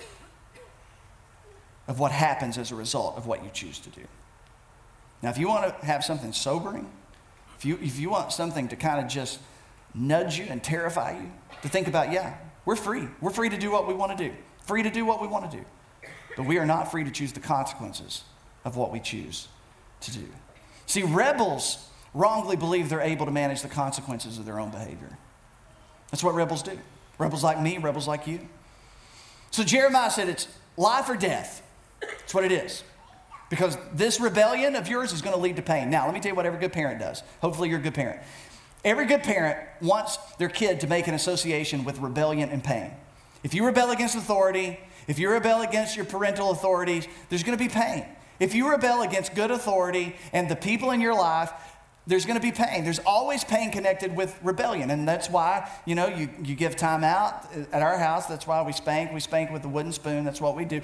of 1.88 2.00
what 2.00 2.12
happens 2.12 2.58
as 2.58 2.72
a 2.72 2.76
result 2.76 3.18
of 3.18 3.28
what 3.28 3.44
you 3.44 3.50
choose 3.52 3.80
to 3.80 3.90
do. 3.90 4.02
Now, 5.22 5.30
if 5.30 5.38
you 5.38 5.48
want 5.48 5.80
to 5.80 5.86
have 5.86 6.04
something 6.04 6.34
sobering, 6.34 6.90
if 7.58 7.66
you, 7.66 7.78
if 7.82 8.00
you 8.00 8.10
want 8.10 8.32
something 8.32 8.68
to 8.70 8.76
kind 8.76 9.04
of 9.04 9.12
just 9.12 9.40
nudge 9.94 10.40
you 10.40 10.46
and 10.50 10.64
terrify 10.64 11.18
you, 11.20 11.32
to 11.62 11.70
think 11.70 11.88
about, 11.88 12.12
yeah, 12.12 12.38
we're 12.66 12.76
free. 12.76 13.08
We're 13.20 13.32
free 13.32 13.50
to 13.50 13.58
do 13.58 13.70
what 13.70 13.88
we 13.88 13.94
want 13.94 14.18
to 14.18 14.30
do, 14.30 14.34
free 14.66 14.84
to 14.84 14.90
do 14.90 15.06
what 15.06 15.22
we 15.22 15.28
want 15.28 15.52
to 15.52 15.58
do. 15.58 15.66
But 16.38 16.46
we 16.46 16.58
are 16.58 16.66
not 16.66 16.90
free 16.90 17.04
to 17.04 17.12
choose 17.12 17.34
the 17.34 17.40
consequences 17.40 18.24
of 18.64 18.78
what 18.78 18.92
we 18.92 19.00
choose 19.00 19.48
to 20.02 20.12
do. 20.12 20.26
See, 20.86 21.04
rebels 21.04 21.89
wrongly 22.14 22.56
believe 22.56 22.90
they're 22.90 23.02
able 23.02 23.26
to 23.26 23.32
manage 23.32 23.62
the 23.62 23.70
consequences 23.70 24.38
of 24.38 24.46
their 24.46 24.60
own 24.60 24.72
behavior. 24.72 25.18
That's 26.12 26.24
what 26.24 26.36
rebels 26.36 26.64
do. 26.64 26.78
Rebels 27.18 27.44
like 27.44 27.62
me, 27.62 27.78
rebels 27.78 28.08
like 28.08 28.28
you. 28.28 28.48
So 29.52 29.64
Jeremiah 29.64 30.10
said 30.10 30.30
it's 30.30 30.48
life 30.78 31.10
or 31.10 31.16
death. 31.16 31.62
That's 32.02 32.34
what 32.34 32.44
it 32.44 32.52
is. 32.52 32.84
Because 33.50 33.78
this 33.94 34.20
rebellion 34.20 34.76
of 34.76 34.88
yours 34.88 35.12
is 35.12 35.22
going 35.22 35.36
to 35.36 35.42
lead 35.42 35.56
to 35.56 35.62
pain. 35.62 35.90
Now, 35.90 36.06
let 36.06 36.14
me 36.14 36.20
tell 36.20 36.32
you 36.32 36.36
what 36.36 36.46
every 36.46 36.60
good 36.60 36.72
parent 36.72 37.00
does. 37.00 37.24
Hopefully, 37.42 37.70
you're 37.70 37.80
a 37.80 37.82
good 37.82 37.96
parent. 37.96 38.22
Every 38.86 39.06
good 39.06 39.24
parent 39.24 39.58
wants 39.82 40.18
their 40.38 40.50
kid 40.50 40.80
to 40.82 40.88
make 40.88 41.08
an 41.08 41.14
association 41.14 41.84
with 41.84 42.00
rebellion 42.00 42.50
and 42.50 42.64
pain. 42.64 42.92
If 43.44 43.54
you 43.54 43.66
rebel 43.66 43.92
against 43.92 44.16
authority, 44.16 44.80
if 45.08 45.18
you 45.20 45.30
rebel 45.30 45.62
against 45.62 45.96
your 45.96 46.06
parental 46.06 46.52
authorities, 46.52 47.08
there's 47.30 47.44
going 47.44 47.58
to 47.58 47.64
be 47.64 47.70
pain. 47.70 48.06
If 48.40 48.54
you 48.54 48.70
rebel 48.70 49.02
against 49.02 49.36
good 49.36 49.52
authority 49.52 50.16
and 50.32 50.50
the 50.50 50.56
people 50.56 50.92
in 50.92 51.02
your 51.02 51.14
life, 51.14 51.52
there's 52.10 52.26
going 52.26 52.40
to 52.40 52.42
be 52.42 52.52
pain. 52.52 52.84
There's 52.84 53.00
always 53.06 53.44
pain 53.44 53.72
connected 53.72 54.16
with 54.16 54.38
rebellion. 54.42 54.90
And 54.90 55.08
that's 55.08 55.30
why, 55.30 55.70
you 55.86 55.94
know, 55.94 56.08
you, 56.08 56.28
you 56.44 56.56
give 56.56 56.76
time 56.76 57.04
out 57.04 57.46
at 57.72 57.84
our 57.84 58.00
house. 58.00 58.26
That's 58.26 58.48
why 58.48 58.64
we 58.64 58.72
spank. 58.72 59.14
We 59.14 59.20
spank 59.20 59.52
with 59.52 59.64
a 59.64 59.68
wooden 59.68 59.92
spoon. 59.92 60.24
That's 60.26 60.42
what 60.42 60.56
we 60.56 60.66
do. 60.66 60.78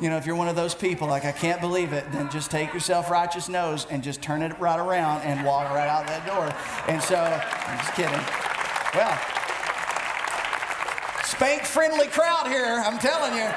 you 0.00 0.08
know, 0.08 0.16
if 0.16 0.24
you're 0.24 0.36
one 0.36 0.48
of 0.48 0.56
those 0.56 0.74
people, 0.74 1.06
like, 1.06 1.26
I 1.26 1.32
can't 1.32 1.60
believe 1.60 1.92
it, 1.92 2.10
then 2.12 2.30
just 2.30 2.50
take 2.50 2.72
your 2.72 2.80
self 2.80 3.10
righteous 3.10 3.50
nose 3.50 3.86
and 3.90 4.02
just 4.02 4.22
turn 4.22 4.40
it 4.40 4.58
right 4.58 4.80
around 4.80 5.20
and 5.20 5.44
walk 5.46 5.70
right 5.70 5.86
out 5.86 6.06
that 6.06 6.26
door. 6.26 6.50
And 6.88 7.02
so, 7.02 7.16
I'm 7.16 7.78
just 7.78 7.92
kidding. 7.92 8.24
Well, 8.94 9.18
spank 11.24 11.64
friendly 11.64 12.06
crowd 12.06 12.46
here, 12.46 12.82
I'm 12.86 12.98
telling 12.98 13.36
you. 13.36 13.50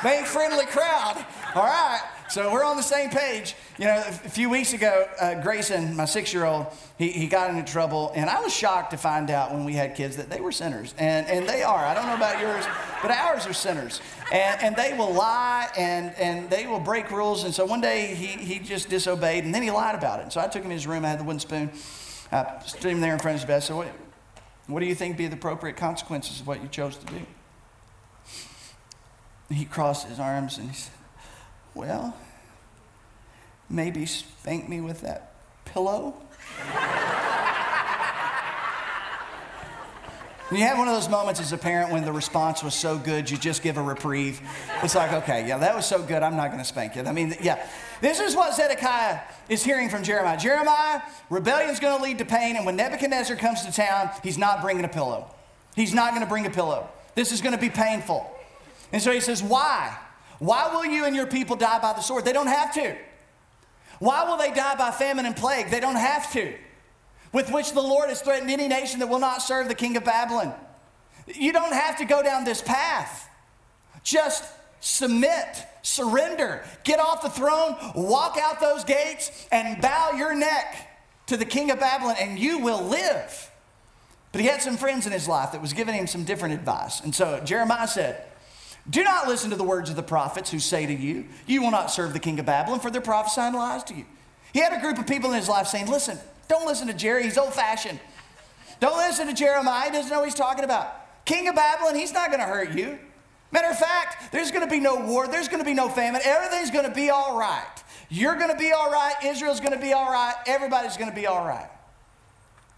Spank 0.00 0.24
friendly 0.24 0.64
crowd. 0.64 1.22
All 1.54 1.66
right. 1.66 2.00
So 2.30 2.52
we're 2.52 2.62
on 2.62 2.76
the 2.76 2.82
same 2.82 3.10
page. 3.10 3.56
You 3.76 3.86
know, 3.86 4.04
a 4.06 4.12
few 4.12 4.48
weeks 4.48 4.72
ago, 4.72 5.08
uh, 5.20 5.42
Grayson, 5.42 5.96
my 5.96 6.04
six 6.04 6.32
year 6.32 6.44
old, 6.44 6.66
he, 6.96 7.08
he 7.08 7.26
got 7.26 7.50
into 7.50 7.64
trouble. 7.64 8.12
And 8.14 8.30
I 8.30 8.40
was 8.40 8.54
shocked 8.54 8.92
to 8.92 8.96
find 8.96 9.32
out 9.32 9.52
when 9.52 9.64
we 9.64 9.72
had 9.72 9.96
kids 9.96 10.16
that 10.16 10.30
they 10.30 10.40
were 10.40 10.52
sinners. 10.52 10.94
And, 10.96 11.26
and 11.26 11.48
they 11.48 11.64
are. 11.64 11.84
I 11.84 11.92
don't 11.92 12.06
know 12.06 12.14
about 12.14 12.40
yours, 12.40 12.64
but 13.02 13.10
ours 13.10 13.48
are 13.48 13.52
sinners. 13.52 14.00
And, 14.32 14.62
and 14.62 14.76
they 14.76 14.96
will 14.96 15.12
lie 15.12 15.70
and, 15.76 16.14
and 16.18 16.48
they 16.48 16.68
will 16.68 16.78
break 16.78 17.10
rules. 17.10 17.42
And 17.42 17.52
so 17.52 17.66
one 17.66 17.80
day 17.80 18.14
he, 18.14 18.26
he 18.26 18.60
just 18.60 18.88
disobeyed 18.88 19.42
and 19.42 19.52
then 19.52 19.64
he 19.64 19.72
lied 19.72 19.96
about 19.96 20.20
it. 20.20 20.22
And 20.22 20.32
so 20.32 20.40
I 20.40 20.46
took 20.46 20.62
him 20.62 20.70
in 20.70 20.76
his 20.76 20.86
room. 20.86 21.04
I 21.04 21.08
had 21.08 21.18
the 21.18 21.24
wooden 21.24 21.40
spoon. 21.40 21.72
I 22.30 22.62
stood 22.64 22.92
him 22.92 23.00
there 23.00 23.12
in 23.12 23.18
front 23.18 23.34
of 23.34 23.40
his 23.40 23.48
bed. 23.48 23.64
So, 23.64 23.76
what, 23.76 23.88
what 24.68 24.78
do 24.78 24.86
you 24.86 24.94
think 24.94 25.16
be 25.16 25.26
the 25.26 25.34
appropriate 25.34 25.76
consequences 25.76 26.40
of 26.40 26.46
what 26.46 26.62
you 26.62 26.68
chose 26.68 26.96
to 26.96 27.06
do? 27.06 27.26
He 29.52 29.64
crossed 29.64 30.06
his 30.06 30.20
arms 30.20 30.58
and 30.58 30.70
he 30.70 30.76
said, 30.76 30.92
well, 31.74 32.16
maybe 33.68 34.06
spank 34.06 34.68
me 34.68 34.80
with 34.80 35.00
that 35.02 35.32
pillow. 35.64 36.14
you 40.50 40.58
have 40.58 40.78
one 40.78 40.88
of 40.88 40.94
those 40.94 41.08
moments 41.08 41.40
as 41.40 41.52
a 41.52 41.58
parent 41.58 41.92
when 41.92 42.04
the 42.04 42.12
response 42.12 42.62
was 42.62 42.74
so 42.74 42.98
good, 42.98 43.30
you 43.30 43.36
just 43.36 43.62
give 43.62 43.76
a 43.76 43.82
reprieve. 43.82 44.40
It's 44.82 44.96
like, 44.96 45.12
okay, 45.12 45.46
yeah, 45.46 45.58
that 45.58 45.76
was 45.76 45.86
so 45.86 46.02
good, 46.02 46.22
I'm 46.22 46.36
not 46.36 46.48
going 46.48 46.58
to 46.58 46.64
spank 46.64 46.96
you. 46.96 47.02
I 47.02 47.12
mean, 47.12 47.34
yeah. 47.40 47.64
This 48.00 48.18
is 48.18 48.34
what 48.34 48.54
Zedekiah 48.54 49.20
is 49.48 49.62
hearing 49.62 49.88
from 49.88 50.02
Jeremiah. 50.02 50.38
Jeremiah, 50.38 51.02
rebellion's 51.28 51.78
going 51.78 51.96
to 51.96 52.02
lead 52.02 52.18
to 52.18 52.24
pain, 52.24 52.56
and 52.56 52.66
when 52.66 52.74
Nebuchadnezzar 52.74 53.36
comes 53.36 53.64
to 53.64 53.72
town, 53.72 54.10
he's 54.22 54.38
not 54.38 54.62
bringing 54.62 54.84
a 54.84 54.88
pillow. 54.88 55.32
He's 55.76 55.94
not 55.94 56.10
going 56.10 56.22
to 56.22 56.28
bring 56.28 56.46
a 56.46 56.50
pillow. 56.50 56.88
This 57.14 57.30
is 57.30 57.40
going 57.40 57.54
to 57.54 57.60
be 57.60 57.70
painful. 57.70 58.28
And 58.92 59.00
so 59.00 59.12
he 59.12 59.20
says, 59.20 59.42
Why? 59.42 59.96
Why 60.40 60.74
will 60.74 60.84
you 60.84 61.04
and 61.04 61.14
your 61.14 61.26
people 61.26 61.54
die 61.54 61.78
by 61.78 61.92
the 61.92 62.00
sword? 62.00 62.24
They 62.24 62.32
don't 62.32 62.48
have 62.48 62.74
to. 62.74 62.96
Why 64.00 64.24
will 64.24 64.38
they 64.38 64.50
die 64.50 64.74
by 64.74 64.90
famine 64.90 65.26
and 65.26 65.36
plague? 65.36 65.70
They 65.70 65.80
don't 65.80 65.96
have 65.96 66.32
to. 66.32 66.54
With 67.32 67.52
which 67.52 67.72
the 67.72 67.82
Lord 67.82 68.08
has 68.08 68.22
threatened 68.22 68.50
any 68.50 68.66
nation 68.66 69.00
that 69.00 69.08
will 69.08 69.18
not 69.18 69.42
serve 69.42 69.68
the 69.68 69.74
king 69.74 69.96
of 69.96 70.04
Babylon. 70.04 70.54
You 71.26 71.52
don't 71.52 71.74
have 71.74 71.98
to 71.98 72.06
go 72.06 72.22
down 72.22 72.44
this 72.44 72.62
path. 72.62 73.28
Just 74.02 74.44
submit, 74.80 75.66
surrender, 75.82 76.64
get 76.84 76.98
off 76.98 77.22
the 77.22 77.28
throne, 77.28 77.76
walk 77.94 78.38
out 78.40 78.60
those 78.60 78.82
gates, 78.82 79.46
and 79.52 79.80
bow 79.82 80.12
your 80.16 80.34
neck 80.34 80.88
to 81.26 81.36
the 81.36 81.44
king 81.44 81.70
of 81.70 81.78
Babylon, 81.78 82.16
and 82.18 82.38
you 82.38 82.58
will 82.60 82.82
live. 82.82 83.50
But 84.32 84.40
he 84.40 84.46
had 84.46 84.62
some 84.62 84.78
friends 84.78 85.06
in 85.06 85.12
his 85.12 85.28
life 85.28 85.52
that 85.52 85.60
was 85.60 85.74
giving 85.74 85.94
him 85.94 86.06
some 86.06 86.24
different 86.24 86.54
advice. 86.54 87.00
And 87.00 87.14
so 87.14 87.40
Jeremiah 87.44 87.86
said, 87.86 88.24
do 88.90 89.04
not 89.04 89.28
listen 89.28 89.50
to 89.50 89.56
the 89.56 89.64
words 89.64 89.88
of 89.88 89.96
the 89.96 90.02
prophets 90.02 90.50
who 90.50 90.58
say 90.58 90.84
to 90.84 90.92
you, 90.92 91.26
You 91.46 91.62
will 91.62 91.70
not 91.70 91.90
serve 91.90 92.12
the 92.12 92.18
king 92.18 92.40
of 92.40 92.46
Babylon, 92.46 92.80
for 92.80 92.90
they're 92.90 93.00
prophesying 93.00 93.54
lies 93.54 93.84
to 93.84 93.94
you. 93.94 94.04
He 94.52 94.58
had 94.58 94.72
a 94.72 94.80
group 94.80 94.98
of 94.98 95.06
people 95.06 95.30
in 95.30 95.36
his 95.36 95.48
life 95.48 95.68
saying, 95.68 95.86
Listen, 95.86 96.18
don't 96.48 96.66
listen 96.66 96.88
to 96.88 96.94
Jerry, 96.94 97.22
he's 97.22 97.38
old 97.38 97.54
fashioned. 97.54 98.00
Don't 98.80 98.96
listen 98.96 99.28
to 99.28 99.34
Jeremiah, 99.34 99.90
he 99.90 99.92
doesn't 99.92 100.10
know 100.10 100.18
what 100.18 100.24
he's 100.24 100.34
talking 100.34 100.64
about. 100.64 101.24
King 101.24 101.46
of 101.48 101.54
Babylon, 101.54 101.94
he's 101.94 102.12
not 102.12 102.28
going 102.28 102.40
to 102.40 102.46
hurt 102.46 102.72
you. 102.72 102.98
Matter 103.52 103.68
of 103.68 103.78
fact, 103.78 104.32
there's 104.32 104.50
going 104.50 104.64
to 104.64 104.70
be 104.70 104.80
no 104.80 104.96
war, 104.96 105.28
there's 105.28 105.48
going 105.48 105.60
to 105.60 105.64
be 105.64 105.74
no 105.74 105.88
famine, 105.88 106.20
everything's 106.24 106.70
going 106.70 106.88
to 106.88 106.94
be 106.94 107.10
all 107.10 107.38
right. 107.38 107.64
You're 108.08 108.36
going 108.36 108.50
to 108.50 108.56
be 108.56 108.72
all 108.72 108.90
right, 108.90 109.14
Israel's 109.24 109.60
going 109.60 109.72
to 109.72 109.78
be 109.78 109.92
all 109.92 110.10
right, 110.10 110.34
everybody's 110.46 110.96
going 110.96 111.10
to 111.10 111.14
be 111.14 111.26
all 111.26 111.46
right. 111.46 111.68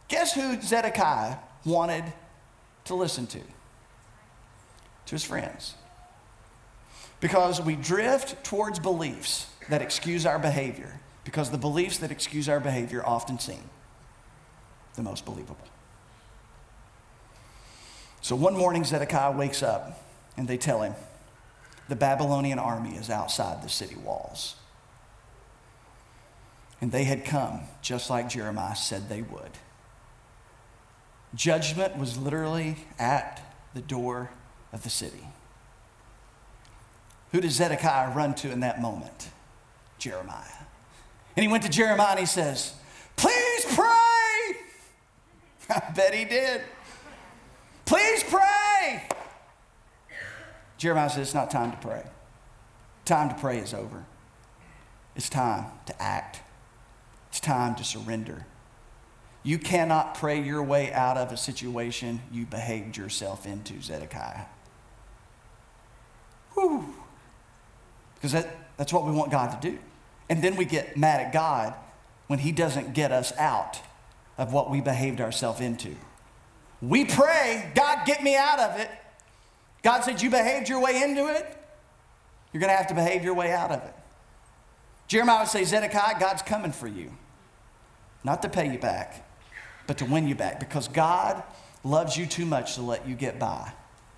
Guess 0.08 0.34
who 0.34 0.60
Zedekiah 0.60 1.36
wanted 1.64 2.04
to 2.84 2.94
listen 2.94 3.26
to? 3.28 3.38
To 3.38 5.14
his 5.14 5.24
friends 5.24 5.74
because 7.23 7.62
we 7.62 7.77
drift 7.77 8.43
towards 8.45 8.81
beliefs 8.81 9.47
that 9.70 9.81
excuse 9.81 10.27
our 10.27 10.41
behavior 10.41 11.01
because 11.25 11.53
the 11.53 11.57
beliefs 11.57 11.99
that 11.99 12.11
excuse 12.11 12.49
our 12.49 12.59
behavior 12.59 13.01
often 13.07 13.39
seem 13.39 13.62
the 14.97 15.03
most 15.03 15.25
believable. 15.25 15.57
So 18.23 18.35
one 18.35 18.57
morning, 18.57 18.85
Zedekiah 18.85 19.31
wakes 19.37 19.62
up 19.62 20.03
and 20.37 20.49
they 20.49 20.59
tell 20.59 20.83
him 20.83 20.95
the 21.89 21.95
Babylonian 21.95 22.59
army 22.59 22.97
is 22.97 23.09
outside 23.09 23.62
the 23.62 23.68
city 23.68 23.97
walls. 23.97 24.57
And 26.81 26.91
they 26.91 27.05
had 27.05 27.25
come 27.25 27.61
just 27.83 28.11
like 28.11 28.31
Jeremiah 28.31 28.75
said 28.75 29.09
they 29.09 29.23
would. 29.23 29.53
Judgment 31.37 31.97
was 31.97 32.18
literally 32.18 32.79
at 32.99 33.41
the 33.75 33.81
door 33.81 34.31
of 34.73 34.83
the 34.83 34.91
city. 34.91 35.25
Who 37.33 37.41
does 37.41 37.53
Zedekiah 37.53 38.14
run 38.14 38.35
to 38.37 38.51
in 38.51 38.61
that 38.61 38.80
moment? 38.80 39.30
Jeremiah. 39.99 40.47
And 41.37 41.43
he 41.43 41.49
went 41.49 41.62
to 41.64 41.68
Jeremiah 41.68 42.11
and 42.11 42.20
he 42.20 42.26
says, 42.26 42.74
Please 43.16 43.64
pray. 43.74 43.87
I 45.70 45.93
bet 45.95 46.14
he 46.14 46.24
did. 46.24 46.61
Please 47.85 48.22
pray. 48.24 49.09
Jeremiah 50.76 51.09
says, 51.09 51.28
It's 51.28 51.35
not 51.35 51.51
time 51.51 51.70
to 51.70 51.76
pray. 51.78 52.05
Time 53.05 53.28
to 53.30 53.35
pray 53.35 53.59
is 53.59 53.72
over. 53.72 54.05
It's 55.16 55.28
time 55.28 55.66
to 55.87 56.03
act. 56.03 56.41
It's 57.30 57.41
time 57.41 57.74
to 57.76 57.85
surrender. 57.85 58.47
You 59.43 59.59
cannot 59.59 60.14
pray 60.14 60.41
your 60.41 60.62
way 60.62 60.93
out 60.93 61.16
of 61.16 61.33
a 61.33 61.37
situation 61.37 62.20
you 62.30 62.45
behaved 62.47 62.97
yourself 62.97 63.47
into, 63.47 63.80
Zedekiah. 63.80 64.45
Whew. 66.55 66.91
Because 68.23 68.33
that, 68.33 68.57
that's 68.77 68.93
what 68.93 69.05
we 69.05 69.11
want 69.11 69.33
God 69.33 69.61
to 69.61 69.70
do. 69.70 69.77
And 70.31 70.41
then 70.41 70.55
we 70.55 70.64
get 70.64 70.97
mad 70.97 71.20
at 71.20 71.33
God 71.33 71.75
when 72.29 72.39
He 72.39 72.53
doesn't 72.53 72.95
get 72.95 73.11
us 73.11 73.37
out 73.37 73.81
of 74.39 74.53
what 74.53 74.70
we 74.70 74.81
behaved 74.81 75.20
ourselves 75.20 75.61
into. 75.61 75.97
We 76.81 77.05
pray, 77.05 77.73
God, 77.75 78.07
get 78.07 78.23
me 78.23 78.37
out 78.37 78.61
of 78.61 78.79
it. 78.79 78.89
God 79.83 80.03
said, 80.03 80.23
You 80.23 80.31
behaved 80.31 80.68
your 80.68 80.81
way 80.81 81.03
into 81.03 81.27
it. 81.27 81.59
You're 82.53 82.61
going 82.61 82.70
to 82.70 82.77
have 82.77 82.87
to 82.87 82.95
behave 82.95 83.25
your 83.25 83.35
way 83.35 83.51
out 83.51 83.73
of 83.73 83.83
it. 83.83 83.95
Jeremiah 85.09 85.41
would 85.41 85.49
say, 85.49 85.64
Zedekiah, 85.64 86.20
God's 86.20 86.43
coming 86.43 86.70
for 86.70 86.87
you. 86.87 87.11
Not 88.23 88.41
to 88.43 88.49
pay 88.49 88.70
you 88.73 88.79
back, 88.79 89.29
but 89.89 89.99
to 89.99 90.05
win 90.05 90.29
you 90.29 90.37
back 90.37 90.61
because 90.61 90.87
God 90.87 91.43
loves 91.83 92.16
you 92.16 92.27
too 92.27 92.47
much 92.47 92.77
to 92.77 92.83
let 92.83 93.09
you 93.09 93.16
get 93.16 93.41
by 93.41 93.73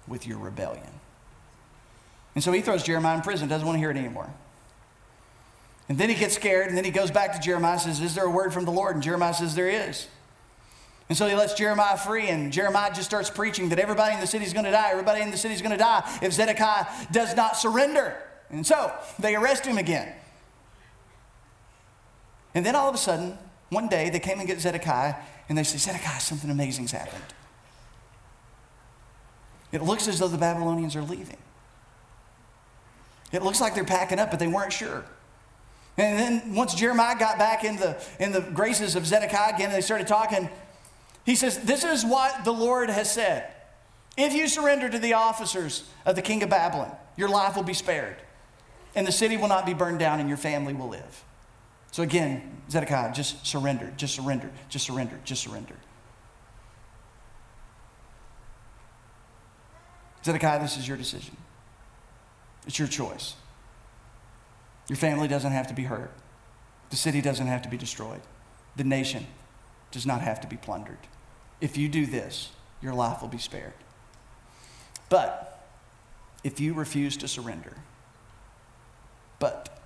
with 0.06 0.26
your 0.26 0.38
rebellion. 0.38 1.00
And 2.34 2.42
so 2.42 2.52
he 2.52 2.60
throws 2.60 2.82
Jeremiah 2.82 3.16
in 3.16 3.22
prison, 3.22 3.48
doesn't 3.48 3.66
want 3.66 3.76
to 3.76 3.80
hear 3.80 3.90
it 3.90 3.96
anymore. 3.96 4.28
And 5.88 5.98
then 5.98 6.08
he 6.08 6.14
gets 6.14 6.34
scared, 6.34 6.68
and 6.68 6.76
then 6.76 6.84
he 6.84 6.90
goes 6.90 7.10
back 7.10 7.34
to 7.34 7.40
Jeremiah 7.40 7.72
and 7.72 7.80
says, 7.80 8.00
Is 8.00 8.14
there 8.14 8.24
a 8.24 8.30
word 8.30 8.52
from 8.52 8.64
the 8.64 8.70
Lord? 8.70 8.94
And 8.94 9.02
Jeremiah 9.02 9.34
says, 9.34 9.54
There 9.54 9.68
is. 9.68 10.08
And 11.08 11.18
so 11.18 11.28
he 11.28 11.34
lets 11.34 11.52
Jeremiah 11.54 11.98
free, 11.98 12.28
and 12.28 12.50
Jeremiah 12.50 12.92
just 12.94 13.06
starts 13.06 13.28
preaching 13.28 13.68
that 13.68 13.78
everybody 13.78 14.14
in 14.14 14.20
the 14.20 14.26
city 14.26 14.46
is 14.46 14.54
going 14.54 14.64
to 14.64 14.70
die. 14.70 14.90
Everybody 14.90 15.20
in 15.20 15.30
the 15.30 15.36
city 15.36 15.54
is 15.54 15.60
going 15.60 15.72
to 15.72 15.76
die 15.76 16.02
if 16.22 16.32
Zedekiah 16.32 16.86
does 17.12 17.36
not 17.36 17.56
surrender. 17.56 18.16
And 18.48 18.66
so 18.66 18.92
they 19.18 19.34
arrest 19.34 19.66
him 19.66 19.76
again. 19.76 20.10
And 22.54 22.64
then 22.64 22.74
all 22.74 22.88
of 22.88 22.94
a 22.94 22.98
sudden, 22.98 23.36
one 23.68 23.88
day, 23.88 24.08
they 24.08 24.20
came 24.20 24.38
and 24.38 24.46
get 24.46 24.60
Zedekiah, 24.60 25.16
and 25.48 25.58
they 25.58 25.64
say, 25.64 25.76
Zedekiah, 25.76 26.20
something 26.20 26.50
amazing's 26.50 26.92
happened. 26.92 27.24
It 29.72 29.82
looks 29.82 30.08
as 30.08 30.20
though 30.20 30.28
the 30.28 30.38
Babylonians 30.38 30.96
are 30.96 31.02
leaving. 31.02 31.36
It 33.34 33.42
looks 33.42 33.60
like 33.60 33.74
they're 33.74 33.84
packing 33.84 34.20
up, 34.20 34.30
but 34.30 34.38
they 34.38 34.46
weren't 34.46 34.72
sure. 34.72 35.04
And 35.96 36.18
then 36.18 36.54
once 36.54 36.74
Jeremiah 36.74 37.18
got 37.18 37.38
back 37.38 37.64
in 37.64 37.76
the, 37.76 38.00
in 38.20 38.32
the 38.32 38.40
graces 38.40 38.94
of 38.94 39.06
Zedekiah 39.06 39.54
again, 39.54 39.70
they 39.70 39.80
started 39.80 40.06
talking, 40.06 40.48
he 41.26 41.34
says, 41.34 41.58
This 41.58 41.84
is 41.84 42.04
what 42.04 42.44
the 42.44 42.52
Lord 42.52 42.90
has 42.90 43.12
said. 43.12 43.50
If 44.16 44.32
you 44.32 44.46
surrender 44.46 44.88
to 44.88 44.98
the 44.98 45.14
officers 45.14 45.84
of 46.06 46.14
the 46.14 46.22
king 46.22 46.42
of 46.44 46.50
Babylon, 46.50 46.92
your 47.16 47.28
life 47.28 47.56
will 47.56 47.64
be 47.64 47.74
spared, 47.74 48.16
and 48.94 49.06
the 49.06 49.12
city 49.12 49.36
will 49.36 49.48
not 49.48 49.66
be 49.66 49.74
burned 49.74 49.98
down, 49.98 50.20
and 50.20 50.28
your 50.28 50.38
family 50.38 50.72
will 50.72 50.88
live. 50.88 51.24
So 51.90 52.02
again, 52.02 52.58
Zedekiah, 52.70 53.12
just 53.12 53.44
surrender, 53.44 53.92
just 53.96 54.14
surrender, 54.14 54.50
just 54.68 54.86
surrender, 54.86 55.18
just 55.24 55.42
surrender. 55.42 55.74
Zedekiah, 60.24 60.60
this 60.60 60.76
is 60.76 60.86
your 60.86 60.96
decision. 60.96 61.36
It's 62.66 62.78
your 62.78 62.88
choice. 62.88 63.34
Your 64.88 64.96
family 64.96 65.28
doesn't 65.28 65.52
have 65.52 65.66
to 65.68 65.74
be 65.74 65.84
hurt. 65.84 66.12
The 66.90 66.96
city 66.96 67.20
doesn't 67.20 67.46
have 67.46 67.62
to 67.62 67.68
be 67.68 67.76
destroyed. 67.76 68.20
The 68.76 68.84
nation 68.84 69.26
does 69.90 70.06
not 70.06 70.20
have 70.20 70.40
to 70.40 70.46
be 70.46 70.56
plundered. 70.56 70.98
If 71.60 71.76
you 71.76 71.88
do 71.88 72.06
this, 72.06 72.50
your 72.82 72.94
life 72.94 73.22
will 73.22 73.28
be 73.28 73.38
spared. 73.38 73.72
But 75.08 75.64
if 76.42 76.60
you 76.60 76.74
refuse 76.74 77.16
to 77.18 77.28
surrender, 77.28 77.76
but 79.38 79.82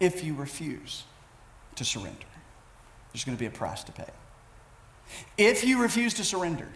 if 0.00 0.24
you 0.24 0.34
refuse 0.34 1.04
to 1.76 1.84
surrender, 1.84 2.26
there's 3.12 3.24
going 3.24 3.36
to 3.36 3.40
be 3.40 3.46
a 3.46 3.50
price 3.50 3.84
to 3.84 3.92
pay. 3.92 4.10
If 5.36 5.64
you 5.64 5.80
refuse 5.80 6.14
to 6.14 6.24
surrender, 6.24 6.68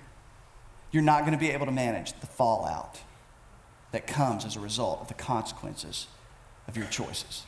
you're 0.90 1.03
not 1.03 1.20
going 1.20 1.32
to 1.32 1.38
be 1.38 1.50
able 1.50 1.66
to 1.66 1.72
manage 1.72 2.18
the 2.20 2.26
fallout 2.26 2.98
that 3.93 4.07
comes 4.07 4.45
as 4.45 4.57
a 4.57 4.61
result 4.61 5.01
of 5.01 5.09
the 5.09 5.14
consequences 5.14 6.07
of 6.66 6.76
your 6.76 6.86
choices. 6.86 7.45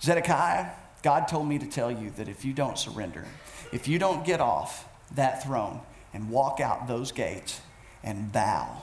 Zedekiah, 0.00 0.70
God 1.02 1.26
told 1.26 1.48
me 1.48 1.58
to 1.58 1.66
tell 1.66 1.90
you 1.90 2.10
that 2.16 2.28
if 2.28 2.44
you 2.44 2.52
don't 2.52 2.78
surrender, 2.78 3.24
if 3.72 3.88
you 3.88 3.98
don't 3.98 4.24
get 4.24 4.40
off 4.40 4.88
that 5.14 5.42
throne 5.42 5.80
and 6.14 6.30
walk 6.30 6.60
out 6.60 6.86
those 6.86 7.12
gates 7.12 7.60
and 8.04 8.30
bow 8.32 8.82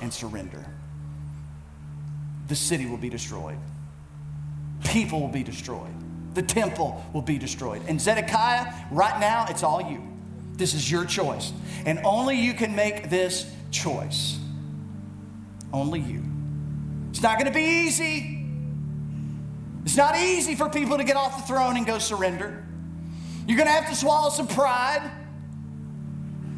and 0.00 0.12
surrender, 0.12 0.64
the 2.48 2.56
city 2.56 2.86
will 2.86 2.98
be 2.98 3.08
destroyed. 3.08 3.58
People 4.84 5.20
will 5.20 5.28
be 5.28 5.42
destroyed. 5.42 5.94
The 6.34 6.42
temple 6.42 7.02
will 7.12 7.22
be 7.22 7.38
destroyed. 7.38 7.82
And 7.88 8.00
Zedekiah, 8.00 8.72
right 8.90 9.18
now, 9.20 9.46
it's 9.48 9.62
all 9.62 9.80
you. 9.80 10.02
This 10.54 10.74
is 10.74 10.90
your 10.90 11.04
choice. 11.04 11.52
And 11.86 12.00
only 12.04 12.36
you 12.36 12.54
can 12.54 12.74
make 12.74 13.08
this 13.08 13.50
choice. 13.70 14.38
Only 15.74 15.98
you. 15.98 16.22
It's 17.10 17.20
not 17.20 17.36
going 17.36 17.52
to 17.52 17.52
be 17.52 17.64
easy. 17.64 18.46
It's 19.84 19.96
not 19.96 20.16
easy 20.16 20.54
for 20.54 20.70
people 20.70 20.96
to 20.98 21.04
get 21.04 21.16
off 21.16 21.36
the 21.36 21.52
throne 21.52 21.76
and 21.76 21.84
go 21.84 21.98
surrender. 21.98 22.64
You're 23.48 23.56
going 23.56 23.66
to 23.66 23.72
have 23.72 23.88
to 23.88 23.96
swallow 23.96 24.30
some 24.30 24.46
pride. 24.46 25.10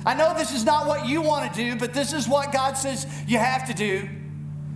I 0.04 0.14
know 0.14 0.34
this 0.36 0.52
is 0.52 0.64
not 0.66 0.86
what 0.86 1.08
you 1.08 1.22
want 1.22 1.50
to 1.50 1.56
do, 1.56 1.76
but 1.76 1.94
this 1.94 2.12
is 2.12 2.28
what 2.28 2.52
God 2.52 2.76
says 2.76 3.06
you 3.26 3.38
have 3.38 3.66
to 3.68 3.74
do. 3.74 4.06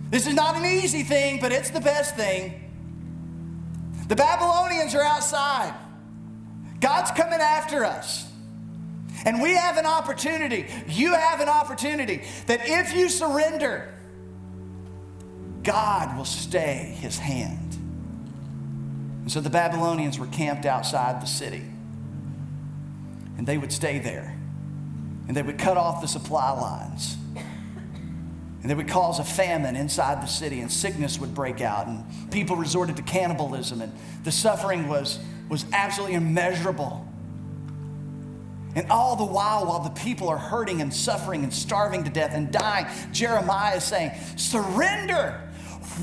This 0.09 0.25
is 0.25 0.33
not 0.33 0.55
an 0.55 0.65
easy 0.65 1.03
thing, 1.03 1.39
but 1.39 1.51
it's 1.51 1.69
the 1.69 1.79
best 1.79 2.15
thing. 2.15 2.57
The 4.07 4.15
Babylonians 4.15 4.95
are 4.95 5.03
outside. 5.03 5.73
God's 6.79 7.11
coming 7.11 7.39
after 7.39 7.85
us. 7.85 8.27
And 9.23 9.39
we 9.39 9.51
have 9.51 9.77
an 9.77 9.85
opportunity. 9.85 10.65
You 10.87 11.13
have 11.13 11.41
an 11.41 11.47
opportunity 11.47 12.23
that 12.47 12.61
if 12.63 12.95
you 12.95 13.07
surrender, 13.07 13.93
God 15.63 16.17
will 16.17 16.25
stay 16.25 16.95
his 16.99 17.17
hand. 17.17 17.73
And 19.21 19.31
so 19.31 19.39
the 19.39 19.49
Babylonians 19.49 20.17
were 20.19 20.27
camped 20.27 20.65
outside 20.65 21.21
the 21.21 21.27
city. 21.27 21.63
And 23.37 23.45
they 23.45 23.57
would 23.57 23.71
stay 23.71 23.99
there. 23.99 24.37
And 25.27 25.37
they 25.37 25.41
would 25.41 25.59
cut 25.59 25.77
off 25.77 26.01
the 26.01 26.07
supply 26.07 26.51
lines. 26.51 27.17
And 27.35 28.69
they 28.69 28.75
would 28.75 28.87
cause 28.87 29.19
a 29.19 29.23
famine 29.23 29.75
inside 29.75 30.21
the 30.21 30.27
city, 30.27 30.59
and 30.59 30.71
sickness 30.71 31.19
would 31.19 31.33
break 31.33 31.61
out, 31.61 31.87
and 31.87 32.03
people 32.31 32.55
resorted 32.55 32.95
to 32.97 33.01
cannibalism, 33.01 33.81
and 33.81 33.91
the 34.23 34.31
suffering 34.31 34.87
was, 34.87 35.19
was 35.49 35.65
absolutely 35.73 36.15
immeasurable. 36.15 37.07
And 38.75 38.89
all 38.91 39.15
the 39.15 39.25
while, 39.25 39.65
while 39.65 39.79
the 39.79 39.89
people 39.89 40.29
are 40.29 40.37
hurting 40.37 40.79
and 40.81 40.93
suffering 40.93 41.43
and 41.43 41.53
starving 41.53 42.03
to 42.05 42.09
death 42.09 42.31
and 42.33 42.51
dying, 42.51 42.85
Jeremiah 43.11 43.77
is 43.77 43.83
saying, 43.83 44.11
Surrender. 44.37 45.49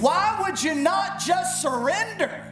Why 0.01 0.39
would 0.43 0.63
you 0.63 0.75
not 0.75 1.19
just 1.19 1.63
surrender? 1.63 2.45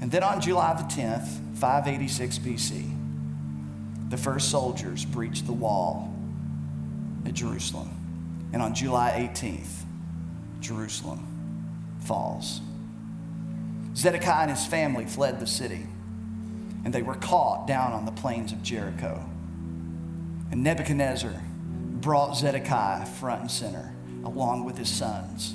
And 0.00 0.10
then 0.10 0.22
on 0.22 0.40
July 0.40 0.74
the 0.74 0.84
10th, 0.84 1.58
586 1.58 2.38
BC, 2.38 4.10
the 4.10 4.16
first 4.16 4.50
soldiers 4.50 5.04
breached 5.04 5.46
the 5.46 5.52
wall 5.52 6.12
at 7.26 7.34
Jerusalem. 7.34 7.90
And 8.52 8.60
on 8.62 8.74
July 8.74 9.30
18th, 9.32 9.84
Jerusalem 10.60 11.26
falls. 12.00 12.60
Zedekiah 13.94 14.42
and 14.42 14.50
his 14.50 14.66
family 14.66 15.04
fled 15.04 15.38
the 15.38 15.46
city, 15.46 15.86
and 16.84 16.92
they 16.92 17.02
were 17.02 17.14
caught 17.14 17.66
down 17.66 17.92
on 17.92 18.06
the 18.06 18.12
plains 18.12 18.52
of 18.52 18.62
Jericho. 18.62 19.24
And 20.50 20.64
Nebuchadnezzar 20.64 21.40
brought 22.00 22.36
Zedekiah 22.36 23.06
front 23.06 23.42
and 23.42 23.50
center, 23.50 23.94
along 24.24 24.64
with 24.64 24.76
his 24.78 24.88
sons. 24.88 25.54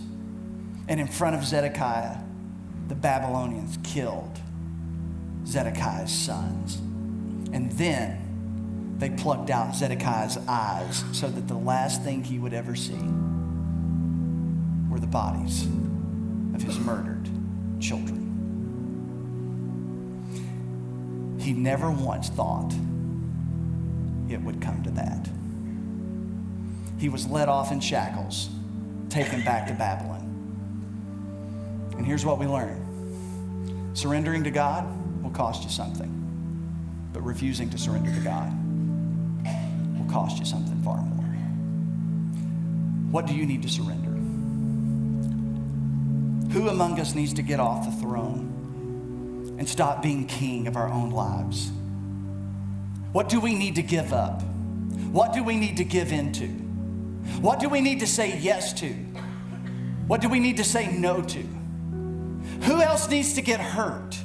And 0.88 1.00
in 1.00 1.08
front 1.08 1.36
of 1.36 1.44
Zedekiah, 1.44 2.18
the 2.88 2.96
Babylonians 2.96 3.78
killed 3.84 4.40
Zedekiah's 5.46 6.12
sons. 6.12 6.76
And 7.54 7.72
then 7.74 8.96
they 8.98 9.10
plucked 9.10 9.50
out 9.50 9.76
Zedekiah's 9.76 10.38
eyes 10.48 11.04
so 11.12 11.28
that 11.28 11.48
the 11.48 11.56
last 11.56 12.04
thing 12.04 12.24
he 12.24 12.40
would 12.40 12.54
ever 12.54 12.76
see 12.76 13.00
were 14.90 15.00
the 15.00 15.08
bodies 15.08 15.66
of 16.54 16.62
his 16.62 16.80
murdered 16.80 17.28
children. 17.80 18.22
He 21.40 21.54
never 21.54 21.92
once 21.92 22.30
thought 22.30 22.74
it 24.30 24.42
would 24.42 24.62
come 24.62 24.82
to 24.84 24.92
that. 24.92 25.30
He 26.98 27.10
was 27.10 27.28
let 27.28 27.50
off 27.50 27.72
in 27.72 27.80
shackles, 27.80 28.50
taken 29.10 29.44
back 29.44 29.68
to 29.68 29.74
Babylon. 29.74 30.22
And 31.98 32.06
here's 32.06 32.26
what 32.26 32.40
we 32.40 32.46
learn 32.46 32.82
surrendering 33.94 34.44
to 34.44 34.52
God 34.52 34.86
will 35.24 35.32
cost 35.32 35.64
you 35.64 35.70
something, 35.70 36.12
but 37.14 37.22
refusing 37.22 37.70
to 37.70 37.78
surrender 37.78 38.14
to 38.14 38.20
God 38.22 38.52
will 39.98 40.12
cost 40.12 40.38
you 40.38 40.46
something 40.46 40.82
far 40.84 40.98
more. 40.98 41.26
What 43.12 43.28
do 43.28 43.34
you 43.34 43.46
need 43.46 43.62
to 43.64 43.70
surrender? 43.70 44.12
Who 46.52 46.70
among 46.70 47.00
us 47.00 47.16
needs 47.16 47.34
to 47.34 47.42
get 47.42 47.60
off 47.60 47.86
the 47.86 47.92
throne 47.92 49.56
and 49.58 49.68
stop 49.68 50.02
being 50.02 50.26
king 50.26 50.68
of 50.68 50.76
our 50.76 50.90
own 50.90 51.12
lives? 51.12 51.72
What 53.14 53.30
do 53.30 53.40
we 53.40 53.56
need 53.56 53.76
to 53.76 53.82
give 53.82 54.12
up? 54.12 54.42
What 55.12 55.34
do 55.34 55.44
we 55.44 55.56
need 55.56 55.78
to 55.78 55.86
give 55.86 56.12
into? 56.12 56.65
What 57.42 57.60
do 57.60 57.70
we 57.70 57.82
need 57.82 58.00
to 58.00 58.08
say 58.08 58.38
yes 58.40 58.74
to? 58.74 58.94
What 60.08 60.22
do 60.22 60.30
we 60.30 60.40
need 60.40 60.58
to 60.58 60.64
say 60.64 60.92
no 60.96 61.22
to? 61.22 61.40
Who 62.64 62.82
else 62.82 63.10
needs 63.10 63.34
to 63.34 63.42
get 63.42 63.60
hurt? 63.60 64.16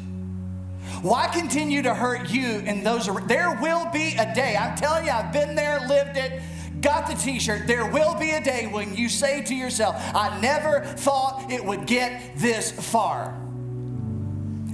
Why 1.03 1.29
continue 1.29 1.83
to 1.83 1.95
hurt 1.95 2.31
you 2.31 2.63
and 2.67 2.85
those 2.85 3.09
around? 3.09 3.29
There 3.29 3.59
will 3.61 3.91
be 3.91 4.15
a 4.17 4.35
day, 4.35 4.57
I'm 4.57 4.77
telling 4.77 5.07
you, 5.07 5.11
I've 5.11 5.33
been 5.33 5.55
there, 5.55 5.81
lived 5.89 6.17
it, 6.19 6.43
got 6.83 7.07
the 7.07 7.15
t 7.15 7.39
shirt. 7.39 7.67
There 7.67 7.87
will 7.87 8.15
be 8.15 8.31
a 8.33 8.43
day 8.43 8.67
when 8.67 8.95
you 8.95 9.09
say 9.09 9.43
to 9.43 9.55
yourself, 9.55 9.97
I 10.15 10.39
never 10.41 10.81
thought 10.81 11.51
it 11.51 11.65
would 11.65 11.87
get 11.87 12.37
this 12.37 12.71
far. 12.71 13.35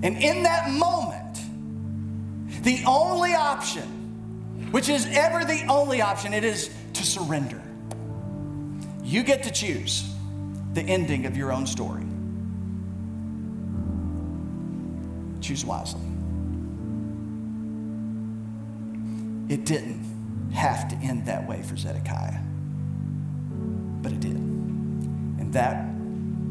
And 0.03 0.17
in 0.19 0.43
that 0.43 0.71
moment, 0.71 1.39
the 2.63 2.83
only 2.87 3.35
option, 3.35 4.69
which 4.73 4.89
is 4.89 5.07
ever 5.07 5.45
the 5.45 5.65
only 5.69 6.01
option, 6.01 6.35
it 6.35 6.45
is 6.45 6.71
to 6.95 7.05
surrender. 7.05 7.63
You 9.07 9.23
get 9.23 9.45
to 9.45 9.53
choose 9.53 10.13
the 10.73 10.83
ending 10.83 11.27
of 11.27 11.37
your 11.37 11.53
own 11.53 11.65
story. 11.65 12.03
Choose 15.41 15.65
wisely. 15.65 16.01
It 19.49 19.65
didn't 19.65 20.51
have 20.53 20.89
to 20.89 20.97
end 20.97 21.25
that 21.27 21.49
way 21.49 21.63
for 21.63 21.77
Zedekiah, 21.77 22.41
but 24.03 24.11
it 24.11 24.19
did. 24.19 24.35
And 24.35 25.53
that 25.53 25.87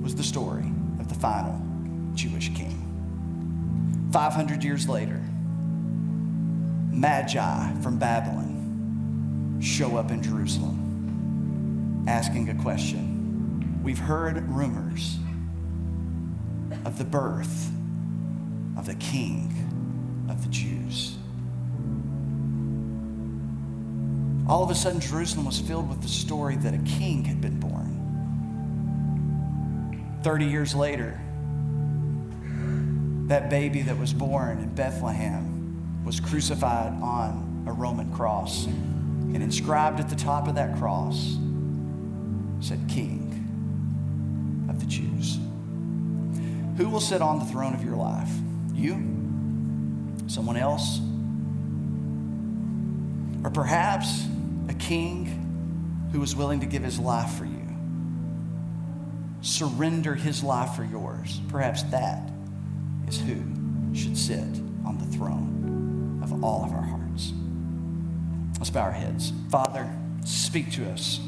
was 0.01 0.15
the 0.15 0.23
story 0.23 0.71
of 1.01 1.09
the 1.09 1.15
final 1.15 1.61
Jewish 2.13 2.55
king. 2.55 2.81
500 4.13 4.63
years 4.63 4.87
later, 4.87 5.21
Magi 6.89 7.81
from 7.81 7.99
Babylon 7.99 9.59
show 9.61 9.97
up 9.97 10.09
in 10.09 10.23
Jerusalem 10.23 10.84
asking 12.07 12.49
a 12.49 12.55
question. 12.55 13.81
We've 13.83 13.99
heard 13.99 14.37
rumors 14.49 15.17
of 16.85 16.97
the 16.97 17.03
birth 17.03 17.71
of 18.77 18.85
the 18.85 18.95
king 18.95 19.51
of 20.29 20.43
the 20.43 20.49
Jews. 20.49 21.17
All 24.47 24.63
of 24.63 24.69
a 24.69 24.75
sudden, 24.75 24.99
Jerusalem 24.99 25.45
was 25.45 25.59
filled 25.59 25.89
with 25.89 26.01
the 26.01 26.07
story 26.07 26.55
that 26.57 26.73
a 26.73 26.79
king 26.79 27.23
had 27.23 27.41
been 27.41 27.59
born. 27.59 27.91
30 30.23 30.45
years 30.45 30.75
later, 30.75 31.19
that 33.27 33.49
baby 33.49 33.81
that 33.81 33.97
was 33.97 34.13
born 34.13 34.59
in 34.59 34.69
Bethlehem 34.75 36.03
was 36.05 36.19
crucified 36.19 36.93
on 37.01 37.65
a 37.67 37.71
Roman 37.71 38.13
cross. 38.13 38.65
And 38.65 39.43
inscribed 39.43 39.99
at 39.99 40.09
the 40.09 40.15
top 40.15 40.47
of 40.47 40.55
that 40.55 40.77
cross 40.77 41.37
said, 42.65 42.79
King 42.89 44.65
of 44.67 44.79
the 44.79 44.87
Jews. 44.87 45.37
Who 46.77 46.89
will 46.89 46.99
sit 46.99 47.21
on 47.21 47.37
the 47.37 47.45
throne 47.45 47.75
of 47.75 47.83
your 47.83 47.95
life? 47.95 48.31
You? 48.73 48.93
Someone 50.25 50.57
else? 50.57 50.99
Or 53.43 53.51
perhaps 53.51 54.25
a 54.67 54.73
king 54.73 56.09
who 56.11 56.23
is 56.23 56.35
willing 56.35 56.61
to 56.61 56.65
give 56.65 56.81
his 56.81 56.97
life 56.99 57.33
for 57.33 57.45
you? 57.45 57.61
Surrender 59.41 60.15
his 60.15 60.43
life 60.43 60.75
for 60.75 60.83
yours. 60.83 61.39
Perhaps 61.49 61.83
that 61.83 62.31
is 63.07 63.19
who 63.19 63.43
should 63.93 64.17
sit 64.17 64.41
on 64.83 64.97
the 64.97 65.05
throne 65.15 66.19
of 66.23 66.43
all 66.43 66.65
of 66.65 66.71
our 66.71 66.81
hearts. 66.81 67.31
Let's 68.57 68.71
bow 68.71 68.81
our 68.81 68.91
heads. 68.91 69.31
Father, 69.51 69.87
speak 70.23 70.71
to 70.71 70.89
us. 70.89 71.19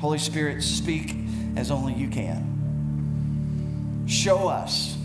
Holy 0.00 0.18
Spirit, 0.18 0.62
speak 0.62 1.14
as 1.56 1.70
only 1.70 1.94
you 1.94 2.08
can. 2.08 4.04
Show 4.06 4.48
us 4.48 4.96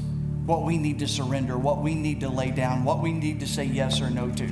what 0.46 0.64
we 0.64 0.78
need 0.78 1.00
to 1.00 1.08
surrender, 1.08 1.58
what 1.58 1.82
we 1.82 1.96
need 1.96 2.20
to 2.22 2.30
lay 2.30 2.52
down, 2.52 2.84
what 2.84 3.02
we 3.02 3.14
need 3.14 3.40
to 3.40 3.48
say 3.48 3.64
yes 3.64 4.02
or 4.02 4.10
no 4.10 4.30
to, 4.32 4.48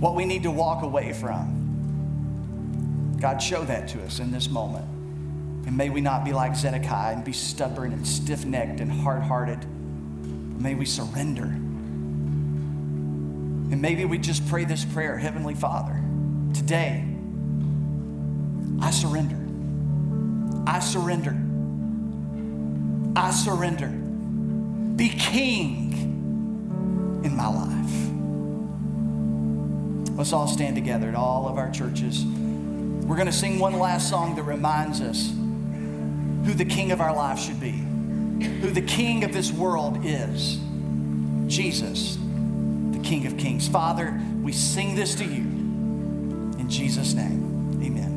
what 0.00 0.14
we 0.14 0.24
need 0.24 0.44
to 0.44 0.50
walk 0.50 0.82
away 0.82 1.12
from. 1.12 3.16
God, 3.20 3.42
show 3.42 3.64
that 3.64 3.88
to 3.88 4.02
us 4.02 4.18
in 4.18 4.30
this 4.30 4.48
moment. 4.48 4.86
And 5.66 5.76
may 5.76 5.90
we 5.90 6.00
not 6.00 6.24
be 6.24 6.32
like 6.32 6.56
Zedekiah 6.56 7.14
and 7.14 7.24
be 7.24 7.32
stubborn 7.32 7.92
and 7.92 8.06
stiff 8.06 8.44
necked 8.44 8.80
and 8.80 8.90
hard 8.90 9.22
hearted. 9.22 9.64
May 10.60 10.74
we 10.74 10.86
surrender. 10.86 11.44
And 11.44 13.80
maybe 13.80 14.04
we 14.04 14.18
just 14.18 14.46
pray 14.48 14.64
this 14.64 14.84
prayer 14.84 15.16
Heavenly 15.16 15.54
Father, 15.54 16.02
today, 16.52 17.13
I 18.84 18.90
surrender. 18.90 19.36
I 20.70 20.78
surrender. 20.78 21.34
I 23.16 23.30
surrender. 23.30 23.88
Be 23.88 25.08
king 25.08 25.92
in 27.24 27.34
my 27.34 27.48
life. 27.48 27.94
Let's 30.18 30.34
all 30.34 30.46
stand 30.46 30.76
together 30.76 31.08
at 31.08 31.14
all 31.14 31.48
of 31.48 31.56
our 31.56 31.70
churches. 31.70 32.26
We're 32.26 33.16
going 33.16 33.26
to 33.26 33.32
sing 33.32 33.58
one 33.58 33.78
last 33.78 34.10
song 34.10 34.36
that 34.36 34.42
reminds 34.42 35.00
us 35.00 35.32
who 36.46 36.52
the 36.52 36.66
king 36.66 36.92
of 36.92 37.00
our 37.00 37.16
life 37.16 37.38
should 37.38 37.60
be, 37.60 37.72
who 37.72 38.70
the 38.70 38.82
king 38.82 39.24
of 39.24 39.32
this 39.32 39.50
world 39.50 40.04
is 40.04 40.58
Jesus, 41.46 42.18
the 42.92 43.00
King 43.02 43.26
of 43.26 43.38
Kings. 43.38 43.66
Father, 43.66 44.20
we 44.42 44.52
sing 44.52 44.94
this 44.94 45.14
to 45.16 45.24
you 45.24 45.40
in 46.58 46.66
Jesus' 46.68 47.14
name. 47.14 47.80
Amen. 47.82 48.13